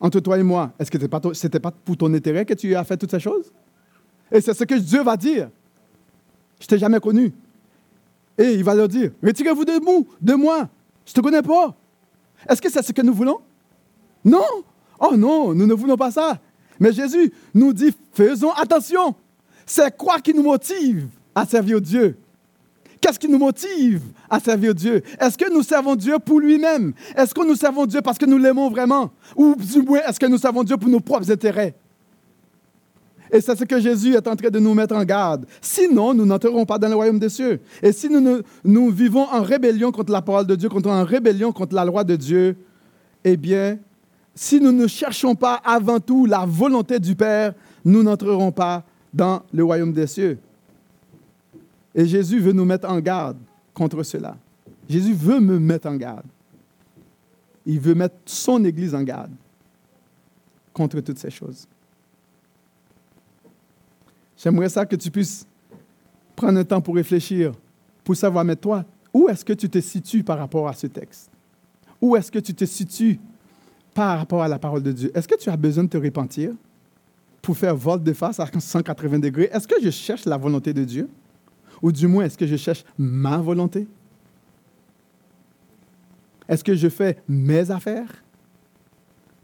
entre 0.00 0.20
toi 0.20 0.38
et 0.38 0.42
moi, 0.42 0.72
est-ce 0.78 0.90
que 0.90 0.98
ce 0.98 1.46
n'était 1.46 1.60
pas, 1.60 1.70
pour 1.70 1.96
ton 1.96 2.12
intérêt 2.14 2.44
que 2.46 2.54
tu 2.54 2.74
as 2.74 2.84
fait 2.84 2.96
toutes 2.96 3.10
ces 3.10 3.20
choses? 3.20 3.52
Et 4.32 4.40
c'est 4.40 4.54
ce 4.54 4.64
que 4.64 4.74
Dieu 4.74 5.02
va 5.02 5.16
dire. 5.16 5.50
Je 6.58 6.66
t'ai 6.66 6.78
jamais 6.78 7.00
connu. 7.00 7.32
Et 8.38 8.54
il 8.54 8.64
va 8.64 8.74
leur 8.74 8.88
dire, 8.88 9.10
retirez-vous 9.22 9.64
de, 9.64 9.72
de 10.20 10.34
moi, 10.34 10.68
je 11.04 11.10
ne 11.10 11.14
te 11.14 11.20
connais 11.20 11.42
pas. 11.42 11.74
Est-ce 12.48 12.62
que 12.62 12.70
c'est 12.70 12.82
ce 12.82 12.92
que 12.92 13.02
nous 13.02 13.12
voulons? 13.12 13.40
Non. 14.24 14.44
Oh 14.98 15.16
non, 15.16 15.54
nous 15.54 15.66
ne 15.66 15.74
voulons 15.74 15.96
pas 15.96 16.10
ça. 16.10 16.38
Mais 16.78 16.92
Jésus 16.92 17.32
nous 17.52 17.72
dit, 17.72 17.94
faisons 18.12 18.52
attention. 18.52 19.14
C'est 19.66 19.94
quoi 19.96 20.20
qui 20.20 20.32
nous 20.32 20.42
motive 20.42 21.08
à 21.34 21.44
servir 21.44 21.80
Dieu? 21.80 22.16
Qu'est-ce 23.00 23.18
qui 23.18 23.28
nous 23.28 23.38
motive 23.38 24.02
à 24.28 24.38
servir 24.38 24.74
Dieu? 24.74 25.02
Est-ce 25.18 25.38
que 25.38 25.50
nous 25.52 25.62
servons 25.62 25.96
Dieu 25.96 26.18
pour 26.18 26.38
lui-même? 26.38 26.92
Est-ce 27.16 27.34
que 27.34 27.46
nous 27.46 27.54
servons 27.54 27.86
Dieu 27.86 28.02
parce 28.02 28.18
que 28.18 28.26
nous 28.26 28.36
l'aimons 28.36 28.68
vraiment? 28.68 29.10
Ou 29.36 29.54
du 29.54 29.80
moins, 29.82 30.00
est-ce 30.06 30.20
que 30.20 30.26
nous 30.26 30.38
servons 30.38 30.62
Dieu 30.62 30.76
pour 30.76 30.90
nos 30.90 31.00
propres 31.00 31.30
intérêts? 31.30 31.74
Et 33.32 33.40
c'est 33.40 33.56
ce 33.56 33.64
que 33.64 33.80
Jésus 33.80 34.14
est 34.14 34.26
en 34.26 34.34
train 34.36 34.50
de 34.50 34.58
nous 34.58 34.74
mettre 34.74 34.94
en 34.94 35.04
garde. 35.04 35.46
Sinon, 35.60 36.12
nous 36.14 36.26
n'entrerons 36.26 36.66
pas 36.66 36.78
dans 36.78 36.88
le 36.88 36.94
royaume 36.94 37.18
des 37.18 37.28
cieux. 37.28 37.60
Et 37.82 37.92
si 37.92 38.08
nous, 38.08 38.42
nous 38.64 38.90
vivons 38.90 39.22
en 39.22 39.42
rébellion 39.42 39.92
contre 39.92 40.12
la 40.12 40.20
parole 40.20 40.46
de 40.46 40.56
Dieu, 40.56 40.68
contre 40.68 40.90
en 40.90 41.04
rébellion 41.04 41.52
contre 41.52 41.74
la 41.74 41.84
loi 41.84 42.04
de 42.04 42.16
Dieu, 42.16 42.56
eh 43.24 43.36
bien, 43.36 43.78
si 44.34 44.60
nous 44.60 44.72
ne 44.72 44.86
cherchons 44.86 45.34
pas 45.34 45.54
avant 45.64 46.00
tout 46.00 46.26
la 46.26 46.44
volonté 46.44 46.98
du 46.98 47.14
Père, 47.14 47.54
nous 47.84 48.02
n'entrerons 48.02 48.52
pas 48.52 48.84
dans 49.14 49.42
le 49.52 49.64
royaume 49.64 49.92
des 49.92 50.06
cieux. 50.06 50.38
Et 51.94 52.06
Jésus 52.06 52.40
veut 52.40 52.52
nous 52.52 52.64
mettre 52.64 52.88
en 52.88 53.00
garde 53.00 53.38
contre 53.74 54.02
cela. 54.02 54.36
Jésus 54.88 55.14
veut 55.14 55.40
me 55.40 55.58
mettre 55.58 55.88
en 55.88 55.96
garde. 55.96 56.26
Il 57.66 57.80
veut 57.80 57.94
mettre 57.94 58.16
son 58.26 58.64
Église 58.64 58.94
en 58.94 59.02
garde 59.02 59.32
contre 60.72 61.00
toutes 61.00 61.18
ces 61.18 61.30
choses. 61.30 61.66
J'aimerais 64.36 64.68
ça 64.68 64.86
que 64.86 64.96
tu 64.96 65.10
puisses 65.10 65.46
prendre 66.34 66.58
un 66.58 66.64
temps 66.64 66.80
pour 66.80 66.94
réfléchir, 66.94 67.52
pour 68.02 68.16
savoir, 68.16 68.44
mais 68.44 68.56
toi, 68.56 68.84
où 69.12 69.28
est-ce 69.28 69.44
que 69.44 69.52
tu 69.52 69.68
te 69.68 69.80
situes 69.80 70.22
par 70.22 70.38
rapport 70.38 70.68
à 70.68 70.72
ce 70.72 70.86
texte? 70.86 71.30
Où 72.00 72.16
est-ce 72.16 72.32
que 72.32 72.38
tu 72.38 72.54
te 72.54 72.64
situes 72.64 73.20
par 73.92 74.18
rapport 74.18 74.42
à 74.42 74.48
la 74.48 74.58
parole 74.58 74.82
de 74.82 74.92
Dieu? 74.92 75.10
Est-ce 75.14 75.28
que 75.28 75.36
tu 75.36 75.50
as 75.50 75.56
besoin 75.56 75.84
de 75.84 75.90
te 75.90 75.98
repentir 75.98 76.52
pour 77.42 77.56
faire 77.56 77.76
volte 77.76 78.02
de 78.02 78.12
face 78.12 78.40
à 78.40 78.46
180 78.58 79.18
degrés? 79.18 79.50
Est-ce 79.52 79.68
que 79.68 79.76
je 79.82 79.90
cherche 79.90 80.24
la 80.24 80.38
volonté 80.38 80.72
de 80.72 80.84
Dieu? 80.84 81.08
Ou 81.82 81.92
du 81.92 82.06
moins, 82.06 82.24
est-ce 82.24 82.36
que 82.36 82.46
je 82.46 82.56
cherche 82.56 82.84
ma 82.98 83.38
volonté? 83.38 83.88
Est-ce 86.48 86.64
que 86.64 86.74
je 86.74 86.88
fais 86.88 87.22
mes 87.28 87.70
affaires? 87.70 88.22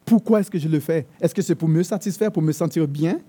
Pourquoi 0.04 0.40
est-ce 0.40 0.50
que 0.50 0.58
je 0.58 0.68
le 0.68 0.80
fais? 0.80 1.06
Est-ce 1.20 1.34
que 1.34 1.42
c'est 1.42 1.54
pour 1.54 1.68
me 1.68 1.82
satisfaire, 1.82 2.30
pour 2.30 2.42
me 2.42 2.52
sentir 2.52 2.86
bien? 2.86 3.20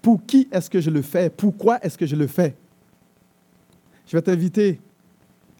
Pour 0.00 0.24
qui 0.26 0.48
est-ce 0.50 0.68
que 0.68 0.80
je 0.80 0.90
le 0.90 1.02
fais? 1.02 1.30
Pourquoi 1.30 1.78
est-ce 1.84 1.96
que 1.96 2.06
je 2.06 2.16
le 2.16 2.26
fais? 2.26 2.56
Je 4.06 4.16
vais 4.16 4.22
t'inviter 4.22 4.80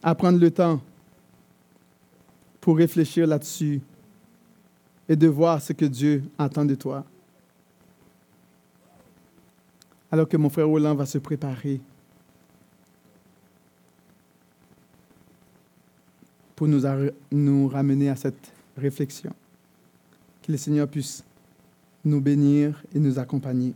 à 0.01 0.13
prendre 0.13 0.37
le 0.37 0.51
temps 0.51 0.81
pour 2.59 2.77
réfléchir 2.77 3.25
là-dessus 3.25 3.81
et 5.07 5.15
de 5.15 5.27
voir 5.27 5.61
ce 5.61 5.73
que 5.73 5.85
Dieu 5.85 6.23
attend 6.37 6.65
de 6.65 6.75
toi. 6.75 7.05
Alors 10.13 10.29
que 10.29 10.37
mon 10.37 10.49
frère 10.49 10.67
Roland 10.67 10.93
va 10.93 11.07
se 11.07 11.17
préparer 11.17 11.81
pour 16.55 16.67
nous, 16.67 17.67
ramener 17.67 18.09
à 18.09 18.15
cette 18.15 18.53
réflexion. 18.77 19.33
Que 20.43 20.51
le 20.51 20.59
Seigneur 20.59 20.87
puisse 20.87 21.23
nous 22.05 22.21
bénir 22.21 22.83
et 22.93 22.99
nous 22.99 23.17
accompagner. 23.17 23.73